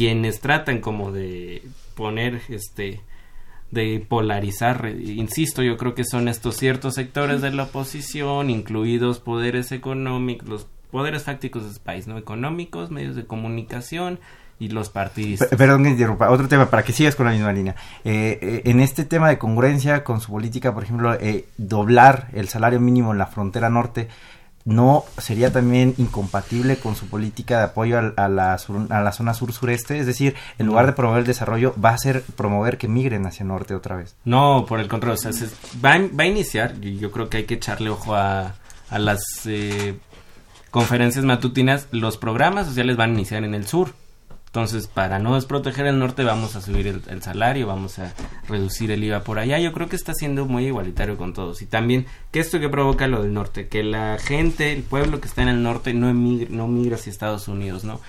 quienes 0.01 0.41
tratan 0.41 0.81
como 0.81 1.13
de 1.13 1.63
poner 1.95 2.41
este 2.49 3.03
de 3.71 4.03
polarizar, 4.09 4.89
insisto, 4.99 5.63
yo 5.63 5.77
creo 5.77 5.95
que 5.95 6.05
son 6.05 6.27
estos 6.27 6.57
ciertos 6.57 6.95
sectores 6.95 7.43
de 7.43 7.53
la 7.53 7.65
oposición, 7.65 8.49
incluidos 8.49 9.21
poderes 9.21 9.73
económicos, 9.73 10.49
los 10.49 10.67
poderes 10.91 11.25
fácticos 11.25 11.71
del 11.71 11.83
país, 11.83 12.07
¿no? 12.07 12.17
Económicos, 12.17 12.91
medios 12.91 13.15
de 13.15 13.27
comunicación, 13.27 14.21
y 14.61 14.69
los 14.69 14.91
partidistas. 14.91 15.49
Perdón 15.49 15.83
que 15.83 15.91
interrumpa, 15.91 16.31
otro 16.31 16.47
tema 16.47 16.71
para 16.71 16.83
que 16.85 16.93
sigas 16.93 17.17
con 17.17 17.27
la 17.27 17.33
misma 17.33 17.53
línea. 17.53 17.75
Eh, 18.05 18.39
eh, 18.43 18.63
en 18.67 18.81
este 18.81 19.05
tema 19.05 19.31
de 19.31 19.39
congruencia 19.39 20.05
con 20.05 20.21
su 20.21 20.31
política, 20.31 20.73
por 20.75 20.85
ejemplo, 20.85 21.15
eh, 21.15 21.47
doblar 21.57 22.29
el 22.35 22.49
salario 22.49 22.79
mínimo 22.79 23.13
en 23.13 23.19
la 23.19 23.27
frontera 23.27 23.71
norte, 23.71 24.09
¿no 24.65 25.05
sería 25.19 25.53
también 25.53 25.95
incompatible 25.99 26.77
con 26.77 26.97
su 26.97 27.07
política 27.07 27.59
de 27.59 27.65
apoyo 27.65 27.99
a, 27.99 28.29
la, 28.29 28.55
a 28.55 29.01
la 29.01 29.13
zona 29.13 29.35
sur-sureste? 29.35 29.99
Es 29.99 30.07
decir, 30.07 30.35
en 30.59 30.67
lugar 30.67 30.87
de 30.87 30.93
promover 30.93 31.21
el 31.21 31.27
desarrollo, 31.27 31.75
va 31.83 31.91
a 31.91 31.99
ser 31.99 32.23
promover 32.23 32.79
que 32.79 32.89
migren 32.89 33.27
hacia 33.27 33.43
el 33.43 33.49
norte 33.49 33.75
otra 33.75 33.97
vez. 33.97 34.17
No, 34.25 34.67
por 34.69 34.81
el 34.81 34.89
contrario, 34.89 35.15
o 35.15 35.17
sea, 35.17 35.33
va, 35.85 35.99
va, 36.19 36.25
a 36.25 36.27
iniciar, 36.27 36.75
y 36.81 36.99
yo 36.99 37.11
creo 37.11 37.29
que 37.29 37.39
hay 37.39 37.45
que 37.45 37.55
echarle 37.55 37.91
ojo 37.91 38.15
a, 38.15 38.55
a 38.91 38.99
las 38.99 39.23
conferencias 40.71 41.25
matutinas, 41.25 41.89
los 41.91 42.17
programas 42.17 42.67
sociales 42.67 42.97
van 42.97 43.11
a 43.11 43.15
iniciar 43.15 43.45
en 43.45 43.55
el 43.55 43.67
sur 43.67 43.95
entonces, 44.51 44.89
para 44.89 45.21
no 45.21 45.37
desproteger 45.37 45.87
el 45.87 46.01
norte, 46.01 46.25
vamos 46.25 46.57
a 46.57 46.61
subir 46.61 46.89
el, 46.89 47.23
salario, 47.23 47.69
vamos 47.69 48.01
a 48.01 48.13
reducir 48.49 48.91
el 48.91 49.05
IVA 49.05 49.23
por 49.23 49.39
allá. 49.39 49.61
Yo 49.61 49.73
creo 49.73 49.89
que 49.89 49.95
está 49.95 50.13
siendo 50.13 50.45
muy 50.45 50.67
igualitario 50.67 51.17
con 51.17 51.33
todos. 51.33 51.63
Y 51.63 51.67
también, 51.67 52.07
¿qué 52.33 52.41
esto 52.41 52.59
que 52.59 52.69
provoca 52.69 53.07
lo 53.07 53.23
del 53.23 53.33
norte? 53.33 53.69
Que 53.69 53.85
la 53.85 54.19
gente, 54.19 54.73
el 54.73 54.83
pueblo 54.83 55.21
que 55.21 55.29
está 55.29 55.43
en 55.43 55.49
el 55.51 55.63
norte, 55.63 55.95
no, 55.95 56.09
emigra, 56.09 56.49
no 56.51 56.67
migra 56.67 56.97
hacia 56.97 57.13
Estados 57.13 57.47
Unidos, 57.47 57.85
¿no? 57.85 58.01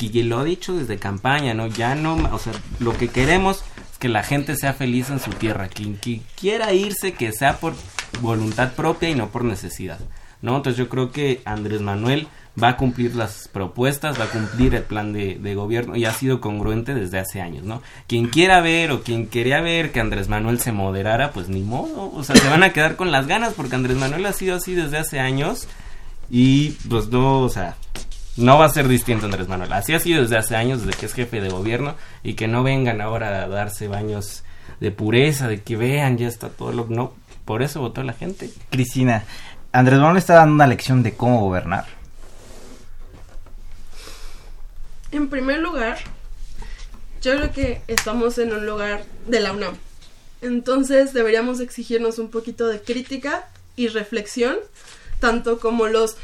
Y 0.00 0.24
lo 0.24 0.40
ha 0.40 0.44
dicho 0.44 0.76
desde 0.76 0.98
campaña, 0.98 1.54
¿no? 1.54 1.68
Ya 1.68 1.94
no, 1.94 2.16
o 2.32 2.38
sea, 2.40 2.52
lo 2.80 2.98
que 2.98 3.06
queremos 3.06 3.62
es 3.92 3.98
que 3.98 4.08
la 4.08 4.24
gente 4.24 4.56
sea 4.56 4.72
feliz 4.72 5.10
en 5.10 5.20
su 5.20 5.30
tierra. 5.30 5.68
Quien 5.68 6.00
quiera 6.34 6.72
irse, 6.72 7.12
que 7.12 7.30
sea 7.30 7.58
por 7.58 7.74
voluntad 8.20 8.72
propia 8.72 9.10
y 9.10 9.14
no 9.14 9.28
por 9.28 9.44
necesidad, 9.44 10.00
¿no? 10.42 10.56
Entonces, 10.56 10.76
yo 10.76 10.88
creo 10.88 11.12
que 11.12 11.40
Andrés 11.44 11.82
Manuel 11.82 12.26
va 12.62 12.68
a 12.70 12.76
cumplir 12.76 13.16
las 13.16 13.48
propuestas, 13.48 14.18
va 14.18 14.24
a 14.24 14.28
cumplir 14.28 14.74
el 14.74 14.82
plan 14.82 15.12
de, 15.12 15.54
gobierno 15.54 15.96
y 15.96 16.04
ha 16.04 16.12
sido 16.12 16.40
congruente 16.40 16.94
desde 16.94 17.18
hace 17.18 17.40
años, 17.40 17.64
¿no? 17.64 17.82
Quien 18.06 18.28
quiera 18.28 18.60
ver 18.60 18.92
o 18.92 19.02
quien 19.02 19.26
quería 19.26 19.60
ver 19.60 19.92
que 19.92 20.00
Andrés 20.00 20.28
Manuel 20.28 20.60
se 20.60 20.72
moderara, 20.72 21.32
pues 21.32 21.48
ni 21.48 21.62
modo, 21.62 22.12
o 22.12 22.22
sea, 22.24 22.36
se 22.36 22.48
van 22.48 22.62
a 22.62 22.72
quedar 22.72 22.96
con 22.96 23.10
las 23.10 23.26
ganas 23.26 23.54
porque 23.54 23.76
Andrés 23.76 23.96
Manuel 23.96 24.26
ha 24.26 24.32
sido 24.32 24.56
así 24.56 24.74
desde 24.74 24.98
hace 24.98 25.20
años 25.20 25.66
y 26.30 26.70
pues 26.88 27.08
no, 27.08 27.40
o 27.40 27.48
sea, 27.48 27.76
no 28.36 28.58
va 28.58 28.66
a 28.66 28.70
ser 28.70 28.88
distinto 28.88 29.26
Andrés 29.26 29.48
Manuel, 29.48 29.72
así 29.72 29.94
ha 29.94 30.00
sido 30.00 30.22
desde 30.22 30.38
hace 30.38 30.56
años, 30.56 30.84
desde 30.84 30.98
que 30.98 31.06
es 31.06 31.14
jefe 31.14 31.40
de 31.40 31.48
gobierno 31.48 31.96
y 32.22 32.34
que 32.34 32.48
no 32.48 32.62
vengan 32.62 33.00
ahora 33.00 33.42
a 33.42 33.48
darse 33.48 33.88
baños 33.88 34.44
de 34.80 34.90
pureza, 34.90 35.48
de 35.48 35.62
que 35.62 35.76
vean, 35.76 36.18
ya 36.18 36.28
está 36.28 36.48
todo 36.48 36.72
lo... 36.72 36.86
No, 36.88 37.12
por 37.44 37.62
eso 37.62 37.80
votó 37.80 38.02
la 38.02 38.12
gente. 38.12 38.50
Cristina, 38.70 39.24
Andrés 39.72 39.98
Manuel 39.98 40.18
está 40.18 40.34
dando 40.34 40.54
una 40.54 40.66
lección 40.66 41.02
de 41.02 41.14
cómo 41.14 41.40
gobernar. 41.40 41.84
En 45.14 45.28
primer 45.28 45.60
lugar, 45.60 45.98
yo 47.22 47.36
creo 47.36 47.52
que 47.52 47.82
estamos 47.86 48.36
en 48.38 48.52
un 48.52 48.66
lugar 48.66 49.04
de 49.28 49.38
la 49.38 49.52
UNAM. 49.52 49.76
Entonces 50.42 51.12
deberíamos 51.12 51.60
exigirnos 51.60 52.18
un 52.18 52.32
poquito 52.32 52.66
de 52.66 52.82
crítica 52.82 53.48
y 53.76 53.86
reflexión, 53.86 54.56
tanto 55.20 55.60
como 55.60 55.86
los 55.86 56.16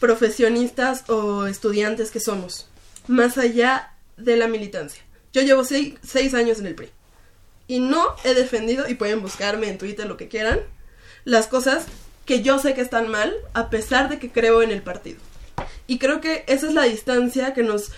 profesionistas 0.00 1.08
o 1.08 1.46
estudiantes 1.46 2.10
que 2.10 2.18
somos, 2.18 2.68
más 3.06 3.38
allá 3.38 3.92
de 4.16 4.36
la 4.36 4.48
militancia. 4.48 5.00
Yo 5.32 5.42
llevo 5.42 5.62
seis, 5.62 5.94
seis, 6.02 6.34
años 6.34 6.58
en 6.58 6.66
el 6.66 6.74
PRI 6.74 6.88
y 7.68 7.78
no 7.78 8.16
he 8.24 8.34
defendido, 8.34 8.88
y 8.88 8.96
pueden 8.96 9.22
buscarme 9.22 9.68
en 9.68 9.78
Twitter 9.78 10.08
lo 10.08 10.16
que 10.16 10.26
quieran, 10.26 10.58
las 11.24 11.46
cosas 11.46 11.86
que 12.26 12.42
yo 12.42 12.58
sé 12.58 12.74
que 12.74 12.80
están 12.80 13.12
mal, 13.12 13.32
a 13.54 13.70
pesar 13.70 14.08
de 14.08 14.18
que 14.18 14.32
creo 14.32 14.62
en 14.62 14.72
el 14.72 14.82
partido. 14.82 15.20
Y 15.86 15.98
creo 15.98 16.20
que 16.20 16.44
esa 16.48 16.66
es 16.66 16.74
la 16.74 16.82
distancia 16.82 17.54
que 17.54 17.62
nos 17.62 17.92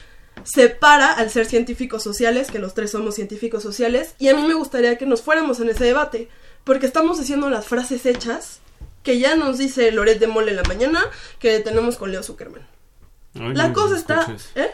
separa 0.44 1.12
al 1.12 1.30
ser 1.30 1.46
científicos 1.46 2.02
sociales, 2.02 2.50
que 2.50 2.58
los 2.58 2.74
tres 2.74 2.90
somos 2.90 3.14
científicos 3.14 3.62
sociales, 3.62 4.14
y 4.18 4.28
a 4.28 4.36
mí 4.36 4.42
me 4.42 4.54
gustaría 4.54 4.98
que 4.98 5.06
nos 5.06 5.22
fuéramos 5.22 5.60
en 5.60 5.68
ese 5.68 5.84
debate, 5.84 6.28
porque 6.64 6.86
estamos 6.86 7.20
haciendo 7.20 7.50
las 7.50 7.66
frases 7.66 8.06
hechas 8.06 8.60
que 9.02 9.18
ya 9.18 9.34
nos 9.36 9.58
dice 9.58 9.90
Loret 9.92 10.18
de 10.18 10.26
Mole 10.26 10.50
en 10.50 10.56
la 10.56 10.62
mañana 10.64 11.00
que 11.38 11.58
tenemos 11.60 11.96
con 11.96 12.12
Leo 12.12 12.22
Zuckerman. 12.22 12.66
la 13.34 13.72
cosa 13.72 13.96
está... 13.96 14.26
¿eh? 14.54 14.70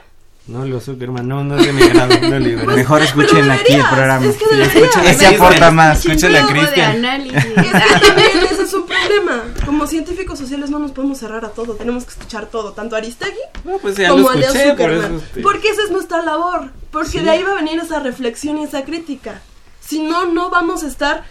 No, 0.49 0.65
Leo 0.65 0.81
Zuckerman, 0.81 1.27
no, 1.27 1.43
no 1.43 1.59
es 1.59 1.67
de 1.67 1.73
mi 1.73 1.89
grado, 1.89 2.15
no 2.21 2.65
pues, 2.65 2.77
Mejor 2.77 3.03
escuchen 3.03 3.51
aquí 3.51 3.73
el 3.73 3.85
programa. 3.85 4.27
Es 4.27 4.37
que 4.37 5.11
Ese 5.11 5.27
aporta 5.27 5.73
más. 5.73 6.05
Escuchen 6.05 6.37
a 6.37 6.47
Cristian. 6.47 7.05
Es 7.27 7.43
que 7.43 8.01
también 8.07 8.45
ese 8.51 8.63
es 8.63 8.73
un 8.73 8.87
problema. 8.87 9.43
Como 9.65 9.89
científicos 9.89 10.39
sociales 10.39 10.71
no 10.71 10.79
nos 10.79 10.93
podemos 10.93 11.19
cerrar 11.19 11.45
a 11.45 11.49
todo, 11.49 11.75
tenemos 11.75 12.05
que 12.05 12.11
escuchar 12.11 12.47
todo, 12.47 12.73
tanto 12.73 12.95
a 12.95 12.99
Aristegui 12.99 13.37
pues 13.83 13.97
como 14.09 14.31
a 14.31 14.37
Leo 14.37 14.53
Zuckerman. 14.53 15.21
porque 15.43 15.69
esa 15.69 15.83
es 15.83 15.91
nuestra 15.91 16.23
labor, 16.23 16.71
porque 16.93 17.23
de 17.23 17.31
ahí 17.31 17.43
va 17.43 17.53
a 17.53 17.55
venir 17.57 17.81
esa 17.81 17.99
reflexión 17.99 18.59
y 18.59 18.65
esa 18.65 18.85
crítica. 18.85 19.43
Si 19.81 20.01
no, 20.01 20.27
no 20.27 20.51
vamos 20.51 20.85
a 20.85 20.87
estar 20.87 21.25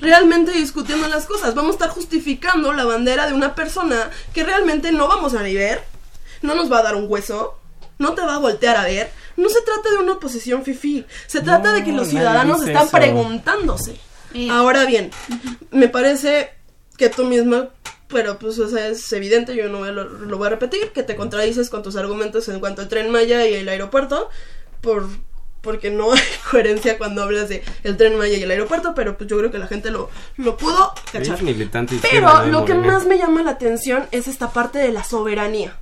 realmente 0.00 0.52
discutiendo 0.52 1.08
las 1.08 1.26
cosas. 1.26 1.54
Vamos 1.54 1.72
a 1.72 1.74
estar 1.74 1.90
justificando 1.90 2.72
la 2.72 2.84
bandera 2.84 3.26
de 3.26 3.34
una 3.34 3.54
persona 3.54 4.10
que 4.32 4.44
realmente 4.44 4.92
no 4.92 5.08
vamos 5.08 5.34
a 5.34 5.42
ni 5.42 5.54
ver, 5.54 5.84
no 6.40 6.54
nos 6.54 6.72
va 6.72 6.78
a 6.78 6.82
dar 6.82 6.96
un 6.96 7.06
hueso, 7.08 7.58
no 7.98 8.14
te 8.14 8.22
va 8.22 8.36
a 8.36 8.38
voltear 8.38 8.76
a 8.76 8.84
ver. 8.84 9.10
No 9.36 9.48
se 9.48 9.60
trata 9.62 9.90
de 9.90 9.98
una 9.98 10.12
oposición 10.12 10.62
fifi, 10.64 11.04
se 11.26 11.40
trata 11.40 11.72
de 11.72 11.84
que 11.84 11.92
los 11.92 12.08
ciudadanos 12.08 12.62
están 12.62 12.86
eso. 12.86 12.96
preguntándose. 12.96 13.96
Ahora 14.50 14.84
bien, 14.84 15.10
me 15.70 15.88
parece 15.88 16.50
que 16.96 17.08
tú 17.08 17.24
misma, 17.24 17.68
pero 18.08 18.38
pues 18.38 18.58
o 18.58 18.68
sea, 18.68 18.88
es 18.88 19.12
evidente, 19.12 19.54
yo 19.54 19.68
no 19.68 19.78
voy 19.78 19.88
a 19.88 19.92
lo, 19.92 20.04
lo 20.04 20.38
voy 20.38 20.46
a 20.46 20.50
repetir, 20.50 20.90
que 20.92 21.02
te 21.02 21.16
contradices 21.16 21.70
con 21.70 21.82
tus 21.82 21.96
argumentos 21.96 22.48
en 22.48 22.60
cuanto 22.60 22.82
al 22.82 22.88
tren 22.88 23.10
Maya 23.10 23.46
y 23.46 23.54
el 23.54 23.68
aeropuerto, 23.68 24.28
por 24.80 25.06
porque 25.62 25.90
no 25.90 26.12
hay 26.12 26.20
coherencia 26.50 26.98
cuando 26.98 27.22
hablas 27.22 27.48
de 27.48 27.62
el 27.84 27.96
tren 27.96 28.18
Maya 28.18 28.36
y 28.36 28.42
el 28.42 28.50
aeropuerto, 28.50 28.94
pero 28.94 29.16
pues 29.16 29.30
yo 29.30 29.38
creo 29.38 29.50
que 29.50 29.58
la 29.58 29.68
gente 29.68 29.90
lo, 29.90 30.10
lo 30.36 30.56
pudo 30.56 30.92
cachar. 31.10 31.36
Es 31.36 31.42
militante 31.42 31.98
Pero 32.02 32.46
lo 32.46 32.64
que 32.64 32.74
más 32.74 33.06
me 33.06 33.16
llama 33.16 33.42
la 33.42 33.52
atención 33.52 34.06
es 34.10 34.28
esta 34.28 34.52
parte 34.52 34.78
de 34.78 34.92
la 34.92 35.04
soberanía. 35.04 35.78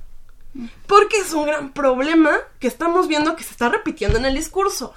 Porque 0.87 1.17
es 1.17 1.33
un 1.33 1.45
gran 1.45 1.73
problema 1.73 2.31
que 2.59 2.67
estamos 2.67 3.07
viendo 3.07 3.35
que 3.35 3.43
se 3.43 3.51
está 3.51 3.69
repitiendo 3.69 4.17
en 4.17 4.25
el 4.25 4.35
discurso. 4.35 4.93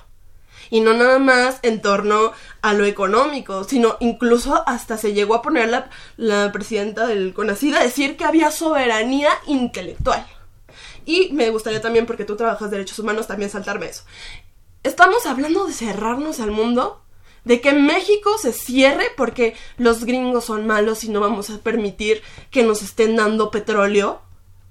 Y 0.70 0.80
no 0.80 0.94
nada 0.94 1.18
más 1.18 1.58
en 1.62 1.82
torno 1.82 2.32
a 2.62 2.72
lo 2.72 2.84
económico, 2.84 3.64
sino 3.64 3.96
incluso 4.00 4.66
hasta 4.66 4.96
se 4.96 5.12
llegó 5.12 5.34
a 5.34 5.42
poner 5.42 5.68
la, 5.68 5.90
la 6.16 6.50
presidenta 6.52 7.06
del 7.06 7.34
CONACID 7.34 7.74
a 7.76 7.82
decir 7.82 8.16
que 8.16 8.24
había 8.24 8.50
soberanía 8.50 9.30
intelectual. 9.46 10.26
Y 11.04 11.30
me 11.32 11.50
gustaría 11.50 11.82
también, 11.82 12.06
porque 12.06 12.24
tú 12.24 12.36
trabajas 12.36 12.70
derechos 12.70 12.98
humanos, 12.98 13.26
también 13.26 13.50
saltarme 13.50 13.86
eso. 13.86 14.04
Estamos 14.82 15.26
hablando 15.26 15.66
de 15.66 15.72
cerrarnos 15.72 16.40
al 16.40 16.50
mundo, 16.50 17.02
de 17.44 17.60
que 17.60 17.72
México 17.72 18.38
se 18.38 18.52
cierre 18.52 19.06
porque 19.16 19.54
los 19.76 20.04
gringos 20.04 20.46
son 20.46 20.66
malos 20.66 21.04
y 21.04 21.10
no 21.10 21.20
vamos 21.20 21.50
a 21.50 21.58
permitir 21.58 22.22
que 22.50 22.62
nos 22.62 22.82
estén 22.82 23.16
dando 23.16 23.50
petróleo 23.50 24.22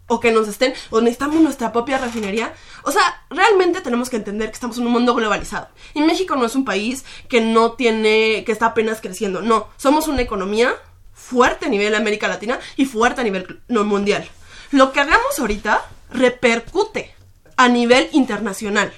o 0.08 0.20
que 0.20 0.32
nos 0.32 0.48
estén 0.48 0.74
o 0.90 1.02
necesitamos 1.02 1.42
nuestra 1.42 1.72
propia 1.72 1.98
refinería. 1.98 2.54
O 2.84 2.92
sea, 2.92 3.24
realmente 3.30 3.82
tenemos 3.82 4.10
que 4.10 4.18
entender 4.18 4.50
que 4.50 4.56
estamos 4.56 4.78
en 4.78 4.86
un 4.86 4.94
mundo 4.94 5.16
globalizado. 5.16 5.70
Y 5.94 6.02
México 6.02 6.36
no 6.36 6.46
es 6.46 6.56
un 6.56 6.66
país 6.66 7.06
que 7.30 7.42
no 7.42 7.74
tiene 7.74 8.44
que 8.46 8.52
está 8.52 8.68
apenas 8.68 9.02
creciendo, 9.02 9.42
no, 9.42 9.70
somos 9.78 10.08
una 10.08 10.22
economía 10.22 10.76
fuerte 11.14 11.66
a 11.66 11.70
nivel 11.70 11.96
América 11.96 12.28
Latina 12.28 12.60
y 12.76 12.86
fuerte 12.86 13.22
a 13.22 13.24
nivel 13.24 13.62
no, 13.68 13.84
mundial. 13.84 14.28
Lo 14.72 14.92
que 14.92 15.00
hagamos 15.00 15.40
ahorita 15.40 15.82
repercute 16.12 17.14
a 17.56 17.70
nivel 17.70 18.10
internacional. 18.12 18.92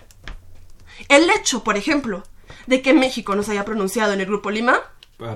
El 1.10 1.30
hecho, 1.30 1.64
por 1.64 1.78
ejemplo, 1.78 2.24
de 2.68 2.82
que 2.82 2.94
México 2.94 3.36
no 3.36 3.44
se 3.44 3.52
haya 3.52 3.66
pronunciado 3.66 4.14
en 4.14 4.22
el 4.22 4.26
Grupo 4.26 4.50
Lima 4.50 4.82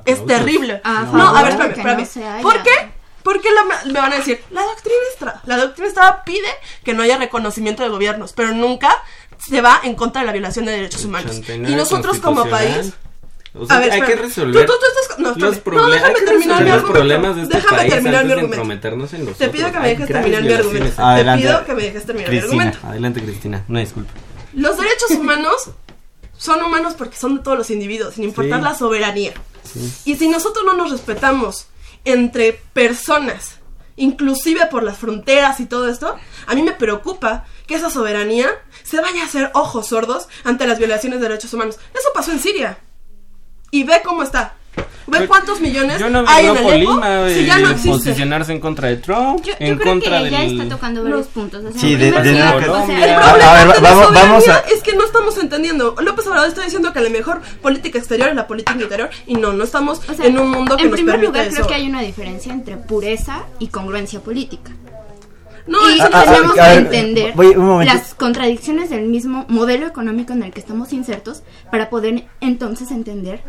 es 0.06 0.26
terrible. 0.26 0.82
A 0.84 1.04
no, 1.04 1.36
a 1.36 1.44
ver, 1.44 1.54
espérame, 1.54 2.08
no. 2.16 2.42
¿Por 2.42 2.64
qué? 2.64 2.99
Porque 3.24 3.50
la- 3.52 3.86
me 3.92 4.00
van 4.00 4.14
a 4.14 4.18
decir, 4.18 4.42
la 4.52 4.62
doctrina 4.64 4.98
Estrada, 5.12 5.42
la 5.46 5.58
doctrina 5.58 5.88
Estrada 5.90 6.24
pide 6.24 6.48
que 6.84 6.94
no 6.94 7.04
haya 7.04 7.18
reconocimiento 7.18 7.84
de 7.84 7.90
gobiernos, 7.90 8.34
pero 8.34 8.52
nunca 8.52 8.96
se 9.50 9.62
va 9.62 9.80
en 9.84 9.96
contra 9.96 10.22
de 10.22 10.28
la 10.28 10.34
violación 10.34 10.66
de 10.66 10.72
derechos 10.74 11.04
humanos. 11.06 11.32
89 11.38 11.72
Y 11.74 11.76
nosotros 11.76 12.20
como 12.20 12.46
país... 12.50 12.94
O 13.56 13.66
sea, 13.66 13.78
A 13.78 13.80
ver, 13.80 13.92
hay 13.92 14.02
que 14.04 14.16
resolver 14.16 14.64
Tú- 14.68 14.72
tú- 14.74 14.78
tú 14.80 14.86
estás- 15.02 15.20
no, 15.20 15.34
los 15.48 15.58
problemas. 15.58 15.90
No, 15.90 15.94
déjame 15.96 16.14
que 16.20 16.26
terminar 16.26 16.58
mi 16.64 16.70
los 16.70 16.74
argumento. 16.76 16.94
problemas 16.94 17.36
de 17.36 17.42
este 17.42 17.56
Déjame 17.56 17.78
país 17.78 17.94
terminar 17.94 18.22
mi 18.22 18.28
de 18.28 18.34
argumento. 18.34 18.56
entrometernos 18.56 19.14
en 19.14 19.26
los 19.26 19.38
Te 19.40 19.50
pido 19.50 19.72
que 19.72 19.80
me 19.80 19.88
dejes 19.90 20.08
terminar 20.08 20.44
mi 20.44 20.54
argumento. 20.54 21.02
Adelante. 21.04 21.42
Te 21.44 21.50
pido 21.50 21.66
que 21.66 21.74
me 21.74 21.82
dejes 21.82 22.06
terminar 22.06 22.30
mi 22.32 22.38
Cristina, 22.40 22.64
argumento. 22.64 22.88
adelante 22.88 23.24
Cristina, 23.24 23.66
una 23.68 23.80
disculpa. 23.80 24.12
Los 24.54 24.78
derechos 24.78 25.10
humanos 25.12 25.72
son 26.38 26.62
humanos 26.62 26.94
porque 26.96 27.18
son 27.18 27.38
de 27.38 27.44
todos 27.44 27.58
los 27.58 27.72
individuos, 27.72 28.14
sin 28.14 28.24
importar 28.26 28.60
Sí. 28.60 28.66
la 28.66 28.76
soberanía. 28.76 29.34
Y 30.06 30.16
si 30.16 30.28
nosotros 30.30 30.64
no 30.64 30.74
nos 30.76 30.92
respetamos 30.92 31.66
entre 32.06 32.54
personas, 32.74 33.60
inclusive 33.96 34.66
por 34.68 34.84
las 34.84 34.98
fronteras 34.98 35.60
y 35.60 35.66
todo 35.66 35.90
esto, 35.90 36.16
a 36.48 36.56
mí 36.56 36.64
me 36.64 36.72
preocupa 36.72 37.46
que 37.68 37.76
esa 37.76 37.90
soberanía 37.90 38.50
se 38.84 39.02
vaya 39.02 39.22
a 39.22 39.26
hacer 39.26 39.52
ojos 39.54 39.88
sordos 39.88 40.28
ante 40.44 40.66
las 40.66 40.80
violaciones 40.80 41.20
de 41.20 41.28
derechos 41.28 41.54
humanos. 41.54 41.78
Eso 41.94 42.10
pasó 42.14 42.32
en 42.32 42.40
Siria. 42.40 42.80
Y 43.72 43.84
ve 43.84 44.02
cómo 44.04 44.24
está. 44.24 44.56
Ve 45.08 45.26
cuántos 45.28 45.60
millones 45.60 46.00
Yo 46.00 46.08
no 46.08 46.24
hay 46.28 46.46
en 46.46 46.80
Lima 46.82 47.28
si 47.30 47.44
ya 47.46 47.58
no 47.58 47.70
eh, 47.70 47.72
existe. 47.72 47.90
posicionarse 47.90 48.52
en 48.52 48.60
contra 48.60 48.90
de 48.90 48.98
Trump, 48.98 49.42
Yo, 49.44 49.54
yo 49.54 49.56
en 49.60 49.78
creo 49.78 49.94
contra 49.94 50.20
que 50.20 50.30
del... 50.30 50.62
está 50.62 50.76
tocando 50.76 51.04
varios 51.04 51.26
puntos. 51.28 51.66
O 51.66 51.72
sea, 51.72 51.82
Sí, 51.82 51.94
en 51.94 52.00
de- 52.00 52.06
primer 52.12 52.24
de 52.24 52.34
nada 52.40 52.60
que- 52.60 52.70
o 52.70 52.86
sea, 52.86 53.06
el 53.06 53.10
A- 53.14 53.20
problema- 53.20 53.52
a 53.52 53.54
ver, 53.66 53.76
de 53.76 53.82
la 53.82 53.90
vamos- 53.90 54.14
vamos 54.14 54.48
a- 54.48 54.60
es 54.72 54.84
que 54.84 54.94
no 54.96 55.04
estamos 55.06 55.38
entendiendo. 55.40 55.96
López 56.00 56.28
Obrador 56.28 56.48
está 56.50 56.64
diciendo 56.64 56.94
que 56.94 57.02
la 57.02 57.10
mejor 57.10 57.42
política 57.62 57.98
exterior 57.98 58.30
es 58.30 58.36
la 58.36 58.46
política 58.46 58.80
interior 58.80 59.10
y 59.26 59.34
no, 59.34 59.52
no 59.52 59.64
estamos 59.64 60.00
o 60.08 60.14
sea, 60.14 60.28
en 60.28 60.38
un 60.38 60.52
mundo 60.52 60.78
que 60.78 60.84
en 60.84 60.90
nos 60.92 60.98
primer 60.98 61.16
permite 61.16 61.32
lugar, 61.32 61.48
eso. 61.48 61.56
creo 61.56 61.68
que 61.68 61.74
hay 61.74 61.88
una 61.90 62.02
diferencia 62.02 62.54
entre 62.54 62.78
pureza 62.78 63.46
y 63.58 63.68
congruencia 63.70 64.20
política. 64.20 64.72
No, 65.70 65.90
y 65.90 65.98
no 66.00 66.06
ah, 66.12 66.24
tenemos 66.26 66.52
a 66.52 66.54
que 66.56 66.62
ver, 66.62 66.78
entender 66.80 67.34
voy- 67.36 67.86
las 67.86 68.14
contradicciones 68.16 68.90
del 68.90 69.08
mismo 69.08 69.46
modelo 69.48 69.86
económico 69.88 70.34
en 70.34 70.44
el 70.44 70.52
que 70.52 70.60
estamos 70.60 70.92
insertos 70.94 71.44
para 71.72 71.90
poder 71.90 72.26
entonces 72.42 72.92
entender 72.92 73.42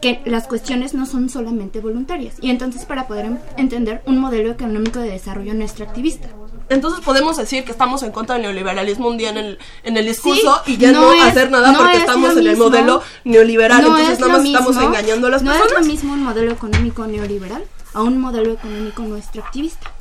que 0.00 0.20
las 0.26 0.46
cuestiones 0.46 0.94
no 0.94 1.06
son 1.06 1.28
solamente 1.30 1.80
voluntarias 1.80 2.34
y 2.40 2.50
entonces 2.50 2.84
para 2.84 3.06
poder 3.06 3.30
entender 3.56 4.02
un 4.06 4.18
modelo 4.18 4.50
económico 4.50 4.98
de 4.98 5.10
desarrollo 5.10 5.54
no 5.54 5.62
extractivista. 5.64 6.28
Entonces 6.68 7.04
podemos 7.04 7.36
decir 7.36 7.64
que 7.64 7.72
estamos 7.72 8.02
en 8.02 8.12
contra 8.12 8.34
del 8.34 8.42
neoliberalismo 8.42 9.08
un 9.08 9.16
día 9.16 9.30
en 9.30 9.38
el, 9.38 9.58
en 9.84 9.96
el 9.96 10.06
discurso 10.06 10.60
Sí, 10.66 10.74
y 10.74 10.76
ya 10.78 10.92
no, 10.92 11.00
no 11.02 11.12
es- 11.14 11.22
hacer 11.22 11.50
nada 11.50 11.72
no 11.72 11.78
porque 11.78 11.94
es 11.94 12.00
estamos 12.00 12.36
en 12.36 12.46
el 12.46 12.56
modelo 12.56 13.02
neoliberal. 13.24 13.82
No 13.82 13.88
Entonces 13.88 14.14
es 14.14 14.20
nada 14.20 14.32
más 14.38 14.44
estamos 14.46 14.76
engañando 14.76 15.26
a 15.28 15.30
las 15.30 15.42
no 15.42 15.50
personas. 15.52 15.72
es 15.72 15.86
lo 15.86 15.92
mismo 15.92 16.12
un 16.14 16.22
modelo 16.24 16.52
económico 16.52 17.06
neoliberal 17.06 17.62
a 17.94 18.02
un 18.02 18.18
modelo 18.18 18.52
económico 18.54 19.02
no 19.02 19.16
extractivista. 19.16 19.91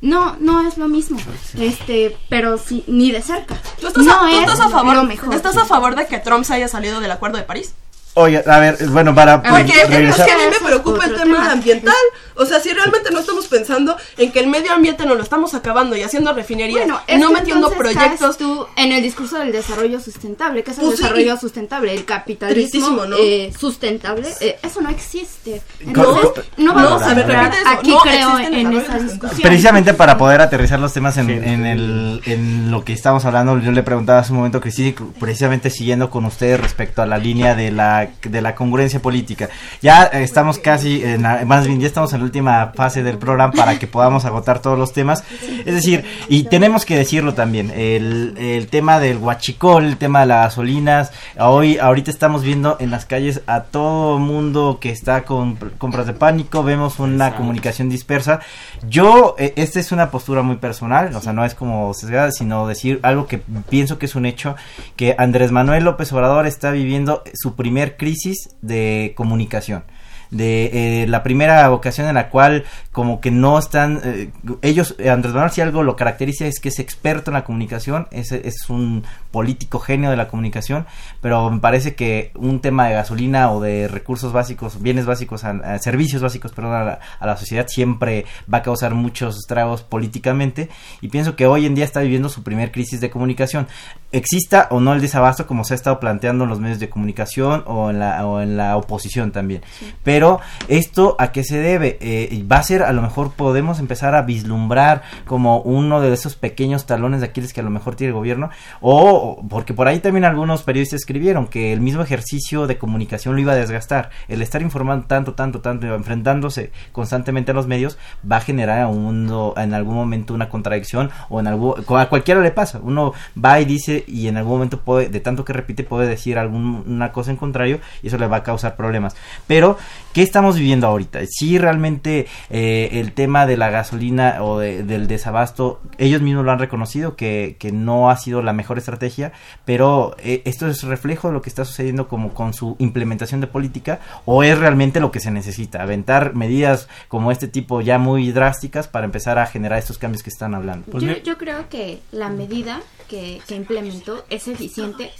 No, 0.00 0.36
no 0.40 0.66
es 0.66 0.78
lo 0.78 0.88
mismo. 0.88 1.18
Este, 1.58 2.16
pero 2.28 2.56
sí, 2.56 2.84
ni 2.86 3.10
de 3.12 3.20
cerca. 3.20 3.56
¿Tú 3.80 3.88
estás, 3.88 4.04
no 4.04 4.12
a, 4.12 4.20
tú 4.20 4.26
es 4.28 4.40
estás 4.40 4.60
a 4.60 4.68
favor, 4.70 4.96
lo 4.96 5.04
mejor. 5.04 5.34
¿Estás 5.34 5.56
a 5.58 5.66
favor 5.66 5.94
de 5.94 6.06
que 6.06 6.18
Trump 6.18 6.44
se 6.44 6.54
haya 6.54 6.68
salido 6.68 7.00
del 7.00 7.10
Acuerdo 7.10 7.36
de 7.36 7.42
París? 7.44 7.74
Oye, 8.14 8.42
a 8.44 8.58
ver, 8.58 8.76
bueno, 8.88 9.14
para 9.14 9.40
Porque 9.42 9.72
es 9.72 9.86
que 9.86 10.32
a 10.32 10.36
mí 10.36 10.42
me 10.60 10.66
preocupa 10.66 11.04
el 11.06 11.14
tema 11.14 11.22
tema. 11.38 11.52
ambiental. 11.52 11.94
O 12.34 12.44
sea, 12.46 12.58
si 12.58 12.70
realmente 12.72 13.10
no 13.12 13.20
estamos 13.20 13.46
pensando 13.46 13.96
en 14.16 14.32
que 14.32 14.40
el 14.40 14.46
medio 14.46 14.72
ambiente 14.72 15.04
nos 15.04 15.16
lo 15.16 15.22
estamos 15.22 15.52
acabando 15.54 15.94
y 15.94 16.02
haciendo 16.02 16.32
refinerías 16.32 16.80
Bueno, 16.86 17.00
es 17.06 17.20
no 17.20 17.28
que 17.28 17.34
metiendo 17.34 17.70
proyectos. 17.70 18.38
tú 18.38 18.66
en 18.76 18.92
el 18.92 19.02
discurso 19.02 19.38
del 19.38 19.52
desarrollo 19.52 20.00
sustentable. 20.00 20.64
¿Qué 20.64 20.70
es 20.70 20.78
el 20.78 20.84
Pues 20.86 20.96
sí. 20.96 21.02
desarrollo 21.02 21.36
sustentable? 21.36 21.92
El 21.94 22.04
capitalismo 22.06 23.04
¿no? 23.06 23.16
eh, 23.18 23.52
sustentable. 23.58 24.26
eh, 24.40 24.58
eso 24.62 24.80
no 24.80 24.88
existe. 24.88 25.60
Entonces, 25.80 26.44
no 26.56 26.72
no, 26.72 26.74
vamos 26.74 27.02
a 27.02 27.10
a 27.10 27.14
ver, 27.14 27.24
entrar 27.24 27.44
repite 27.44 27.60
eso, 27.60 27.70
aquí, 27.70 27.90
no 27.90 28.00
creo, 28.00 28.38
en 28.38 28.72
esa 28.72 28.98
discusión. 28.98 29.40
Precisamente 29.42 29.94
para 29.94 30.16
poder 30.18 30.40
aterrizar 30.40 30.80
los 30.80 30.92
temas 30.92 31.16
en, 31.18 31.30
en 31.30 31.66
el, 31.66 32.22
en 32.24 32.70
lo 32.70 32.84
que 32.84 32.92
estamos 32.94 33.24
hablando, 33.26 33.58
yo 33.58 33.70
le 33.70 33.82
preguntaba 33.82 34.20
hace 34.20 34.32
un 34.32 34.38
momento 34.38 34.58
a 34.58 34.60
Cristina, 34.62 34.94
precisamente 35.20 35.68
siguiendo 35.70 36.08
con 36.10 36.24
ustedes 36.24 36.58
respecto 36.58 37.02
a 37.02 37.06
la 37.06 37.18
línea 37.18 37.54
de 37.54 37.70
la, 37.70 37.99
de 38.22 38.40
la 38.42 38.54
congruencia 38.54 39.00
política. 39.00 39.48
Ya 39.82 40.04
eh, 40.12 40.22
estamos 40.22 40.58
casi, 40.58 41.02
en 41.04 41.22
la- 41.22 41.44
más 41.44 41.66
bien 41.66 41.80
ya 41.80 41.86
estamos 41.86 42.12
en 42.12 42.20
la 42.20 42.24
última 42.24 42.72
fase 42.74 43.02
del 43.02 43.18
programa 43.18 43.52
para 43.52 43.78
que 43.78 43.86
podamos 43.86 44.24
agotar 44.24 44.60
todos 44.60 44.78
los 44.78 44.92
temas. 44.92 45.24
Es 45.64 45.74
decir, 45.74 46.04
y 46.28 46.44
tenemos 46.44 46.84
que 46.84 46.96
decirlo 46.96 47.34
también, 47.34 47.70
el, 47.74 48.34
el 48.38 48.66
tema 48.68 49.00
del 49.00 49.18
huachicol, 49.18 49.84
el 49.84 49.96
tema 49.96 50.20
de 50.20 50.26
las 50.26 50.46
gasolinas, 50.46 51.12
hoy, 51.38 51.78
ahorita 51.78 52.10
estamos 52.10 52.42
viendo 52.42 52.76
en 52.80 52.90
las 52.90 53.06
calles 53.06 53.42
a 53.46 53.62
todo 53.62 54.18
mundo 54.18 54.78
que 54.80 54.90
está 54.90 55.22
con 55.24 55.56
compras 55.78 56.06
de 56.06 56.12
pánico, 56.12 56.62
vemos 56.62 56.98
una 56.98 57.14
Exacto. 57.26 57.38
comunicación 57.38 57.88
dispersa. 57.88 58.40
Yo, 58.88 59.34
eh, 59.38 59.52
esta 59.56 59.80
es 59.80 59.92
una 59.92 60.10
postura 60.10 60.42
muy 60.42 60.56
personal, 60.56 61.14
o 61.14 61.20
sea, 61.20 61.32
no 61.32 61.44
es 61.44 61.54
como 61.54 61.92
sesgada, 61.94 62.30
sino 62.32 62.66
decir 62.66 63.00
algo 63.02 63.26
que 63.26 63.38
pienso 63.68 63.98
que 63.98 64.06
es 64.06 64.14
un 64.14 64.26
hecho, 64.26 64.56
que 64.96 65.14
Andrés 65.18 65.52
Manuel 65.52 65.84
López 65.84 66.12
Obrador 66.12 66.46
está 66.46 66.70
viviendo 66.70 67.22
su 67.34 67.54
primer 67.54 67.89
crisis 67.96 68.56
de 68.62 69.12
comunicación 69.16 69.84
de 70.30 71.02
eh, 71.02 71.06
la 71.08 71.22
primera 71.22 71.70
ocasión 71.72 72.06
en 72.08 72.14
la 72.14 72.28
cual 72.28 72.64
como 72.92 73.20
que 73.20 73.30
no 73.30 73.58
están 73.58 74.00
eh, 74.04 74.30
ellos 74.62 74.94
eh, 74.98 75.10
Andrés 75.10 75.34
Manuel 75.34 75.50
si 75.50 75.60
algo 75.60 75.82
lo 75.82 75.96
caracteriza 75.96 76.46
es 76.46 76.60
que 76.60 76.68
es 76.68 76.78
experto 76.78 77.30
en 77.30 77.34
la 77.34 77.44
comunicación 77.44 78.06
es, 78.12 78.30
es 78.32 78.70
un 78.70 79.02
político 79.32 79.80
genio 79.80 80.10
de 80.10 80.16
la 80.16 80.28
comunicación 80.28 80.86
pero 81.20 81.50
me 81.50 81.58
parece 81.60 81.94
que 81.94 82.30
un 82.36 82.60
tema 82.60 82.86
de 82.88 82.94
gasolina 82.94 83.50
o 83.50 83.60
de 83.60 83.88
recursos 83.88 84.32
básicos 84.32 84.80
bienes 84.80 85.04
básicos 85.06 85.42
a- 85.44 85.50
a 85.74 85.78
servicios 85.78 86.22
básicos 86.22 86.52
perdón 86.52 86.74
a 86.74 86.84
la, 86.84 86.98
a 87.18 87.26
la 87.26 87.36
sociedad 87.36 87.66
siempre 87.68 88.24
va 88.52 88.58
a 88.58 88.62
causar 88.62 88.94
muchos 88.94 89.36
estragos 89.36 89.82
políticamente 89.82 90.68
y 91.00 91.08
pienso 91.08 91.34
que 91.36 91.46
hoy 91.46 91.66
en 91.66 91.74
día 91.74 91.84
está 91.84 92.00
viviendo 92.00 92.28
su 92.28 92.42
primer 92.44 92.70
crisis 92.72 93.00
de 93.00 93.10
comunicación. 93.10 93.66
Exista 94.12 94.66
o 94.70 94.80
no 94.80 94.92
el 94.92 95.00
desabasto 95.00 95.46
como 95.46 95.62
se 95.64 95.74
ha 95.74 95.76
estado 95.76 96.00
planteando 96.00 96.44
en 96.44 96.50
los 96.50 96.58
medios 96.60 96.80
de 96.80 96.88
comunicación 96.88 97.62
o 97.66 97.90
en 97.90 98.00
la, 98.00 98.26
o 98.26 98.40
en 98.40 98.56
la 98.56 98.76
oposición 98.76 99.30
también 99.30 99.62
pero 100.02 100.19
Pero 100.20 100.38
esto 100.68 101.16
a 101.18 101.32
qué 101.32 101.44
se 101.44 101.56
debe? 101.56 101.96
Eh, 102.02 102.44
va 102.46 102.58
a 102.58 102.62
ser, 102.62 102.82
a 102.82 102.92
lo 102.92 103.00
mejor 103.00 103.32
podemos 103.32 103.78
empezar 103.78 104.14
a 104.14 104.20
vislumbrar 104.20 105.00
como 105.24 105.62
uno 105.62 106.02
de 106.02 106.12
esos 106.12 106.36
pequeños 106.36 106.84
talones 106.84 107.20
de 107.20 107.28
Aquiles 107.28 107.54
que 107.54 107.60
a 107.60 107.62
lo 107.62 107.70
mejor 107.70 107.94
tiene 107.94 108.10
el 108.10 108.16
gobierno, 108.16 108.50
o 108.82 109.42
porque 109.48 109.72
por 109.72 109.88
ahí 109.88 110.00
también 110.00 110.26
algunos 110.26 110.62
periodistas 110.62 111.00
escribieron 111.00 111.46
que 111.46 111.72
el 111.72 111.80
mismo 111.80 112.02
ejercicio 112.02 112.66
de 112.66 112.76
comunicación 112.76 113.34
lo 113.34 113.40
iba 113.40 113.52
a 113.52 113.56
desgastar. 113.56 114.10
El 114.28 114.42
estar 114.42 114.60
informando 114.60 115.06
tanto, 115.06 115.32
tanto, 115.32 115.62
tanto, 115.62 115.86
enfrentándose 115.86 116.70
constantemente 116.92 117.52
a 117.52 117.54
los 117.54 117.66
medios, 117.66 117.96
va 118.30 118.36
a 118.36 118.40
generar 118.42 118.88
un, 118.88 119.54
en 119.56 119.72
algún 119.72 119.94
momento 119.94 120.34
una 120.34 120.50
contradicción 120.50 121.10
o 121.30 121.40
en 121.40 121.46
algún, 121.46 121.82
a 121.96 122.10
cualquiera 122.10 122.42
le 122.42 122.50
pasa. 122.50 122.78
Uno 122.82 123.14
va 123.42 123.58
y 123.58 123.64
dice 123.64 124.04
y 124.06 124.28
en 124.28 124.36
algún 124.36 124.52
momento 124.52 124.80
puede, 124.80 125.08
de 125.08 125.20
tanto 125.20 125.46
que 125.46 125.54
repite, 125.54 125.82
puede 125.82 126.06
decir 126.06 126.36
alguna 126.36 127.10
cosa 127.10 127.30
en 127.30 127.38
contrario 127.38 127.80
y 128.02 128.08
eso 128.08 128.18
le 128.18 128.26
va 128.26 128.36
a 128.36 128.42
causar 128.42 128.76
problemas. 128.76 129.16
Pero, 129.46 129.78
¿qué 130.12 130.22
estamos 130.22 130.56
viviendo 130.56 130.86
ahorita? 130.86 131.20
Si 131.26 131.58
realmente 131.58 132.26
eh, 132.50 132.88
el 132.92 133.12
tema 133.12 133.46
de 133.46 133.56
la 133.56 133.70
gasolina 133.70 134.42
o 134.42 134.58
del 134.58 135.06
desabasto, 135.06 135.80
ellos 135.98 136.22
mismos 136.22 136.44
lo 136.44 136.52
han 136.52 136.58
reconocido 136.58 137.16
que, 137.16 137.56
que 137.58 137.72
no 137.72 138.10
ha 138.10 138.16
sido 138.16 138.42
la 138.42 138.52
mejor 138.52 138.78
estrategia, 138.78 139.32
pero 139.64 140.16
eh, 140.18 140.42
esto 140.44 140.68
es 140.68 140.82
reflejo 140.82 141.28
de 141.28 141.34
lo 141.34 141.42
que 141.42 141.48
está 141.48 141.64
sucediendo 141.64 142.08
como 142.08 142.34
con 142.34 142.54
su 142.54 142.76
implementación 142.78 143.40
de 143.40 143.46
política 143.46 144.00
o 144.24 144.42
es 144.42 144.58
realmente 144.58 145.00
lo 145.00 145.10
que 145.10 145.20
se 145.20 145.30
necesita, 145.30 145.82
aventar 145.82 146.34
medidas 146.34 146.88
como 147.08 147.32
este 147.32 147.48
tipo 147.48 147.80
ya 147.80 147.98
muy 147.98 148.32
drásticas 148.32 148.88
para 148.88 149.06
empezar 149.06 149.38
a 149.38 149.46
generar 149.46 149.78
estos 149.78 149.98
cambios 149.98 150.22
que 150.22 150.30
están 150.30 150.54
hablando. 150.54 150.90
Pues 150.90 151.04
yo, 151.04 151.16
yo, 151.18 151.38
creo 151.38 151.68
que 151.68 152.00
la 152.12 152.28
medida 152.28 152.80
que, 153.08 153.40
que 153.46 153.54
implementó 153.54 154.24
es 154.28 154.48
eficiente 154.48 155.10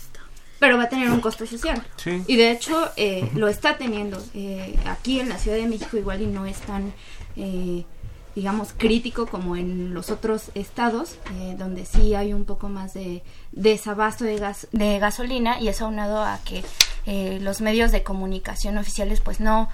pero 0.61 0.77
va 0.77 0.85
a 0.85 0.89
tener 0.89 1.11
un 1.11 1.21
costo 1.21 1.47
social. 1.47 1.83
Y 2.27 2.37
de 2.37 2.53
hecho 2.53 2.91
eh, 2.97 3.29
lo 3.35 3.49
está 3.49 3.79
teniendo. 3.79 4.23
Eh, 4.35 4.79
aquí 4.85 5.19
en 5.19 5.31
la 5.31 5.39
Ciudad 5.39 5.57
de 5.57 5.67
México 5.67 5.97
igual 5.97 6.21
y 6.21 6.27
no 6.27 6.45
es 6.45 6.59
tan, 6.61 6.93
eh, 7.35 7.85
digamos, 8.37 8.75
crítico 8.77 9.27
como 9.27 9.57
en 9.57 9.95
los 9.95 10.11
otros 10.11 10.51
estados, 10.55 11.17
donde 11.59 11.87
sí 11.87 12.15
hay 12.15 12.33
un 12.35 12.45
poco 12.45 12.69
más 12.69 12.95
de 12.95 13.23
desabasto 13.53 14.25
de, 14.25 14.37
gas, 14.37 14.69
de 14.71 14.99
gasolina 14.99 15.59
y 15.61 15.69
eso 15.69 15.87
aunado 15.87 16.23
a 16.23 16.39
que 16.45 16.63
los 17.41 17.61
medios 17.61 17.91
de 17.91 18.03
comunicación 18.05 18.79
oficiales 18.79 19.21
pues 19.21 19.41
no 19.41 19.69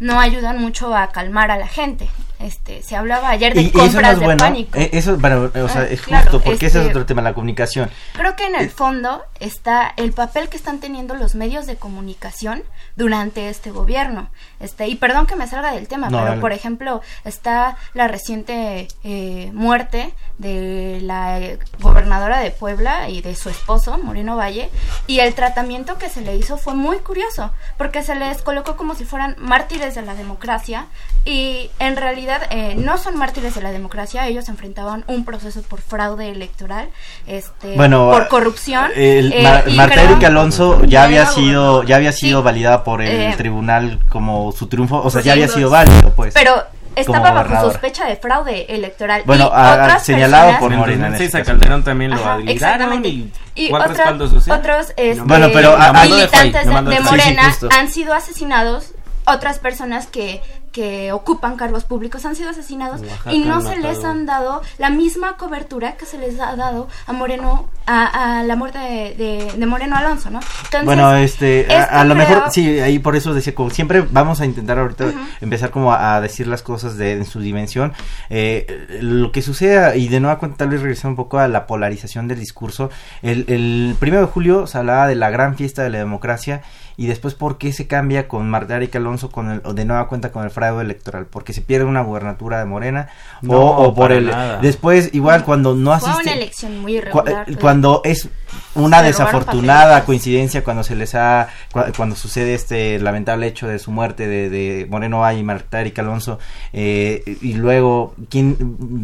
no 0.00 0.20
ayudan 0.20 0.60
mucho 0.60 0.94
a 0.96 1.10
calmar 1.10 1.50
a 1.50 1.58
la 1.58 1.68
gente. 1.68 2.08
Este, 2.38 2.84
se 2.84 2.94
hablaba 2.94 3.30
ayer 3.30 3.52
de 3.52 3.72
compras 3.72 4.20
de 4.20 4.36
pánico. 4.36 4.78
Eh, 4.78 4.90
eso, 4.92 5.16
bueno, 5.18 5.50
o 5.52 5.68
sea, 5.68 5.80
ah, 5.80 5.86
es 5.90 6.04
justo, 6.04 6.40
porque 6.40 6.66
ese 6.66 6.80
es 6.82 6.86
otro 6.86 7.04
tema, 7.04 7.20
la 7.20 7.34
comunicación. 7.34 7.90
Creo 8.12 8.36
que 8.36 8.46
en 8.46 8.54
el 8.54 8.70
fondo 8.70 9.24
está 9.40 9.92
el 9.96 10.12
papel 10.12 10.48
que 10.48 10.56
están 10.56 10.78
teniendo 10.78 11.14
los 11.14 11.34
medios 11.34 11.66
de 11.66 11.74
comunicación 11.76 12.62
durante 12.94 13.48
este 13.48 13.72
gobierno. 13.72 14.30
Este, 14.60 14.86
y 14.86 14.94
perdón 14.94 15.26
que 15.26 15.34
me 15.34 15.48
salga 15.48 15.72
del 15.72 15.88
tema, 15.88 16.10
pero 16.10 16.40
por 16.40 16.52
ejemplo, 16.52 17.02
está 17.24 17.76
la 17.94 18.06
reciente 18.06 18.86
eh, 19.02 19.50
muerte 19.52 20.14
de 20.38 21.00
la 21.02 21.40
gobernadora 21.80 22.38
de 22.38 22.52
Puebla 22.52 23.08
y 23.08 23.20
de 23.20 23.34
su 23.34 23.48
esposo, 23.48 23.98
Moreno 23.98 24.36
Valle, 24.36 24.70
y 25.08 25.18
el 25.18 25.34
tratamiento 25.34 25.98
que 25.98 26.08
se 26.08 26.20
le 26.20 26.36
hizo 26.36 26.56
fue 26.56 26.74
muy 26.74 26.98
curioso, 26.98 27.50
porque 27.76 28.04
se 28.04 28.14
les 28.14 28.42
colocó 28.42 28.76
como 28.76 28.94
si 28.94 29.04
fueran 29.04 29.34
mártires 29.38 29.87
de 29.94 30.02
la 30.02 30.14
democracia, 30.14 30.86
y 31.24 31.70
en 31.78 31.96
realidad 31.96 32.42
eh, 32.50 32.74
no 32.76 32.98
son 32.98 33.16
mártires 33.16 33.54
de 33.54 33.62
la 33.62 33.70
democracia, 33.70 34.26
ellos 34.26 34.48
enfrentaban 34.48 35.04
un 35.06 35.24
proceso 35.24 35.62
por 35.62 35.80
fraude 35.80 36.30
electoral, 36.30 36.88
este, 37.26 37.74
por 37.74 38.28
corrupción. 38.28 38.90
El, 38.94 39.32
eh, 39.32 39.42
Marta 39.74 40.02
Erika 40.02 40.28
Alonso 40.28 40.84
ya 40.84 41.04
había 41.04 41.26
sido, 41.26 41.82
ya 41.82 41.96
había 41.96 42.12
sido 42.12 42.42
validada 42.42 42.84
por 42.84 43.02
el 43.02 43.32
eh, 43.32 43.34
tribunal 43.36 44.00
como 44.08 44.52
su 44.52 44.66
triunfo, 44.66 45.02
o 45.02 45.10
sea, 45.10 45.22
ya 45.22 45.32
había 45.32 45.48
sido 45.48 45.70
válido, 45.70 46.12
pues. 46.14 46.34
Pero 46.34 46.64
estaba 47.00 47.30
bajo 47.30 47.70
sospecha 47.70 48.06
de 48.06 48.16
fraude 48.16 48.66
electoral. 48.68 49.22
Bueno, 49.24 49.50
y 49.54 50.00
señalado 50.00 50.58
por 50.58 50.70
Morena. 50.70 51.16
Sí, 51.16 51.24
este 51.24 51.42
Calderón 51.42 51.82
también 51.84 52.10
lo 52.10 52.18
y, 52.40 53.32
y 53.54 53.72
otros 53.72 54.92
este, 54.96 55.20
bueno, 55.22 55.48
pero 55.52 55.76
militantes 55.76 56.66
de, 56.66 57.00
Morena 57.00 57.54
han 57.76 57.90
sido 57.90 58.14
asesinados 58.14 58.92
otras 59.28 59.58
personas 59.58 60.06
que 60.06 60.40
que 60.78 61.12
ocupan 61.12 61.56
cargos 61.56 61.84
públicos 61.84 62.24
han 62.24 62.36
sido 62.36 62.50
asesinados 62.50 63.00
y 63.30 63.40
no 63.40 63.60
se 63.60 63.76
les 63.76 64.04
han 64.04 64.26
dado 64.26 64.62
la 64.78 64.90
misma 64.90 65.36
cobertura 65.36 65.96
que 65.96 66.06
se 66.06 66.18
les 66.18 66.38
ha 66.40 66.56
dado 66.56 66.88
a 67.06 67.12
Moreno, 67.12 67.68
a, 67.86 68.42
la 68.44 68.56
muerte 68.56 68.78
de, 68.78 69.66
Moreno 69.66 69.96
Alonso, 69.96 70.30
¿no? 70.30 70.40
bueno, 70.84 71.14
este, 71.16 71.66
a, 71.74 72.04
lo 72.04 72.14
mejor, 72.14 72.44
sí, 72.50 72.78
ahí 72.80 72.98
por 72.98 73.16
eso 73.16 73.34
decía, 73.34 73.54
como 73.54 73.70
siempre 73.70 74.02
vamos 74.02 74.40
a 74.40 74.46
intentar 74.46 74.78
ahorita 74.78 75.12
empezar 75.40 75.70
como 75.70 75.92
a, 75.92 76.20
decir 76.20 76.46
las 76.46 76.62
cosas 76.62 76.96
de, 76.96 77.12
en 77.12 77.24
su 77.24 77.40
dimensión. 77.40 77.92
Eh, 78.30 78.98
lo 79.00 79.32
que 79.32 79.42
sucede, 79.42 79.98
y 79.98 80.08
de 80.08 80.20
nuevo 80.20 80.38
cuenta, 80.38 80.58
tal 80.58 80.68
vez 80.68 80.80
regresar 80.80 81.10
un 81.10 81.16
poco 81.16 81.38
a 81.38 81.48
la 81.48 81.66
polarización 81.66 82.28
del 82.28 82.38
discurso, 82.38 82.90
el, 83.22 83.44
el 83.48 83.96
primero 83.98 84.26
de 84.26 84.32
julio 84.32 84.66
se 84.66 84.78
hablaba 84.78 85.06
de 85.06 85.14
la 85.14 85.30
gran 85.30 85.56
fiesta 85.56 85.82
de 85.82 85.90
la 85.90 85.98
democracia 85.98 86.62
y 86.98 87.06
después 87.06 87.34
por 87.34 87.58
qué 87.58 87.72
se 87.72 87.86
cambia 87.86 88.26
con 88.26 88.50
Marta 88.50 88.74
Erika 88.74 88.98
Alonso 88.98 89.30
con 89.30 89.50
el, 89.50 89.62
de 89.62 89.84
nueva 89.84 90.08
cuenta 90.08 90.32
con 90.32 90.42
el 90.42 90.50
fraude 90.50 90.82
electoral, 90.82 91.26
porque 91.26 91.52
se 91.52 91.62
pierde 91.62 91.86
una 91.86 92.02
gubernatura 92.02 92.58
de 92.58 92.64
Morena 92.64 93.08
o, 93.46 93.94
por 93.94 94.10
el 94.10 94.32
después 94.60 95.10
igual 95.12 95.44
cuando 95.44 95.76
no 95.76 95.92
asiste 95.92 96.12
Fue 96.12 96.22
una 96.24 96.32
elección 96.32 96.80
muy 96.80 96.96
irregular, 96.96 97.46
cuando 97.60 98.02
es 98.04 98.28
una 98.74 99.02
desafortunada 99.02 100.04
coincidencia 100.04 100.64
cuando 100.64 100.82
se 100.82 100.96
les 100.96 101.14
ha 101.14 101.48
cuando 101.96 102.16
sucede 102.16 102.54
este 102.54 102.98
lamentable 102.98 103.46
hecho 103.46 103.68
de 103.68 103.78
su 103.78 103.92
muerte 103.92 104.26
de, 104.26 104.50
de 104.50 104.86
Moreno 104.90 105.20
Valle 105.20 105.38
y 105.38 105.44
Marta 105.44 105.80
Erika 105.80 106.02
Alonso 106.02 106.40
eh, 106.72 107.22
y 107.40 107.54
luego 107.54 108.14
quién 108.28 108.56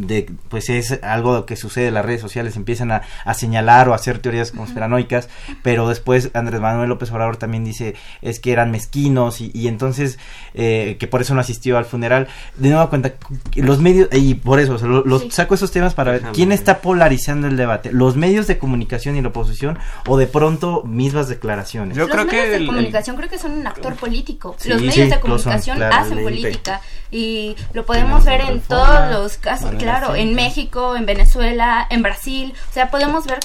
de 0.06 0.30
pues 0.48 0.68
es 0.68 0.98
algo 1.04 1.46
que 1.46 1.54
sucede 1.54 1.88
en 1.88 1.94
las 1.94 2.04
redes 2.04 2.20
sociales 2.20 2.56
empiezan 2.56 2.90
a, 2.90 3.02
a 3.24 3.34
señalar 3.34 3.88
o 3.88 3.92
a 3.92 3.96
hacer 3.96 4.18
teorías 4.18 4.50
conspiranoicas 4.50 5.28
pero 5.62 5.88
después 5.88 6.30
Andrés 6.34 6.60
Manuel 6.60 6.88
López 6.88 7.12
Obrador 7.12 7.36
también 7.36 7.64
dice 7.64 7.83
es 8.22 8.40
que 8.40 8.52
eran 8.52 8.70
mezquinos 8.70 9.40
y, 9.40 9.68
entonces 9.68 10.18
eh, 10.54 10.96
que 10.98 11.06
por 11.06 11.20
eso 11.20 11.34
no 11.34 11.40
asistió 11.40 11.76
al 11.78 11.84
funeral. 11.84 12.28
De 12.56 12.70
nuevo 12.70 12.88
cuenta, 12.88 13.14
los 13.54 13.80
medios, 13.80 14.08
y 14.12 14.34
por 14.34 14.60
eso, 14.60 14.78
los 14.86 15.32
saco 15.32 15.54
esos 15.54 15.70
temas 15.70 15.94
para 15.94 16.12
ver 16.12 16.22
quién 16.32 16.52
está 16.52 16.80
polarizando 16.80 17.46
el 17.46 17.56
debate, 17.56 17.92
los 17.92 18.16
medios 18.16 18.46
de 18.46 18.58
comunicación 18.58 19.16
y 19.16 19.22
la 19.22 19.28
oposición 19.28 19.78
o 20.06 20.16
de 20.16 20.26
pronto 20.26 20.82
mismas 20.84 21.28
declaraciones. 21.28 21.96
Yo 21.96 22.06
los 22.06 22.10
creo 22.10 22.26
medios 22.26 22.44
que 22.44 22.58
de 22.58 22.66
comunicación 22.66 23.16
creo 23.16 23.28
que 23.28 23.38
son 23.38 23.52
un 23.52 23.66
actor 23.66 23.94
político. 23.96 24.56
los 24.64 24.80
medios 24.80 25.10
de 25.10 25.20
comunicación 25.20 25.82
hacen 25.82 26.22
política 26.22 26.80
y 27.10 27.56
lo 27.72 27.86
podemos 27.86 28.24
ver 28.24 28.40
en 28.42 28.60
todos 28.60 29.10
los 29.12 29.36
casos, 29.36 29.72
claro, 29.78 30.14
en 30.14 30.34
México, 30.34 30.96
en 30.96 31.06
Venezuela, 31.06 31.86
en 31.90 32.02
Brasil, 32.02 32.54
o 32.70 32.72
sea, 32.72 32.90
podemos 32.90 33.26
ver 33.26 33.38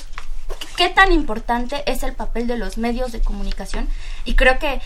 qué 0.75 0.89
tan 0.89 1.11
importante 1.11 1.83
es 1.85 2.03
el 2.03 2.13
papel 2.13 2.47
de 2.47 2.57
los 2.57 2.77
medios 2.77 3.11
de 3.11 3.21
comunicación 3.21 3.87
y 4.25 4.35
creo 4.35 4.59
que 4.59 4.81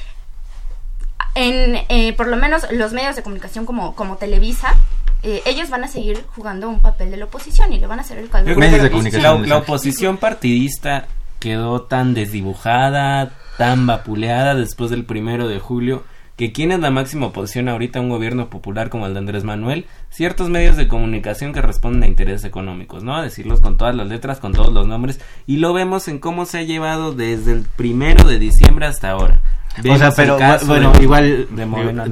en 1.36 1.80
eh, 1.90 2.14
por 2.14 2.28
lo 2.28 2.38
menos 2.38 2.66
los 2.72 2.94
medios 2.94 3.16
de 3.16 3.24
comunicación 3.24 3.66
como, 3.66 3.96
como 3.96 4.18
Televisa 4.18 4.76
eh, 5.24 5.42
ellos 5.46 5.70
van 5.70 5.86
a 5.86 5.88
seguir 5.88 6.26
jugando 6.36 6.68
un 6.68 6.82
papel 6.82 7.10
de 7.10 7.18
la 7.18 7.26
oposición 7.26 7.72
y 7.72 7.80
le 7.80 7.88
van 7.88 8.00
a 8.00 8.02
hacer 8.02 8.18
el 8.18 8.30
caldo. 8.30 8.54
La, 8.54 9.36
la 9.38 9.58
oposición 9.58 10.18
partidista 10.18 11.08
quedó 11.40 11.84
tan 11.84 12.14
desdibujada, 12.14 13.32
tan 13.58 13.88
vapuleada 13.88 14.54
después 14.54 14.92
del 14.92 15.06
primero 15.06 15.48
de 15.48 15.60
julio 15.60 16.04
que 16.36 16.52
quién 16.52 16.72
es 16.72 16.80
la 16.80 16.90
máxima 16.90 17.28
oposición 17.28 17.70
ahorita 17.70 18.00
a 18.00 18.02
un 18.02 18.10
gobierno 18.10 18.50
popular 18.50 18.90
como 18.90 19.06
el 19.06 19.14
de 19.14 19.20
Andrés 19.20 19.44
Manuel, 19.44 19.86
ciertos 20.10 20.50
medios 20.50 20.78
de 20.78 20.88
comunicación 20.88 21.54
que 21.54 21.62
responden 21.62 22.04
a 22.04 22.08
intereses 22.08 22.44
económicos, 22.44 23.04
¿no? 23.04 23.16
A 23.16 23.22
decirlos 23.22 23.62
con 23.62 23.78
todas 23.78 23.96
las 23.96 24.08
letras, 24.08 24.40
con 24.40 24.54
todos 24.54 24.74
los 24.74 24.88
nombres, 24.88 25.20
y 25.46 25.58
lo 25.58 25.74
vemos 25.74 26.08
en 26.08 26.20
cómo 26.20 26.46
se 26.46 26.58
ha 26.58 26.64
llevado 26.64 27.14
desde 27.14 27.52
el 27.52 27.62
primero 27.62 28.28
de 28.28 28.40
diciembre 28.40 28.88
hasta 28.88 29.12
ahora. 29.12 29.42
o 29.78 29.98
sea, 29.98 30.12
pero 30.16 30.40
bueno, 30.66 30.92
igual 31.02 31.48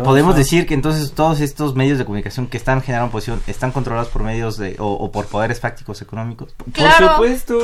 podemos 0.03 0.36
decir 0.36 0.67
que 0.67 0.76
entonces 0.76 1.13
todos 1.13 1.41
estos 1.41 1.76
medios 1.76 1.97
de 1.97 2.05
comunicación 2.05 2.45
que 2.45 2.57
están 2.57 2.82
generando 2.82 3.09
oposición 3.09 3.41
están 3.47 3.72
controlados 3.72 4.09
por 4.09 4.22
medios 4.22 4.55
de 4.57 4.76
o, 4.78 5.11
por 5.11 5.26
poderes 5.26 5.59
fácticos 5.59 5.99
económicos. 6.03 6.53
Por 6.53 6.91
supuesto. 6.91 7.59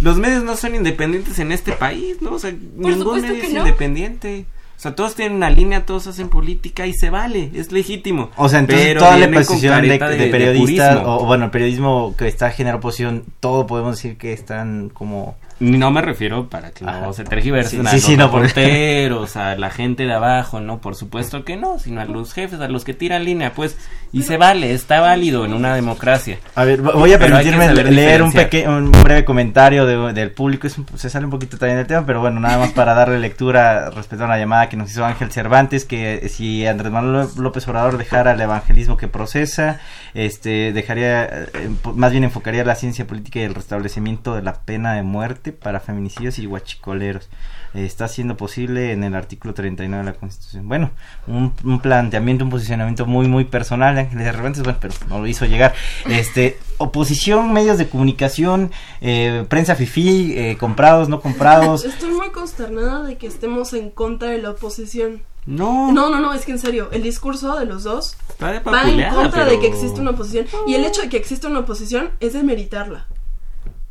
los 0.00 0.18
medios 0.18 0.42
no 0.42 0.56
son 0.56 0.74
independientes 0.74 1.38
en 1.38 1.52
este 1.52 1.70
país, 1.70 2.20
¿no? 2.20 2.32
O 2.32 2.38
sea, 2.40 2.50
ningún 2.50 3.20
medio 3.20 3.44
es 3.44 3.50
independiente. 3.50 4.46
O 4.76 4.80
sea, 4.84 4.94
todos 4.94 5.14
tienen 5.14 5.36
una 5.36 5.50
línea, 5.50 5.86
todos 5.86 6.06
hacen 6.06 6.28
política 6.28 6.86
y 6.86 6.92
se 6.92 7.08
vale, 7.10 7.50
es 7.54 7.72
legítimo. 7.72 8.30
O 8.36 8.48
sea, 8.48 8.58
entonces 8.58 8.96
toda 8.98 9.16
la 9.16 9.30
posición 9.30 9.82
de, 9.82 9.98
periodistas, 9.98 11.02
o 11.04 11.24
bueno, 11.24 11.46
el 11.46 11.50
periodismo 11.50 12.14
que 12.18 12.28
está 12.28 12.50
generando 12.50 12.78
oposición, 12.78 13.24
todo 13.40 13.66
podemos 13.66 13.96
decir 13.96 14.16
que 14.16 14.32
están 14.32 14.90
como 14.90 15.36
No 15.60 15.90
me 15.90 16.02
refiero 16.02 16.48
para 16.48 16.70
que 16.72 16.84
Ajá. 16.84 17.00
no 17.00 17.12
se 17.12 17.24
tergiversen 17.24 17.82
Sí, 17.82 17.86
a 17.86 17.90
sí, 17.90 17.96
los 17.96 18.04
sí, 18.04 18.16
no, 18.16 18.30
por- 18.30 18.42
reporteros, 18.42 19.36
a 19.36 19.54
la 19.56 19.70
gente 19.70 20.04
de 20.04 20.12
abajo, 20.12 20.60
no, 20.60 20.80
por 20.80 20.94
supuesto 20.96 21.44
que 21.44 21.56
no, 21.56 21.78
sino 21.78 22.00
a 22.00 22.04
los 22.06 22.32
jefes, 22.32 22.60
a 22.60 22.68
los 22.68 22.84
que 22.84 22.94
tiran 22.94 23.24
línea, 23.24 23.52
pues, 23.54 23.76
y 24.12 24.22
se 24.22 24.36
vale, 24.36 24.72
está 24.72 25.00
válido 25.00 25.44
en 25.44 25.54
una 25.54 25.74
democracia. 25.74 26.38
A 26.54 26.64
ver, 26.64 26.82
voy 26.82 27.12
a 27.12 27.18
Pero 27.18 27.36
permitirme 27.36 27.72
leer 27.90 28.22
un, 28.22 28.32
un 28.68 28.92
breve 29.02 29.24
comentario 29.24 29.86
de- 29.86 30.12
del 30.12 30.30
público. 30.32 30.66
Es 30.66 30.76
un- 30.78 30.86
se 30.96 31.08
sale 31.10 31.24
un 31.24 31.30
poquito 31.30 31.56
también 31.58 31.78
del 31.78 31.86
tema, 31.86 32.04
pero 32.06 32.20
bueno, 32.20 32.40
nada 32.40 32.58
más 32.58 32.70
para 32.72 32.94
darle 32.94 33.18
lectura 33.18 33.90
respecto 33.90 34.24
a 34.24 34.28
la 34.28 34.38
llamada 34.38 34.68
que 34.68 34.76
nos 34.76 34.90
hizo 34.90 35.04
Ángel 35.04 35.30
Cervantes, 35.32 35.84
que 35.84 36.28
si 36.28 36.66
Andrés 36.66 36.92
Manuel 36.92 37.28
López 37.38 37.66
Obrador 37.68 37.96
dejara 37.98 38.32
el 38.32 38.40
evangelismo 38.40 38.96
que 38.96 39.08
procesa, 39.08 39.80
este 40.14 40.72
dejaría, 40.72 41.24
eh, 41.24 41.46
empo- 41.68 41.94
más 41.94 42.12
bien 42.12 42.24
enfocaría 42.24 42.64
la 42.64 42.74
ciencia 42.76 43.06
política 43.06 43.40
y 43.40 43.42
el 43.42 43.54
restablecimiento 43.54 44.34
de 44.34 44.42
la 44.42 44.54
pena 44.54 44.94
de 44.94 45.02
muerte 45.02 45.43
para 45.52 45.80
feminicidios 45.80 46.38
y 46.38 46.46
guachicoleros. 46.46 47.28
Eh, 47.74 47.84
está 47.84 48.06
siendo 48.06 48.36
posible 48.36 48.92
en 48.92 49.02
el 49.02 49.14
artículo 49.14 49.52
39 49.52 50.04
de 50.04 50.12
la 50.12 50.16
Constitución. 50.16 50.68
Bueno, 50.68 50.90
un, 51.26 51.52
un 51.64 51.80
planteamiento, 51.80 52.44
un 52.44 52.50
posicionamiento 52.50 53.04
muy, 53.04 53.26
muy 53.26 53.44
personal 53.44 53.94
de 53.96 54.02
Ángeles 54.02 54.26
Cervantes, 54.26 54.62
bueno, 54.62 54.78
pero 54.80 54.94
no 55.08 55.20
lo 55.20 55.26
hizo 55.26 55.44
llegar. 55.44 55.74
Este, 56.06 56.58
oposición, 56.78 57.52
medios 57.52 57.78
de 57.78 57.88
comunicación, 57.88 58.70
eh, 59.00 59.44
prensa 59.48 59.74
fifí, 59.74 60.34
eh, 60.36 60.56
comprados, 60.58 61.08
no 61.08 61.20
comprados. 61.20 61.84
Estoy 61.94 62.12
muy 62.12 62.30
consternada 62.30 63.02
de 63.02 63.16
que 63.16 63.26
estemos 63.26 63.72
en 63.72 63.90
contra 63.90 64.30
de 64.30 64.38
la 64.38 64.50
oposición. 64.50 65.22
No, 65.46 65.92
No, 65.92 66.08
no, 66.08 66.20
no, 66.20 66.32
es 66.32 66.46
que 66.46 66.52
en 66.52 66.58
serio, 66.58 66.88
el 66.92 67.02
discurso 67.02 67.58
de 67.58 67.66
los 67.66 67.84
dos 67.84 68.16
de 68.38 68.60
va 68.60 68.88
en 68.88 69.14
contra 69.14 69.44
de 69.44 69.60
que 69.60 69.66
existe 69.66 70.00
una 70.00 70.12
oposición. 70.12 70.46
Y 70.66 70.74
el 70.74 70.84
hecho 70.84 71.02
de 71.02 71.08
que 71.08 71.18
exista 71.18 71.48
una 71.48 71.60
oposición 71.60 72.12
es 72.20 72.32
demeritarla. 72.32 73.08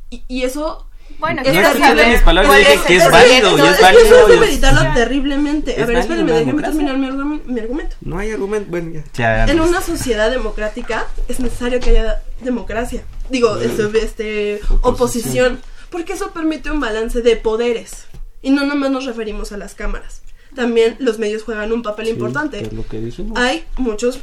Y, 0.10 0.24
y 0.28 0.44
eso... 0.44 0.88
Bueno, 1.20 1.42
No 1.42 1.50
quiero 1.52 1.68
escuché 1.68 1.86
saber 1.88 2.08
mis 2.10 2.22
palabras, 2.22 2.48
cuál 2.52 2.60
dije 2.60 2.80
que 2.88 2.96
es 2.98 3.12
válido, 3.12 3.58
y 3.58 3.62
es 3.62 3.82
válido. 3.82 4.02
Eso 4.04 4.16
es 4.16 4.30
y 4.30 4.34
es- 4.34 4.40
demeritarla 4.40 4.94
terriblemente. 4.94 5.72
A 5.72 5.76
Es 5.82 5.88
ver, 5.88 5.98
déjenme 6.08 6.32
democracia. 6.34 6.64
terminar 6.72 6.98
mi, 6.98 7.08
argumen- 7.08 7.42
mi 7.46 7.60
argumento. 7.62 7.96
No 8.02 8.18
hay 8.18 8.32
argumento, 8.32 8.70
bueno, 8.70 8.92
ya. 8.92 9.04
Ya, 9.46 9.52
En 9.52 9.62
una 9.62 9.82
sociedad 9.82 10.30
democrática 10.32 11.08
es 11.30 11.40
necesario 11.40 11.80
que 11.80 11.92
haya 11.92 12.22
democracia. 12.42 13.04
Digo, 13.30 13.58
este, 13.58 13.90
este, 14.04 14.60
oposición. 14.82 15.62
Porque 15.90 16.14
eso 16.14 16.32
permite 16.32 16.72
un 16.72 16.80
balance 16.80 17.22
de 17.22 17.36
poderes. 17.38 18.06
Y 18.42 18.50
no 18.52 18.66
nomás 18.66 18.92
nos 18.92 19.06
referimos 19.06 19.52
a 19.52 19.58
las 19.58 19.76
cámaras. 19.76 20.24
También 20.56 20.96
los 21.00 21.20
medios 21.20 21.44
juegan 21.44 21.72
un 21.72 21.84
papel 21.84 22.10
importante. 22.10 22.62
Es 22.64 22.74
lo 22.74 22.86
que 22.86 23.00
dijimos. 23.00 23.40
Hay 23.40 23.64
muchos 23.78 24.20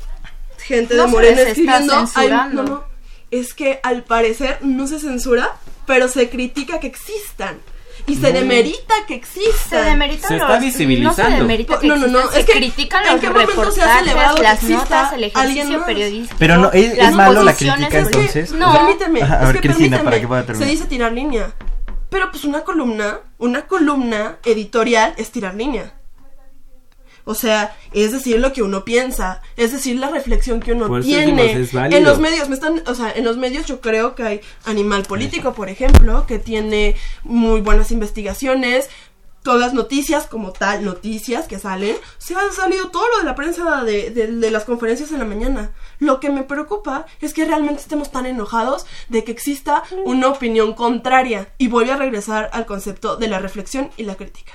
gente 0.59 0.95
No 0.97 1.05
de 1.07 1.09
Morena 1.09 1.41
escribiendo. 1.43 2.07
hay- 2.14 2.28
no, 2.53 2.62
no. 2.64 2.89
Es 3.31 3.55
que 3.55 3.81
al 3.83 4.03
parecer 4.05 4.59
no 4.62 4.87
se 4.87 4.99
censura, 4.99 5.53
pero 5.87 6.09
se 6.09 6.28
critica 6.31 6.81
que 6.81 6.87
existan. 6.89 7.59
Y 8.07 8.16
se 8.16 8.33
demerita 8.33 8.95
que 9.07 9.14
existan. 9.14 9.85
Se 9.85 9.91
demerita 9.91 10.26
Se 10.28 10.39
los- 10.39 10.43
está 10.49 10.59
visibilizando. 10.59 11.22
No 11.31 11.37
se 11.37 11.37
demerita 11.43 11.78
que 11.78 11.87
No, 11.87 11.97
no, 11.97 12.07
no, 12.09 12.20
es 12.31 12.35
se 12.35 12.45
que, 12.47 12.53
critican 12.53 13.05
¿en 13.05 13.12
los 13.12 13.20
qué 13.20 13.31
momento 13.31 13.70
se 13.70 13.83
ha 13.83 13.99
celebrado 13.99 14.37
que 14.37 14.43
las 14.43 14.62
notas, 14.64 15.12
el 15.12 15.24
alguien 15.35 15.66
ejercicio 15.68 15.85
periodístico. 15.85 16.37
Pero 16.39 16.57
no, 16.57 16.72
¿es- 16.72 17.14
malo 17.14 17.43
la 17.45 17.53
posiciones 17.53 17.89
crítica, 17.89 17.99
es 18.01 18.09
que- 18.09 18.16
entonces? 18.20 18.53
No, 18.53 18.72
Permíteme, 18.72 19.22
Ajá, 19.22 19.35
a 19.35 19.43
es 19.43 19.53
que 19.53 19.61
Cristina, 19.61 19.78
permíteme, 19.99 20.05
para 20.05 20.20
que 20.20 20.28
pueda 20.28 20.47
terminar. 20.47 20.66
Se 20.68 20.72
dice 20.74 20.87
tirar 20.87 21.12
línea. 21.12 21.53
Pero 22.09 22.31
pues 22.33 22.45
una 22.45 22.62
columna, 22.62 23.20
una 23.39 23.66
columna 23.66 24.39
editorial 24.45 25.14
es 25.16 25.31
tirar 25.31 25.55
línea. 25.55 25.93
O 27.25 27.35
sea, 27.35 27.77
es 27.93 28.12
decir 28.12 28.39
lo 28.41 28.53
que 28.53 28.62
uno 28.62 28.85
piensa, 28.85 29.43
es 29.57 29.73
decir 29.73 29.99
la 29.99 30.09
reflexión 30.11 30.61
que 30.61 30.73
uno 30.73 30.87
Por 30.89 31.03
tiene. 31.03 31.53
en 31.97 32.05
los 32.05 32.18
medios 32.18 32.49
me 32.49 32.55
están, 32.55 32.83
o 32.87 32.95
sea, 32.95 33.11
en 33.12 33.25
los 33.25 33.37
medios 33.37 33.66
yo 33.66 33.81
creo 33.81 34.14
que 34.14 34.23
hay 34.25 34.41
Animal 34.64 35.03
Político, 35.05 35.53
por 35.55 35.68
ejemplo, 35.68 36.27
que 36.27 36.39
tiene 36.39 36.97
muy 37.23 37.61
buenas 37.61 37.91
investigaciones, 37.91 38.89
todas 39.43 39.59
las 39.61 39.73
noticias 39.73 40.27
como 40.27 40.53
tal, 40.53 40.85
noticias 40.85 41.47
que 41.49 41.59
salen, 41.59 41.97
se 42.18 42.35
ha 42.35 42.53
salido 42.53 42.91
todo 42.91 43.05
lo 43.11 43.18
de 43.21 43.25
la 43.25 43.35
prensa 43.35 43.85
de, 43.85 44.11
de- 44.11 44.27
de 44.27 44.51
las 44.51 44.64
conferencias 44.64 45.12
en 45.12 45.18
la 45.18 45.25
mañana. 45.25 45.71
Lo 45.99 46.21
que 46.21 46.29
me 46.29 46.43
preocupa 46.43 47.07
es 47.23 47.33
que 47.33 47.47
realmente 47.47 47.81
estemos 47.81 48.12
tan 48.12 48.27
enojados 48.27 48.85
de 49.09 49.25
que 49.25 49.33
exista 49.33 49.83
una 50.05 50.29
opinión 50.29 50.75
contraria 50.75 51.49
y 51.57 51.68
vuelve 51.68 51.93
a 51.93 51.97
regresar 51.97 52.51
al 52.53 52.66
concepto 52.66 53.16
de 53.16 53.29
la 53.29 53.39
reflexión 53.39 53.91
y 53.97 54.03
la 54.03 54.14
crítica. 54.16 54.53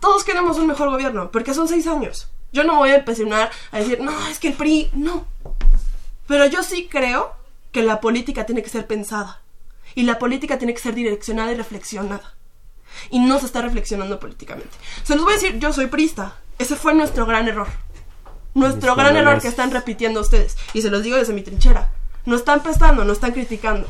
Todos 0.00 0.24
queremos 0.24 0.58
un 0.58 0.66
mejor 0.66 0.90
gobierno, 0.90 1.30
porque 1.30 1.54
son 1.54 1.68
seis 1.68 1.86
años. 1.86 2.28
Yo 2.52 2.64
no 2.64 2.74
me 2.74 2.78
voy 2.78 2.90
a 2.90 2.96
empeñar 2.96 3.50
a 3.72 3.78
decir, 3.78 4.00
no, 4.00 4.12
es 4.28 4.38
que 4.38 4.48
el 4.48 4.54
PRI, 4.54 4.90
no. 4.94 5.26
Pero 6.26 6.46
yo 6.46 6.62
sí 6.62 6.88
creo 6.90 7.32
que 7.72 7.82
la 7.82 8.00
política 8.00 8.46
tiene 8.46 8.62
que 8.62 8.70
ser 8.70 8.86
pensada. 8.86 9.40
Y 9.94 10.02
la 10.02 10.18
política 10.18 10.58
tiene 10.58 10.74
que 10.74 10.80
ser 10.80 10.94
direccionada 10.94 11.52
y 11.52 11.56
reflexionada. 11.56 12.34
Y 13.10 13.18
no 13.20 13.38
se 13.38 13.46
está 13.46 13.62
reflexionando 13.62 14.20
políticamente. 14.20 14.76
Se 15.02 15.14
los 15.14 15.24
voy 15.24 15.32
a 15.32 15.36
decir, 15.36 15.58
yo 15.58 15.72
soy 15.72 15.86
prista. 15.86 16.36
Ese 16.58 16.76
fue 16.76 16.94
nuestro 16.94 17.26
gran 17.26 17.48
error. 17.48 17.68
Nuestro 18.54 18.94
gran 18.96 19.16
error 19.16 19.40
que 19.40 19.48
están 19.48 19.70
repitiendo 19.70 20.20
ustedes. 20.20 20.56
Y 20.72 20.82
se 20.82 20.90
los 20.90 21.02
digo 21.02 21.16
desde 21.16 21.32
mi 21.32 21.42
trinchera. 21.42 21.92
No 22.24 22.36
están 22.36 22.62
pensando, 22.62 23.04
no 23.04 23.12
están 23.12 23.32
criticando. 23.32 23.86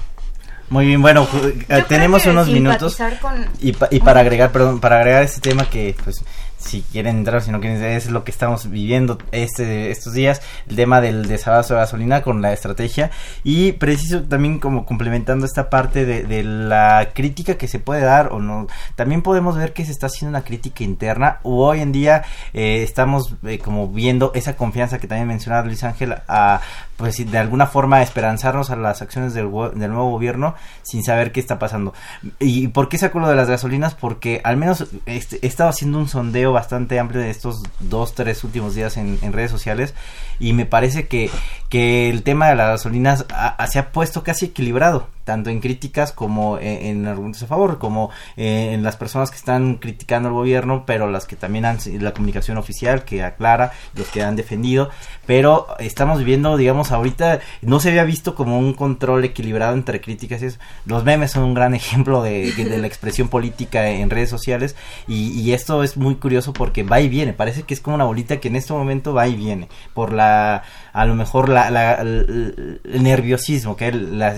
Muy 0.71 0.87
bien, 0.87 1.01
bueno, 1.01 1.27
eh, 1.43 1.65
Yo 1.69 1.85
tenemos 1.87 2.27
unos 2.27 2.49
minutos. 2.49 2.97
con- 3.21 3.47
Y, 3.61 3.73
pa- 3.73 3.89
y 3.91 4.01
para 4.01 4.21
agregar, 4.21 4.53
perdón, 4.53 4.81
para 4.81 4.97
agregar 4.99 5.23
este 5.23 5.41
tema 5.41 5.69
que, 5.69 5.97
pues, 6.05 6.23
si 6.59 6.83
quieren 6.83 7.19
entrar 7.19 7.43
si 7.43 7.51
no 7.51 7.61
quieren, 7.61 7.83
es 7.83 8.11
lo 8.11 8.25
que 8.25 8.31
estamos 8.31 8.69
viviendo 8.71 9.19
este 9.33 9.91
estos 9.91 10.13
días, 10.13 10.43
el 10.69 10.77
tema 10.77 11.01
del 11.01 11.29
desabasto 11.29 11.75
de 11.75 11.81
gasolina 11.81 12.23
con 12.23 12.43
la 12.43 12.53
estrategia 12.53 13.11
y 13.45 13.73
preciso 13.73 14.23
también 14.25 14.59
como 14.59 14.85
complementando 14.85 15.47
esta 15.47 15.71
parte 15.71 16.05
de, 16.05 16.43
la 16.43 17.11
crítica 17.15 17.57
que 17.57 17.69
se 17.69 17.79
puede 17.79 18.03
dar 18.03 18.33
o 18.33 18.41
no, 18.41 18.67
también 18.97 19.23
podemos 19.23 19.57
ver 19.57 19.73
que 19.73 19.85
se 19.85 19.93
está 19.93 20.07
haciendo 20.07 20.37
una 20.37 20.45
crítica 20.45 20.85
interna 20.85 21.39
hoy 21.43 21.81
en 21.81 21.93
día 21.93 22.25
eh, 22.53 22.83
estamos 22.83 23.35
eh, 23.45 23.59
como 23.59 23.89
viendo 23.89 24.33
esa 24.35 24.57
confianza 24.57 24.99
que 24.99 25.07
también 25.07 25.29
mencionaba 25.29 25.67
Luis 25.67 25.85
Ángel 25.85 26.17
a 26.29 26.61
pues 26.99 27.31
de 27.31 27.39
alguna 27.39 27.69
forma 27.69 28.03
esperanzarnos 28.03 28.71
a 28.71 28.77
las 28.77 29.03
acciones 29.03 29.33
del 29.33 29.49
nuevo 29.51 30.11
gobierno 30.11 30.57
sin 30.83 31.05
saber 31.05 31.31
qué 31.31 31.39
está 31.39 31.59
pasando. 31.59 31.95
¿Y 32.41 32.69
por 32.69 32.89
qué 32.89 32.99
saco 32.99 33.21
lo 33.21 33.29
de 33.29 33.37
las 33.37 33.49
gasolinas? 33.49 33.95
Porque 33.95 34.41
al 34.43 34.57
menos 34.57 34.85
este, 35.07 35.39
he 35.43 35.47
estado 35.47 35.71
haciendo 35.71 35.99
un 35.99 36.09
sondeo 36.09 36.48
bastante 36.53 36.99
amplio 36.99 37.21
de 37.21 37.31
estos 37.31 37.63
dos, 37.81 38.15
tres 38.15 38.45
últimos 38.45 38.75
días 38.75 38.97
en, 38.97 39.19
redes 39.33 39.51
sociales 39.51 39.95
y 40.39 40.53
me 40.53 40.67
parece 40.67 41.07
que, 41.09 41.31
que 41.69 42.11
el 42.11 42.23
tema 42.23 42.49
de 42.49 42.55
las 42.55 42.69
gasolinas 42.69 43.27
se 43.71 43.79
ha 43.79 43.93
puesto 43.93 44.23
casi 44.23 44.47
equilibrado, 44.47 45.09
tanto 45.29 45.51
en 45.51 45.61
críticas 45.61 46.13
como 46.13 46.57
en, 46.57 46.87
en 46.87 47.07
argumentos 47.07 47.43
a 47.43 47.47
favor, 47.47 47.79
como 47.79 48.09
eh, 48.39 48.71
en 48.73 48.83
las 48.83 48.97
personas 48.97 49.31
que 49.31 49.37
están 49.37 49.75
criticando 49.75 50.31
al 50.31 50.35
gobierno, 50.35 50.85
pero 50.87 51.07
las 51.11 51.27
que 51.27 51.37
también 51.37 51.67
han 51.67 51.77
la 52.01 52.15
comunicación 52.15 52.57
oficial 52.57 53.05
que 53.05 53.23
aclara, 53.23 53.73
los 53.93 54.09
que 54.09 54.23
han 54.23 54.37
defendido, 54.37 54.89
pero 55.27 55.67
estamos 55.81 56.21
viviendo, 56.21 56.57
digamos, 56.57 56.93
ahorita 56.93 57.41
no 57.61 57.79
se 57.79 57.91
había 57.91 58.05
visto 58.05 58.35
como 58.35 58.59
un 58.59 58.73
control 58.73 59.23
equilibrado 59.23 59.75
entre 59.75 60.01
críticas 60.01 60.41
y 60.41 60.47
eso. 60.47 60.59
Los 60.87 61.05
memes 61.05 61.33
son 61.33 61.43
un 61.43 61.53
gran 61.53 61.75
ejemplo 61.83 62.23
de, 62.23 62.51
de 62.53 62.79
la 62.79 62.87
expresión 62.87 63.29
política 63.29 63.87
en 63.87 64.09
redes 64.09 64.31
sociales 64.31 64.77
y, 65.07 65.39
y 65.39 65.53
esto 65.53 65.83
es 65.83 65.99
muy 65.99 66.15
curioso 66.15 66.55
porque 66.55 66.85
va 66.85 67.03
y 67.03 67.11
viene, 67.11 67.35
parece 67.35 67.65
que 67.65 67.75
es 67.75 67.83
como 67.83 67.97
una 67.97 68.07
bolita 68.07 68.41
que 68.41 68.49
en 68.49 68.57
este 68.57 68.73
momento 68.73 69.13
va 69.13 69.29
y 69.29 69.37
viene, 69.37 69.69
por 69.93 70.11
la, 70.11 70.63
a 70.93 71.05
lo 71.07 71.15
mejor 71.15 71.49
la, 71.49 71.71
la- 71.71 71.95
el, 71.95 72.81
nerviosismo, 72.85 73.77
que 73.77 73.89
es 73.89 73.95
la, 73.95 74.31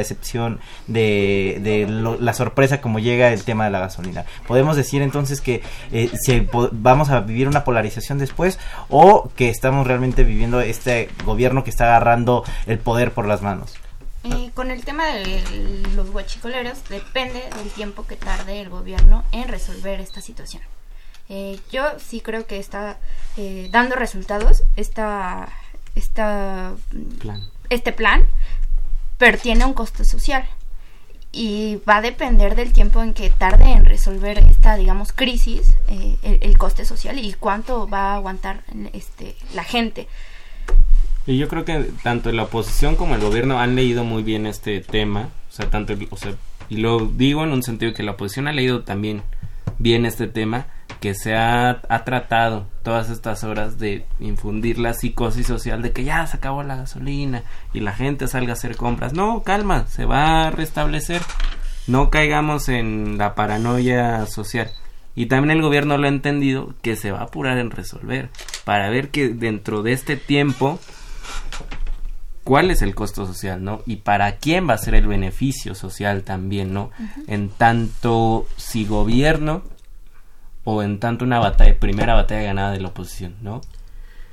excepción 0.00 0.60
de, 0.86 1.58
de 1.62 1.86
lo- 1.88 2.18
la 2.20 2.32
sorpresa 2.34 2.80
como 2.80 2.98
llega 2.98 3.32
el 3.32 3.44
tema 3.44 3.64
de 3.64 3.70
la 3.70 3.80
gasolina. 3.80 4.24
Podemos 4.46 4.76
decir 4.76 5.02
entonces 5.02 5.40
que 5.40 5.62
eh, 5.92 6.10
se 6.24 6.48
vamos 6.72 7.10
a 7.10 7.20
vivir 7.20 7.48
una 7.48 7.64
polarización 7.64 8.18
después 8.18 8.58
o 8.88 9.30
que 9.36 9.48
estamos 9.48 9.86
realmente 9.86 10.24
viviendo 10.24 10.60
este 10.60 11.08
gobierno 11.24 11.64
que 11.64 11.70
está 11.70 11.84
agarrando 11.84 12.44
el 12.66 12.78
poder 12.78 13.12
por 13.12 13.26
las 13.26 13.42
manos. 13.42 13.74
Con 14.54 14.70
el 14.70 14.84
tema 14.84 15.06
de 15.06 15.40
los 15.94 16.10
guachicoleros, 16.10 16.82
depende 16.90 17.40
del 17.56 17.70
tiempo 17.70 18.04
que 18.06 18.16
tarde 18.16 18.60
el 18.60 18.68
gobierno 18.68 19.24
en 19.32 19.48
resolver 19.48 20.00
esta 20.00 20.20
situación. 20.20 20.62
Eh, 21.30 21.58
yo 21.70 21.84
sí 21.98 22.20
creo 22.20 22.46
que 22.46 22.58
está 22.58 22.98
eh, 23.36 23.68
dando 23.70 23.94
resultados 23.96 24.64
esta, 24.76 25.48
esta, 25.98 26.74
Plan. 27.20 27.42
este 27.70 27.92
plan, 27.92 28.22
pero 29.18 29.38
tiene 29.38 29.64
un 29.64 29.74
costo 29.74 30.04
social. 30.04 30.44
Y 31.30 31.80
va 31.86 31.98
a 31.98 32.00
depender 32.00 32.54
del 32.54 32.72
tiempo 32.72 33.02
en 33.02 33.12
que 33.12 33.28
tarde 33.28 33.70
en 33.72 33.84
resolver 33.84 34.38
esta, 34.38 34.76
digamos, 34.76 35.12
crisis, 35.12 35.74
eh, 35.88 36.16
el, 36.22 36.38
el 36.40 36.56
coste 36.56 36.86
social 36.86 37.18
y 37.18 37.34
cuánto 37.34 37.86
va 37.86 38.12
a 38.12 38.14
aguantar 38.14 38.64
este, 38.94 39.36
la 39.54 39.62
gente. 39.62 40.08
Y 41.26 41.36
yo 41.36 41.46
creo 41.48 41.66
que 41.66 41.90
tanto 42.02 42.32
la 42.32 42.44
oposición 42.44 42.96
como 42.96 43.14
el 43.14 43.20
gobierno 43.20 43.60
han 43.60 43.76
leído 43.76 44.02
muy 44.02 44.22
bien 44.22 44.46
este 44.46 44.80
tema, 44.80 45.28
o 45.50 45.52
sea, 45.52 45.68
tanto, 45.68 45.92
o 46.08 46.16
sea, 46.16 46.34
y 46.70 46.78
lo 46.78 47.00
digo 47.06 47.44
en 47.44 47.52
un 47.52 47.62
sentido 47.62 47.92
que 47.92 48.02
la 48.02 48.12
oposición 48.12 48.48
ha 48.48 48.52
leído 48.52 48.82
también 48.82 49.22
bien 49.78 50.06
este 50.06 50.26
tema, 50.26 50.68
que 51.00 51.14
se 51.14 51.34
ha, 51.34 51.80
ha 51.88 52.04
tratado 52.04 52.66
todas 52.82 53.10
estas 53.10 53.44
horas 53.44 53.78
de 53.78 54.04
infundir 54.20 54.78
la 54.78 54.94
psicosis 54.94 55.46
social 55.46 55.82
de 55.82 55.92
que 55.92 56.04
ya 56.04 56.26
se 56.26 56.36
acabó 56.36 56.62
la 56.62 56.76
gasolina 56.76 57.42
y 57.72 57.80
la 57.80 57.92
gente 57.92 58.28
salga 58.28 58.50
a 58.50 58.54
hacer 58.54 58.76
compras. 58.76 59.12
No, 59.12 59.42
calma, 59.42 59.86
se 59.88 60.04
va 60.04 60.46
a 60.46 60.50
restablecer. 60.50 61.22
no 61.86 62.10
caigamos 62.10 62.68
en 62.68 63.18
la 63.18 63.34
paranoia 63.34 64.26
social. 64.26 64.70
Y 65.14 65.26
también 65.26 65.56
el 65.56 65.62
gobierno 65.62 65.98
lo 65.98 66.06
ha 66.06 66.10
entendido 66.10 66.74
que 66.80 66.94
se 66.94 67.10
va 67.10 67.18
a 67.18 67.24
apurar 67.24 67.58
en 67.58 67.70
resolver 67.72 68.30
para 68.64 68.88
ver 68.88 69.08
que 69.10 69.28
dentro 69.28 69.82
de 69.82 69.92
este 69.92 70.16
tiempo 70.16 70.78
cuál 72.44 72.70
es 72.70 72.82
el 72.82 72.94
costo 72.94 73.26
social, 73.26 73.62
¿no? 73.62 73.82
Y 73.84 73.96
para 73.96 74.36
quién 74.36 74.68
va 74.68 74.74
a 74.74 74.78
ser 74.78 74.94
el 74.94 75.06
beneficio 75.06 75.74
social 75.74 76.22
también, 76.22 76.72
¿no? 76.72 76.90
En 77.26 77.50
tanto 77.50 78.46
si 78.56 78.86
gobierno 78.86 79.62
o 80.70 80.82
en 80.82 81.00
tanto 81.00 81.24
una 81.24 81.38
batalla, 81.38 81.78
primera 81.78 82.14
batalla 82.14 82.42
ganada 82.42 82.72
de 82.72 82.80
la 82.80 82.88
oposición, 82.88 83.34
¿no? 83.40 83.62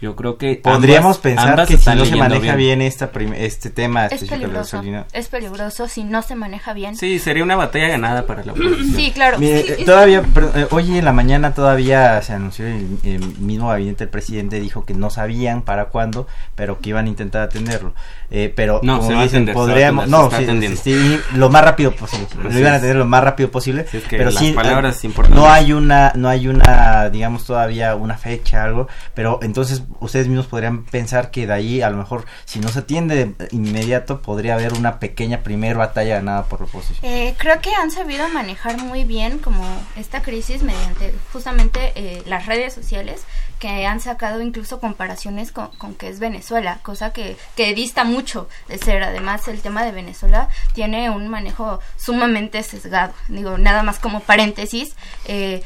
Yo 0.02 0.16
creo 0.16 0.38
que 0.38 0.60
podríamos 0.62 1.16
ambas- 1.16 1.18
pensar 1.20 1.50
ambas 1.52 1.68
que 1.70 1.78
si 1.78 1.90
no 1.96 2.04
se 2.06 2.16
maneja 2.18 2.56
bien, 2.56 2.82
esta 2.82 3.12
prim- 3.12 3.34
este 3.34 3.70
tema 3.70 4.06
Es 4.08 4.14
específico 4.14 4.36
de 4.36 4.42
la 4.42 4.48
peligroso. 4.48 4.78
gasolina. 4.78 5.06
Es 5.14 5.28
peligroso 5.30 5.88
si 5.88 6.04
no 6.04 6.22
se 6.22 6.36
maneja 6.36 6.74
bien. 6.74 6.96
Sí, 6.98 7.18
sería 7.18 7.44
una 7.44 7.56
batalla 7.56 7.88
ganada 7.88 8.28
para 8.28 8.44
la 8.44 8.52
oposición. 8.52 8.94
Sí, 8.94 9.12
claro. 9.12 9.40
Mire, 9.40 9.64
Sí, 9.64 9.72
eh, 9.80 9.86
todavía, 9.86 10.22
pero, 10.34 10.52
eh, 10.54 10.68
hoy 10.72 10.98
en 10.98 11.06
la 11.06 11.14
mañana 11.14 11.54
todavía 11.54 12.22
se 12.22 12.34
anunció 12.34 12.68
el, 12.68 12.98
el 13.04 13.20
mismo 13.40 13.70
gabinete 13.70 14.00
del 14.00 14.10
presidente 14.10 14.60
dijo 14.60 14.86
que 14.86 14.94
no 14.94 15.10
sabían 15.10 15.62
para 15.62 15.86
cuándo, 15.86 16.28
pero 16.56 16.80
que 16.82 16.90
iban 16.90 17.06
a 17.06 17.10
intentar 17.10 17.42
atenderlo. 17.44 17.94
Eh, 18.32 18.52
pero 18.56 18.82
No, 18.84 18.98
como 18.98 19.08
se 19.10 19.14
va 19.16 19.22
a 19.22 19.24
dicen, 19.24 19.38
atender, 19.44 19.54
se 19.56 19.58
va 19.60 19.64
a 19.64 19.68
podríamos, 19.68 20.08
no, 20.10 20.24
está 20.26 20.38
sí, 20.84 21.20
lo 21.36 21.50
más 21.50 21.64
rápido 21.64 21.92
posible. 21.92 22.28
Lo 22.44 22.60
iban 22.60 22.74
a 22.74 22.76
atender 22.78 22.98
lo 22.98 23.06
más 23.06 23.24
rápido 23.24 23.50
posible, 23.50 23.86
es 23.92 24.04
que 24.04 24.18
pero 24.18 24.30
las 24.30 24.36
sí, 24.44 24.52
palabras 24.52 25.04
eh, 25.06 25.10
no 25.30 25.48
hay 25.50 25.72
una, 25.72 26.12
no 26.16 26.28
hay 26.28 26.48
una, 26.50 27.10
digamos 27.10 27.46
todavía 27.46 27.96
una 27.96 28.18
fecha 28.18 28.64
algo, 28.64 28.88
pero 29.14 29.40
entonces 29.42 29.84
ustedes 30.00 30.28
mismos 30.28 30.48
podrían 30.48 30.86
pensar 30.86 31.32
que 31.32 31.48
de 31.48 31.54
ahí 31.54 31.82
a 31.82 31.90
lo 31.90 31.98
mejor 31.98 32.26
si 32.46 32.60
no 32.60 32.70
se 32.70 32.80
atiende 32.80 33.26
de 33.26 33.48
inmediato 33.52 34.22
podría 34.22 34.56
haber 34.56 34.74
una 34.74 35.00
pequeña 35.00 35.42
primer 35.44 35.78
batalla 35.78 36.16
ganada 36.16 36.46
por 36.46 36.62
la 36.62 36.66
oposición. 36.66 37.00
Eh, 37.04 37.36
creo 37.38 37.60
que 37.62 37.74
han 37.74 37.92
sabido 37.92 38.28
manejar 38.30 38.78
muy 38.78 39.04
bien 39.04 39.40
como 39.40 39.64
esta 39.96 40.22
crisis 40.22 40.64
mediante 40.64 41.14
justamente 41.32 41.92
eh, 41.96 42.24
las 42.26 42.46
redes 42.46 42.74
sociales 42.74 43.26
que 43.60 43.86
han 43.86 44.00
sacado 44.00 44.42
incluso 44.42 44.80
comparaciones 44.80 45.52
con, 45.52 45.68
con 45.78 45.96
que 45.96 46.10
es 46.10 46.20
Venezuela, 46.20 46.80
cosa 46.84 47.14
que, 47.14 47.38
que 47.56 47.74
dista 47.74 48.04
mucho 48.04 48.50
de 48.68 48.78
ser. 48.78 49.04
Además, 49.04 49.48
el 49.48 49.62
tema 49.62 49.84
de 49.84 49.92
Venezuela 49.92 50.50
tiene 50.74 51.10
un 51.10 51.30
manejo 51.30 51.80
sumamente 51.98 52.62
sesgado. 52.64 53.14
Digo, 53.30 53.58
nada 53.58 53.84
más 53.84 54.00
como 54.00 54.20
paréntesis. 54.20 54.96
Eh, 55.26 55.64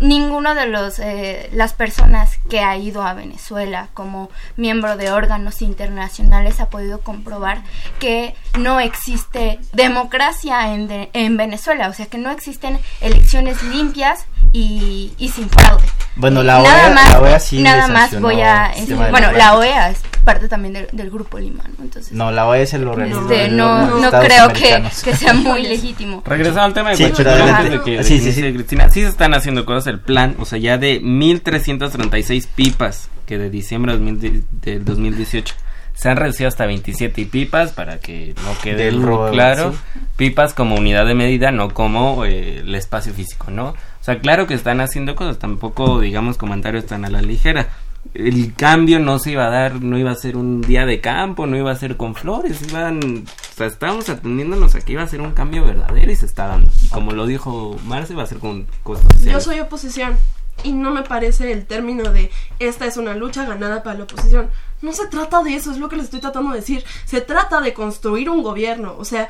ninguno 0.00 0.54
de 0.54 0.66
los 0.66 0.98
eh, 1.00 1.48
las 1.52 1.72
personas 1.72 2.38
que 2.48 2.60
ha 2.60 2.76
ido 2.76 3.02
a 3.02 3.14
Venezuela 3.14 3.88
como 3.94 4.30
miembro 4.56 4.96
de 4.96 5.10
órganos 5.10 5.60
internacionales 5.62 6.60
ha 6.60 6.70
podido 6.70 7.00
comprobar 7.00 7.62
que 7.98 8.34
no 8.58 8.78
existe 8.80 9.58
democracia 9.72 10.72
en, 10.74 10.86
de- 10.88 11.10
en 11.12 11.36
Venezuela, 11.36 11.88
o 11.88 11.92
sea 11.92 12.06
que 12.06 12.18
no 12.18 12.30
existen 12.30 12.78
elecciones 13.00 13.62
limpias 13.62 14.26
y, 14.52 15.12
y 15.18 15.28
sin 15.30 15.48
fraude. 15.50 15.86
Bueno, 16.18 16.42
la 16.42 16.60
nada 16.62 16.86
OEA, 16.86 16.94
más, 16.94 17.10
la 17.10 17.20
OEA 17.20 17.40
sí 17.40 17.62
nada 17.62 17.88
más 17.88 18.20
voy 18.20 18.40
a 18.40 18.72
de 18.76 18.94
bueno 19.10 19.32
la. 19.32 19.56
OEA 19.56 19.90
es 19.90 20.00
parte 20.24 20.48
también 20.48 20.74
del, 20.74 20.88
del 20.92 21.10
grupo 21.10 21.38
Lima, 21.38 21.62
¿no? 21.78 21.84
Entonces 21.84 22.12
No, 22.12 22.30
la 22.30 22.46
OEA 22.46 22.62
es 22.62 22.74
el 22.74 22.86
organismo 22.86 23.22
este, 23.22 23.34
de 23.34 23.48
no, 23.48 23.86
los 23.86 24.00
no 24.00 24.10
creo 24.20 24.48
que, 24.48 24.82
que 25.04 25.16
sea 25.16 25.32
muy 25.32 25.62
legítimo. 25.68 26.22
Regresando 26.26 26.62
al 26.64 26.74
tema 26.74 26.90
de 26.90 26.96
Sí, 26.96 27.12
pero 27.16 27.30
antes 27.32 27.70
de 27.70 27.82
que, 27.82 27.90
de 27.98 28.04
Sí, 28.04 28.14
que 28.14 28.20
sí, 28.20 28.24
inicie 28.26 28.48
sí. 28.48 28.54
Cristina, 28.54 28.90
sí 28.90 29.00
se 29.02 29.08
están 29.08 29.32
haciendo 29.34 29.64
cosas, 29.64 29.86
el 29.86 30.00
plan, 30.00 30.36
o 30.38 30.44
sea, 30.44 30.58
ya 30.58 30.76
de 30.76 31.00
1336 31.00 32.46
pipas 32.48 33.08
que 33.26 33.38
de 33.38 33.50
diciembre 33.50 33.92
de 33.92 33.98
2000 33.98 34.44
del 34.62 34.84
2018 34.84 35.54
se 35.94 36.08
han 36.08 36.16
reducido 36.16 36.46
hasta 36.46 36.64
27 36.64 37.26
pipas 37.26 37.72
para 37.72 37.98
que 37.98 38.32
no 38.44 38.56
quede 38.62 38.84
Del 38.84 39.00
claro, 39.32 39.72
sí. 39.72 40.00
pipas 40.16 40.54
como 40.54 40.76
unidad 40.76 41.04
de 41.06 41.14
medida, 41.14 41.50
no 41.50 41.74
como 41.74 42.24
eh, 42.24 42.58
el 42.60 42.72
espacio 42.76 43.12
físico, 43.12 43.50
¿no? 43.50 43.74
Claro 44.16 44.46
que 44.46 44.54
están 44.54 44.80
haciendo 44.80 45.14
cosas, 45.14 45.38
tampoco 45.38 46.00
digamos 46.00 46.38
comentarios 46.38 46.86
tan 46.86 47.04
a 47.04 47.10
la 47.10 47.20
ligera. 47.20 47.68
El 48.14 48.54
cambio 48.54 49.00
no 49.00 49.18
se 49.18 49.32
iba 49.32 49.46
a 49.46 49.50
dar, 49.50 49.82
no 49.82 49.98
iba 49.98 50.10
a 50.10 50.14
ser 50.14 50.36
un 50.36 50.62
día 50.62 50.86
de 50.86 51.00
campo, 51.00 51.46
no 51.46 51.56
iba 51.56 51.70
a 51.70 51.76
ser 51.76 51.96
con 51.96 52.14
flores, 52.14 52.62
iban, 52.62 53.24
estábamos 53.58 54.08
atendiéndonos 54.08 54.74
aquí, 54.74 54.92
iba 54.92 55.02
a 55.02 55.08
ser 55.08 55.20
un 55.20 55.32
cambio 55.32 55.64
verdadero 55.64 56.10
y 56.10 56.16
se 56.16 56.24
está 56.24 56.46
dando. 56.46 56.70
Como 56.90 57.12
lo 57.12 57.26
dijo 57.26 57.76
Marce, 57.84 58.14
va 58.14 58.22
a 58.22 58.26
ser 58.26 58.38
con 58.38 58.66
cosas 58.82 59.06
Yo 59.22 59.40
soy 59.40 59.60
oposición 59.60 60.16
y 60.64 60.72
no 60.72 60.90
me 60.90 61.02
parece 61.02 61.52
el 61.52 61.66
término 61.66 62.10
de 62.10 62.30
esta 62.58 62.86
es 62.86 62.96
una 62.96 63.14
lucha 63.14 63.44
ganada 63.44 63.82
para 63.82 63.98
la 63.98 64.04
oposición. 64.04 64.48
No 64.80 64.92
se 64.92 65.06
trata 65.08 65.42
de 65.42 65.54
eso, 65.54 65.70
es 65.70 65.78
lo 65.78 65.88
que 65.88 65.96
les 65.96 66.06
estoy 66.06 66.20
tratando 66.20 66.52
de 66.52 66.60
decir. 66.60 66.84
Se 67.04 67.20
trata 67.20 67.60
de 67.60 67.74
construir 67.74 68.30
un 68.30 68.42
gobierno. 68.42 68.96
O 68.96 69.04
sea, 69.04 69.28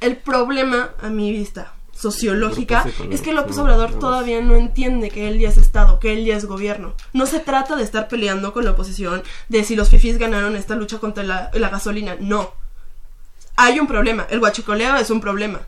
el 0.00 0.16
problema, 0.16 0.90
a 1.00 1.08
mi 1.08 1.30
vista 1.32 1.72
sociológica, 2.00 2.84
es 3.10 3.20
que 3.20 3.32
López 3.32 3.58
Obrador 3.58 3.98
todavía 3.98 4.40
no 4.40 4.56
entiende 4.56 5.10
que 5.10 5.28
él 5.28 5.38
ya 5.38 5.48
es 5.48 5.58
Estado, 5.58 5.98
que 5.98 6.12
él 6.12 6.24
ya 6.24 6.36
es 6.36 6.46
gobierno. 6.46 6.94
No 7.12 7.26
se 7.26 7.40
trata 7.40 7.76
de 7.76 7.82
estar 7.82 8.08
peleando 8.08 8.52
con 8.52 8.64
la 8.64 8.70
oposición, 8.70 9.22
de 9.48 9.64
si 9.64 9.76
los 9.76 9.90
fifís 9.90 10.18
ganaron 10.18 10.56
esta 10.56 10.76
lucha 10.76 10.98
contra 10.98 11.22
la, 11.22 11.50
la 11.52 11.68
gasolina. 11.68 12.16
No. 12.18 12.52
Hay 13.56 13.78
un 13.78 13.86
problema. 13.86 14.26
El 14.30 14.40
guachicoleo 14.40 14.96
es 14.96 15.10
un 15.10 15.20
problema. 15.20 15.60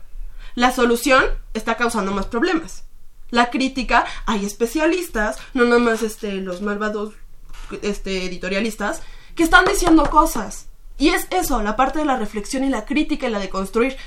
La 0.55 0.71
solución 0.71 1.23
está 1.53 1.75
causando 1.75 2.11
más 2.11 2.25
problemas. 2.25 2.83
La 3.29 3.49
crítica, 3.49 4.05
hay 4.25 4.45
especialistas, 4.45 5.37
no 5.53 5.65
nada 5.65 5.79
más 5.79 6.03
este, 6.03 6.33
los 6.33 6.61
malvados 6.61 7.13
este, 7.81 8.25
editorialistas, 8.25 9.01
que 9.35 9.43
están 9.43 9.65
diciendo 9.65 10.09
cosas. 10.09 10.67
Y 10.97 11.09
es 11.09 11.27
eso, 11.31 11.61
la 11.63 11.75
parte 11.75 11.99
de 11.99 12.05
la 12.05 12.17
reflexión 12.17 12.63
y 12.63 12.69
la 12.69 12.85
crítica 12.85 13.27
y 13.27 13.31
la 13.31 13.39
de 13.39 13.49
construir. 13.49 13.97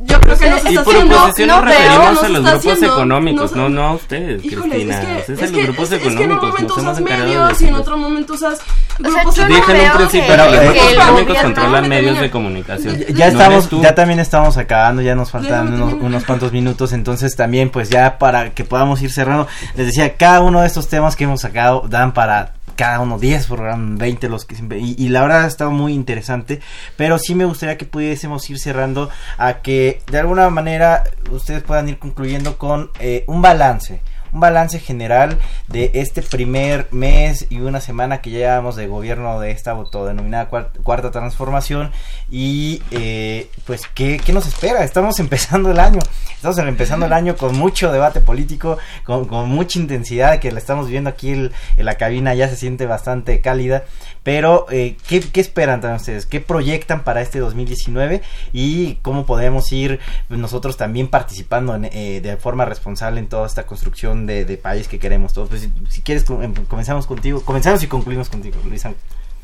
Yo 0.00 0.20
creo 0.20 0.36
que 0.38 0.50
no 0.50 0.58
se 0.58 0.64
Y 0.64 0.74
está 0.74 0.84
por 0.84 0.94
haciendo. 0.94 1.16
oposición 1.16 1.48
no 1.48 1.56
nos 1.56 1.64
veo, 1.64 1.72
referimos 1.78 2.14
no 2.14 2.20
a 2.20 2.28
los 2.28 2.42
grupos 2.62 2.82
económicos, 2.82 3.52
no, 3.56 3.68
no 3.70 3.82
a 3.82 3.92
ustedes, 3.94 4.42
Cristina. 4.42 5.00
es 5.00 5.06
que, 5.06 5.18
es, 5.18 5.28
es 5.30 5.48
en 5.48 5.54
que- 5.54 5.56
los 5.56 5.62
grupos 5.66 5.84
es- 5.86 5.92
es 5.92 5.98
que 6.02 6.06
en 6.08 6.12
un 6.16 6.22
económicos, 6.24 6.48
momento 6.50 6.68
nos 6.74 6.78
hemos 6.78 6.92
usas 6.92 6.98
encargado 7.00 7.30
de 7.30 7.36
medios 7.38 7.60
y 7.62 7.66
en 7.68 7.74
otro 7.74 7.96
momento 7.96 8.34
usas 8.34 8.58
grupos 8.98 9.34
yo 9.36 9.42
no 9.42 9.48
Dije 9.48 9.60
en 9.72 9.76
un 9.76 9.82
veo 9.82 9.92
principio 9.96 10.26
que- 10.26 10.32
que 10.36 10.36
los 10.36 10.64
grupos 10.64 10.92
económicos 10.92 11.38
controlan 11.42 11.82
no, 11.82 11.88
medios 11.88 12.14
no, 12.14 12.20
de 12.20 12.26
no. 12.26 12.32
comunicación. 12.32 12.98
Ya 13.14 13.26
No 13.26 13.32
estamos, 13.32 13.70
ya 13.82 13.94
también 13.94 14.20
estamos 14.20 14.56
acabando, 14.58 15.00
ya 15.02 15.14
nos 15.14 15.30
faltan 15.30 15.80
unos 15.80 16.24
cuantos 16.24 16.52
minutos, 16.52 16.92
entonces 16.92 17.34
también 17.34 17.70
pues 17.70 17.88
ya 17.88 18.18
para 18.18 18.50
que 18.50 18.64
podamos 18.64 19.00
ir 19.02 19.10
cerrando, 19.10 19.46
les 19.76 19.86
decía, 19.86 20.14
cada 20.16 20.40
uno 20.40 20.60
de 20.60 20.66
estos 20.66 20.88
temas 20.88 21.16
que 21.16 21.24
hemos 21.24 21.40
sacado 21.40 21.84
dan 21.88 22.12
para 22.12 22.52
cada 22.76 23.00
uno 23.00 23.18
10 23.18 23.46
programas, 23.46 23.98
20 23.98 24.28
los 24.28 24.44
que 24.44 24.54
siempre, 24.54 24.78
y, 24.78 25.08
la 25.08 25.22
verdad 25.22 25.44
ha 25.44 25.46
estado 25.46 25.70
muy 25.70 25.94
interesante, 25.94 26.60
pero 26.96 27.18
sí 27.18 27.34
me 27.34 27.44
gustaría 27.44 27.78
que 27.78 27.86
pudiésemos 27.86 28.48
ir 28.50 28.58
cerrando 28.58 29.10
a 29.38 29.62
que 29.62 30.02
de 30.10 30.18
alguna 30.18 30.48
manera 30.50 31.02
ustedes 31.30 31.62
puedan 31.62 31.88
ir 31.88 31.98
concluyendo 31.98 32.58
con 32.58 32.90
eh, 33.00 33.24
un 33.26 33.42
balance, 33.42 34.00
un 34.36 34.40
balance 34.40 34.78
general 34.78 35.38
de 35.66 35.90
este 35.94 36.20
primer 36.20 36.88
mes 36.90 37.46
y 37.48 37.60
una 37.60 37.80
semana 37.80 38.20
que 38.20 38.30
ya 38.30 38.38
llevamos 38.38 38.76
de 38.76 38.86
gobierno 38.86 39.40
de 39.40 39.50
esta 39.50 39.70
autodenominada 39.70 40.50
cuar- 40.50 40.70
cuarta 40.82 41.10
transformación. 41.10 41.90
Y 42.30 42.82
eh, 42.90 43.48
pues 43.66 43.82
¿qué, 43.94 44.20
nos 44.34 44.46
espera 44.46 44.84
estamos 44.84 45.18
empezando 45.20 45.70
el 45.70 45.80
año. 45.80 46.00
Estamos 46.34 46.58
empezando 46.58 47.06
el 47.06 47.14
año 47.14 47.34
con 47.34 47.56
mucho 47.58 47.90
debate 47.90 48.20
político 48.20 48.76
con, 49.04 49.26
mucha 49.48 49.78
intensidad 49.78 50.38
que 50.38 50.52
la 50.52 50.58
estamos 50.58 50.86
viviendo 50.86 51.08
aquí 51.08 51.32
en 51.32 51.50
la 51.78 51.94
cabina 51.94 52.34
ya 52.34 52.48
se 52.48 52.56
siente 52.56 52.84
bastante 52.86 53.40
cálida 53.40 53.84
pero 54.26 54.66
eh, 54.72 54.96
¿qué, 55.06 55.22
esperan 55.40 55.80
también 55.80 56.00
ustedes? 56.00 56.26
¿qué 56.26 56.40
proyectan 56.40 57.04
para 57.04 57.22
este 57.22 57.38
2019 57.38 58.22
y 58.52 58.94
cómo 58.96 59.24
podemos 59.24 59.70
ir 59.70 60.00
nosotros 60.28 60.76
también 60.76 61.06
participando 61.06 61.76
en, 61.76 61.84
eh, 61.84 62.20
de 62.20 62.36
forma 62.36 62.64
responsable 62.64 63.20
en 63.20 63.28
toda 63.28 63.46
esta 63.46 63.66
construcción 63.66 64.26
de, 64.26 64.44
país 64.60 64.88
que 64.88 64.98
queremos 64.98 65.32
todos 65.32 65.48
pues 65.48 65.68
si, 65.90 66.02
quieres 66.02 66.28
em- 66.28 66.54
comenzamos 66.66 67.06
contigo 67.06 67.40
comenzamos 67.42 67.84
y 67.84 67.86
concluimos 67.86 68.28
contigo 68.28 68.56
Luis. 68.68 68.82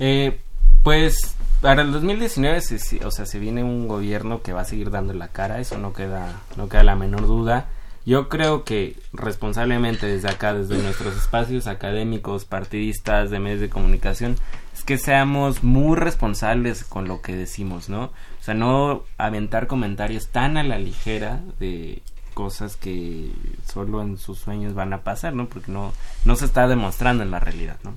Eh, 0.01 0.41
pues 0.83 1.37
para 1.61 1.83
el 1.83 1.93
2019 1.93 2.61
se, 2.61 2.81
se- 2.81 3.07
o 3.07 3.13
sea, 3.13 3.25
se 3.25 3.39
viene 3.39 3.63
un 3.63 3.87
gobierno 3.87 4.43
que 4.43 4.53
va 4.53 4.63
a 4.63 4.65
seguir 4.65 4.91
dando 4.91 5.13
la 5.13 5.29
cara, 5.29 5.61
eso 5.61 5.79
no 5.79 5.93
queda 5.93 6.41
no 6.57 6.69
queda 6.69 6.83
la 6.83 6.97
menor 6.97 7.29
duda. 7.29 7.69
Yo 8.05 8.29
creo 8.29 8.65
que 8.65 8.97
responsablemente 9.13 10.07
desde 10.09 10.29
acá, 10.29 10.55
desde 10.55 10.83
nuestros 10.83 11.17
espacios 11.17 11.69
académicos, 11.69 12.45
partidistas, 12.45 13.31
de 13.31 13.39
medios 13.39 13.61
de 13.61 13.69
comunicación, 13.69 14.39
que 14.83 14.99
seamos 14.99 15.63
muy 15.63 15.97
responsables 15.97 16.85
con 16.85 17.09
lo 17.09 17.23
que 17.23 17.37
decimos, 17.37 17.89
¿no? 17.89 18.05
O 18.05 18.43
sea, 18.43 18.55
no 18.55 19.05
aventar 19.19 19.67
comentarios 19.67 20.29
tan 20.29 20.57
a 20.57 20.63
la 20.63 20.79
ligera 20.79 21.41
de 21.59 22.03
cosas 22.35 22.77
que 22.77 23.31
solo 23.67 24.03
en 24.03 24.19
sus 24.19 24.39
sueños 24.39 24.75
van 24.75 24.93
a 24.93 25.03
pasar, 25.03 25.35
¿no? 25.35 25.47
Porque 25.47 25.71
no, 25.71 25.93
no 26.25 26.37
se 26.37 26.47
está 26.47 26.67
demostrando 26.67 27.23
en 27.23 27.31
la 27.31 27.41
realidad, 27.41 27.79
¿no? 27.85 27.95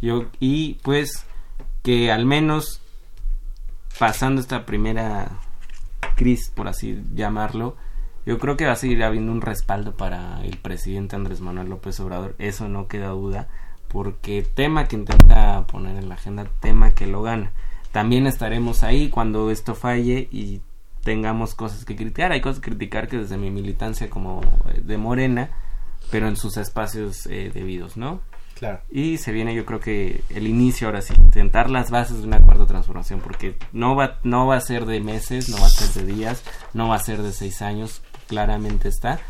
Yo, 0.00 0.26
y 0.40 0.74
pues 0.82 1.24
que 1.82 2.10
al 2.10 2.26
menos 2.26 2.80
pasando 3.98 4.40
esta 4.40 4.66
primera 4.66 5.38
crisis, 6.16 6.50
por 6.50 6.68
así 6.68 7.02
llamarlo, 7.14 7.76
yo 8.26 8.38
creo 8.38 8.56
que 8.56 8.66
va 8.66 8.72
a 8.72 8.76
seguir 8.76 9.04
habiendo 9.04 9.30
un 9.30 9.40
respaldo 9.40 9.96
para 9.96 10.44
el 10.44 10.58
presidente 10.58 11.14
Andrés 11.14 11.40
Manuel 11.40 11.68
López 11.68 12.00
Obrador, 12.00 12.34
eso 12.38 12.68
no 12.68 12.88
queda 12.88 13.08
duda, 13.10 13.48
porque 13.88 14.42
tema 14.42 14.86
que 14.88 14.96
intenta 14.96 15.66
poner 15.66 15.96
en 15.96 16.08
la 16.08 16.16
agenda, 16.16 16.46
tema 16.60 16.92
que 16.92 17.06
lo 17.06 17.22
gana. 17.22 17.52
También 17.92 18.26
estaremos 18.26 18.82
ahí 18.82 19.08
cuando 19.08 19.50
esto 19.50 19.74
falle 19.74 20.28
y 20.30 20.60
tengamos 21.02 21.54
cosas 21.54 21.84
que 21.84 21.96
criticar. 21.96 22.32
Hay 22.32 22.40
cosas 22.40 22.60
que 22.60 22.70
criticar 22.70 23.08
que 23.08 23.16
desde 23.16 23.36
mi 23.36 23.50
militancia 23.50 24.10
como 24.10 24.40
eh, 24.68 24.80
de 24.82 24.96
Morena, 24.98 25.50
pero 26.10 26.28
en 26.28 26.36
sus 26.36 26.56
espacios 26.56 27.26
eh, 27.26 27.50
debidos, 27.54 27.96
¿no? 27.96 28.20
Claro. 28.58 28.80
Y 28.90 29.18
se 29.18 29.32
viene 29.32 29.54
yo 29.54 29.66
creo 29.66 29.80
que 29.80 30.22
el 30.30 30.46
inicio 30.46 30.88
ahora 30.88 31.02
sí, 31.02 31.14
tentar 31.30 31.70
las 31.70 31.90
bases 31.90 32.22
de 32.22 32.26
una 32.26 32.40
cuarta 32.40 32.66
transformación, 32.66 33.20
porque 33.20 33.56
no 33.72 33.94
va, 33.94 34.18
no 34.24 34.46
va 34.46 34.56
a 34.56 34.60
ser 34.60 34.86
de 34.86 35.00
meses, 35.00 35.48
no 35.48 35.58
va 35.58 35.66
a 35.66 35.70
ser 35.70 35.88
de 36.02 36.12
días, 36.12 36.42
no 36.72 36.88
va 36.88 36.96
a 36.96 37.00
ser 37.00 37.22
de 37.22 37.32
seis 37.32 37.60
años, 37.60 38.02
claramente 38.26 38.88
está, 38.88 39.20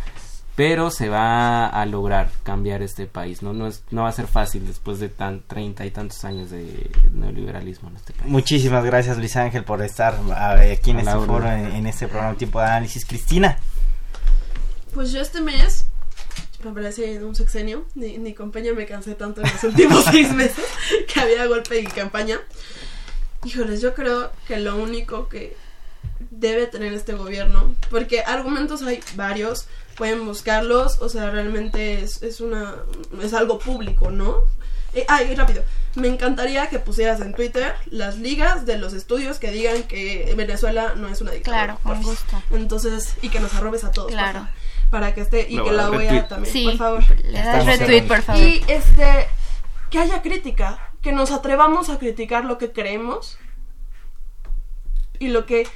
pero 0.57 0.91
se 0.91 1.09
va 1.09 1.67
a 1.67 1.87
lograr 1.87 2.31
cambiar 2.43 2.83
este 2.83 3.07
país, 3.07 3.43
¿no? 3.43 3.53
No, 3.53 3.67
es, 3.67 3.85
no 3.91 4.03
va 4.03 4.09
a 4.09 4.13
ser 4.13 4.27
fácil 4.27 4.67
después 4.67 4.99
de 4.99 5.11
tan 5.11 5.43
treinta 5.43 5.85
y 5.85 5.91
tantos 5.91 6.25
años 6.25 6.51
de 6.51 6.91
neoliberalismo 7.13 7.91
en 7.91 7.97
este 7.97 8.15
país. 8.15 8.31
Muchísimas 8.31 8.85
gracias 8.85 9.19
Luis 9.19 9.37
Ángel 9.37 9.65
por 9.65 9.83
estar 9.83 10.15
aquí 10.15 10.91
en 10.91 11.01
este 11.01 11.13
foro, 11.13 11.47
en, 11.47 11.67
en 11.73 11.87
este 11.87 12.09
programa 12.09 12.37
Tiempo 12.37 12.59
de 12.59 12.67
Análisis. 12.67 13.05
Cristina. 13.05 13.59
Pues 14.95 15.13
yo 15.13 15.21
este 15.21 15.43
mes 15.43 15.85
me 16.65 16.73
parece 16.73 17.23
un 17.23 17.35
sexenio, 17.35 17.87
ni, 17.95 18.19
ni 18.19 18.35
con 18.35 18.51
Peña 18.51 18.73
me 18.73 18.87
cansé 18.87 19.15
tanto 19.15 19.43
en 19.43 19.51
los 19.53 19.63
últimos 19.63 20.05
seis 20.11 20.33
meses 20.33 20.65
que 21.13 21.21
había 21.21 21.47
golpe 21.47 21.81
y 21.81 21.85
campaña. 21.85 22.41
Híjoles, 23.45 23.81
yo 23.81 23.95
creo 23.95 24.33
que 24.49 24.59
lo 24.59 24.77
único 24.77 25.29
que 25.29 25.57
debe 26.31 26.67
tener 26.67 26.93
este 26.95 27.13
gobierno, 27.13 27.75
porque 27.91 28.23
argumentos 28.23 28.83
hay 28.83 29.01
varios, 29.15 29.67
pueden 29.97 30.24
buscarlos, 30.26 30.99
o 31.01 31.09
sea, 31.09 31.30
realmente 31.30 32.03
es, 32.03 32.22
es 32.22 32.40
una 32.40 32.74
es 33.22 33.34
algo 33.34 33.59
público, 33.59 34.11
¿no? 34.11 34.40
Eh, 34.94 35.05
ay, 35.09 35.34
rápido. 35.34 35.62
Me 35.94 36.09
encantaría 36.09 36.68
que 36.68 36.78
pusieras 36.78 37.20
en 37.20 37.34
Twitter 37.34 37.74
las 37.90 38.18
ligas 38.18 38.66
de 38.66 38.78
los 38.78 38.92
estudios 38.92 39.38
que 39.38 39.51
digan 39.51 39.82
que 39.84 40.32
Venezuela 40.36 40.94
no 40.97 41.09
es 41.09 41.20
una 41.20 41.32
dictadura. 41.32 41.64
Claro, 41.64 41.80
con 41.82 42.03
gusto. 42.03 42.42
Entonces, 42.51 43.14
y 43.22 43.28
que 43.28 43.40
nos 43.40 43.55
arrobes 43.55 43.84
a 43.84 43.90
todos. 43.90 44.11
Claro. 44.11 44.47
para 44.90 45.14
que 45.14 45.22
esté 45.22 45.47
y 45.51 45.57
que 45.57 45.61
voy 45.62 45.70
a 45.70 45.72
la 45.72 45.90
OEA 45.90 46.12
retweet. 46.12 46.28
también, 46.28 46.53
Sí, 46.53 46.64
por 46.64 46.76
favor. 46.76 47.05
le 47.24 47.38
das 47.38 47.66
retweet, 47.66 48.03
por 48.07 48.22
favor. 48.22 48.42
Y 48.42 48.62
este 48.68 49.26
que 49.90 49.99
haya 49.99 50.22
crítica, 50.22 50.90
que 51.03 51.12
nos 51.12 51.30
atrevamos 51.30 51.88
a 51.90 51.99
criticar 51.99 52.44
lo 52.44 52.57
que 52.59 52.72
creemos 52.72 53.38
y 55.18 55.28
lo 55.28 55.47
que 55.47 55.66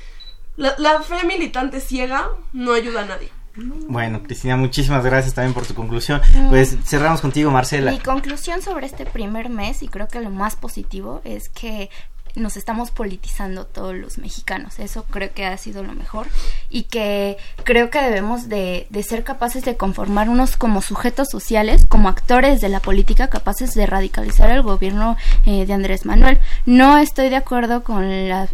la, 0.57 0.75
la 0.79 1.01
fe 1.03 1.25
militante 1.25 1.81
ciega 1.81 2.31
no 2.53 2.73
ayuda 2.73 3.03
a 3.03 3.07
nadie. 3.07 3.31
Bueno, 3.57 4.23
Cristina, 4.23 4.57
muchísimas 4.57 5.05
gracias 5.05 5.35
también 5.35 5.55
por 5.55 5.67
tu 5.67 5.75
conclusión. 5.75 6.21
Pues 6.49 6.77
cerramos 6.85 7.21
contigo, 7.21 7.51
Marcela. 7.51 7.91
Mi 7.91 7.99
conclusión 7.99 8.63
sobre 8.63 8.87
este 8.87 9.07
primer 9.07 9.49
mes, 9.49 9.83
y 9.83 9.89
creo 9.89 10.09
que 10.09 10.21
lo 10.21 10.31
más 10.31 10.57
positivo, 10.57 11.21
es 11.25 11.49
que 11.49 11.91
nos 12.35 12.57
estamos 12.57 12.91
politizando 12.91 13.67
todos 13.67 13.95
los 13.95 14.19
mexicanos. 14.19 14.79
Eso 14.79 15.05
creo 15.05 15.33
que 15.33 15.45
ha 15.47 15.57
sido 15.57 15.83
lo 15.83 15.93
mejor. 15.93 16.27
Y 16.69 16.85
que 16.85 17.37
creo 17.65 17.91
que 17.91 18.01
debemos 18.01 18.49
de, 18.49 18.87
de 18.91 19.03
ser 19.03 19.25
capaces 19.25 19.65
de 19.65 19.77
conformarnos 19.77 20.57
como 20.57 20.83
sujetos 20.83 21.29
sociales, 21.31 21.87
como 21.89 22.09
actores 22.09 22.61
de 22.61 22.69
la 22.69 22.81
política, 22.81 23.29
capaces 23.29 23.73
de 23.75 23.87
radicalizar 23.87 24.51
el 24.51 24.63
gobierno 24.63 25.17
eh, 25.47 25.67
de 25.67 25.73
Andrés 25.73 26.07
Manuel. 26.07 26.39
No 26.67 26.99
estoy 26.99 27.29
de 27.29 27.37
acuerdo 27.37 27.83
con 27.83 28.29
la, 28.29 28.49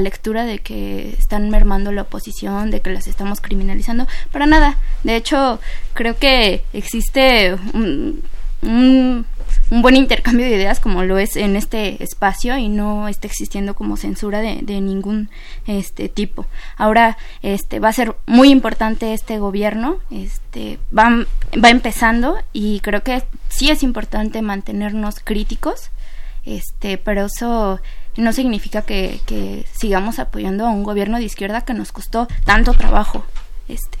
lectura 0.00 0.44
de 0.44 0.58
que 0.58 1.14
están 1.18 1.50
mermando 1.50 1.92
la 1.92 2.02
oposición, 2.02 2.70
de 2.70 2.80
que 2.80 2.90
las 2.90 3.06
estamos 3.06 3.40
criminalizando. 3.40 4.06
Para 4.30 4.46
nada. 4.46 4.76
De 5.02 5.16
hecho, 5.16 5.60
creo 5.94 6.16
que 6.16 6.64
existe 6.72 7.54
un, 7.74 8.22
un, 8.62 9.26
un 9.70 9.82
buen 9.82 9.96
intercambio 9.96 10.46
de 10.46 10.54
ideas 10.54 10.80
como 10.80 11.02
lo 11.02 11.18
es 11.18 11.36
en 11.36 11.56
este 11.56 12.02
espacio 12.02 12.56
y 12.56 12.68
no 12.68 13.08
está 13.08 13.26
existiendo 13.26 13.74
como 13.74 13.96
censura 13.96 14.40
de, 14.40 14.60
de 14.62 14.80
ningún 14.80 15.28
este 15.66 16.08
tipo. 16.08 16.46
Ahora 16.76 17.16
este 17.42 17.80
va 17.80 17.88
a 17.88 17.92
ser 17.92 18.14
muy 18.26 18.50
importante 18.50 19.12
este 19.12 19.38
gobierno, 19.38 19.98
este 20.10 20.78
va, 20.96 21.26
va 21.62 21.70
empezando 21.70 22.38
y 22.52 22.80
creo 22.80 23.02
que 23.02 23.24
sí 23.48 23.70
es 23.70 23.82
importante 23.82 24.42
mantenernos 24.42 25.20
críticos, 25.20 25.90
este, 26.44 26.98
pero 26.98 27.26
eso 27.26 27.80
no 28.16 28.32
significa 28.32 28.82
que, 28.82 29.20
que 29.26 29.66
sigamos 29.72 30.18
apoyando 30.18 30.66
a 30.66 30.70
un 30.70 30.84
gobierno 30.84 31.18
de 31.18 31.24
izquierda 31.24 31.62
que 31.62 31.74
nos 31.74 31.92
costó 31.92 32.28
tanto 32.44 32.72
trabajo 32.72 33.24
este 33.68 33.98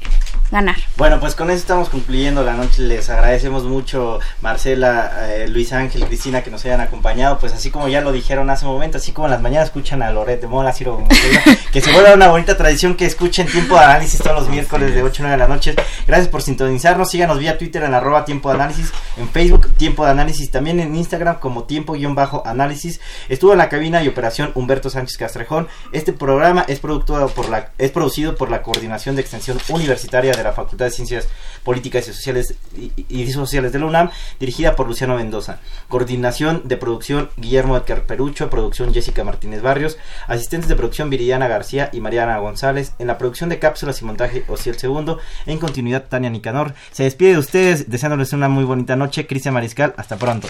ganar. 0.50 0.76
Bueno, 0.96 1.20
pues 1.20 1.34
con 1.34 1.50
eso 1.50 1.60
estamos 1.60 1.88
concluyendo 1.88 2.42
la 2.42 2.54
noche. 2.54 2.82
Les 2.82 3.08
agradecemos 3.10 3.64
mucho, 3.64 4.20
Marcela, 4.40 5.28
eh, 5.28 5.48
Luis 5.48 5.72
Ángel, 5.72 6.04
Cristina, 6.06 6.42
que 6.42 6.50
nos 6.50 6.64
hayan 6.64 6.80
acompañado. 6.80 7.38
Pues 7.38 7.52
así 7.52 7.70
como 7.70 7.88
ya 7.88 8.00
lo 8.00 8.12
dijeron 8.12 8.48
hace 8.50 8.64
un 8.64 8.72
momento, 8.72 8.98
así 8.98 9.12
como 9.12 9.26
en 9.26 9.32
las 9.32 9.42
mañanas 9.42 9.68
escuchan 9.68 10.02
a 10.02 10.10
Loret 10.10 10.40
de 10.40 10.46
Mola, 10.46 10.72
Ciro 10.72 11.02
que 11.72 11.80
se 11.80 11.92
vuelva 11.92 12.14
una 12.14 12.28
bonita 12.28 12.56
tradición 12.56 12.96
que 12.96 13.06
escuchen 13.06 13.46
Tiempo 13.46 13.74
de 13.74 13.84
Análisis 13.84 14.20
todos 14.20 14.36
los 14.36 14.48
miércoles 14.48 14.94
de 14.94 15.02
8 15.02 15.22
a 15.22 15.26
9 15.26 15.36
de 15.36 15.48
la 15.48 15.54
noche. 15.54 15.74
Gracias 16.06 16.28
por 16.28 16.42
sintonizarnos. 16.42 17.10
Síganos 17.10 17.38
vía 17.38 17.58
Twitter 17.58 17.82
en 17.82 17.94
arroba 17.94 18.24
Tiempo 18.24 18.48
de 18.48 18.56
Análisis, 18.56 18.92
en 19.16 19.28
Facebook 19.28 19.72
Tiempo 19.74 20.04
de 20.04 20.10
Análisis, 20.10 20.50
también 20.50 20.80
en 20.80 20.94
Instagram 20.94 21.38
como 21.38 21.64
Tiempo-Análisis. 21.64 23.00
Estuvo 23.28 23.52
en 23.52 23.58
la 23.58 23.68
cabina 23.68 24.02
y 24.02 24.08
operación 24.08 24.52
Humberto 24.54 24.90
Sánchez 24.90 25.16
Castrejón. 25.16 25.68
Este 25.92 26.12
programa 26.12 26.64
es, 26.68 26.78
producto 26.78 27.28
por 27.28 27.48
la, 27.48 27.70
es 27.78 27.90
producido 27.90 28.36
por 28.36 28.50
la 28.50 28.62
Coordinación 28.62 29.16
de 29.16 29.22
Extensión 29.22 29.58
Universitaria 29.68 30.35
de 30.38 30.44
la 30.44 30.52
Facultad 30.52 30.86
de 30.86 30.90
Ciencias 30.90 31.28
Políticas 31.64 32.08
y 32.08 32.12
Sociales 32.12 32.54
y, 32.76 32.92
y 33.08 33.32
Sociales 33.32 33.72
de 33.72 33.78
la 33.78 33.86
UNAM, 33.86 34.10
dirigida 34.38 34.76
por 34.76 34.86
Luciano 34.86 35.16
Mendoza. 35.16 35.58
Coordinación 35.88 36.62
de 36.64 36.76
producción 36.76 37.30
Guillermo 37.36 37.76
Edgar 37.76 38.02
Perucho, 38.02 38.50
producción 38.50 38.94
Jessica 38.94 39.24
Martínez 39.24 39.62
Barrios, 39.62 39.98
asistentes 40.26 40.68
de 40.68 40.76
producción 40.76 41.10
Viridiana 41.10 41.48
García 41.48 41.90
y 41.92 42.00
Mariana 42.00 42.38
González, 42.38 42.92
en 42.98 43.06
la 43.06 43.18
producción 43.18 43.50
de 43.50 43.58
cápsulas 43.58 44.00
y 44.00 44.04
montaje 44.04 44.44
Ociel 44.48 44.78
Segundo, 44.78 45.18
en 45.46 45.58
continuidad 45.58 46.04
Tania 46.08 46.30
Nicanor. 46.30 46.74
Se 46.92 47.02
despide 47.04 47.32
de 47.32 47.38
ustedes 47.38 47.90
deseándoles 47.90 48.32
una 48.32 48.48
muy 48.48 48.64
bonita 48.64 48.96
noche. 48.96 49.26
Cristian 49.26 49.54
Mariscal, 49.54 49.94
hasta 49.96 50.16
pronto. 50.16 50.48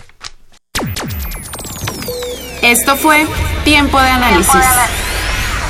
Esto 2.63 2.97
fue 2.97 3.27
Tiempo 3.65 4.01
de 4.01 4.09
Análisis. 4.09 5.06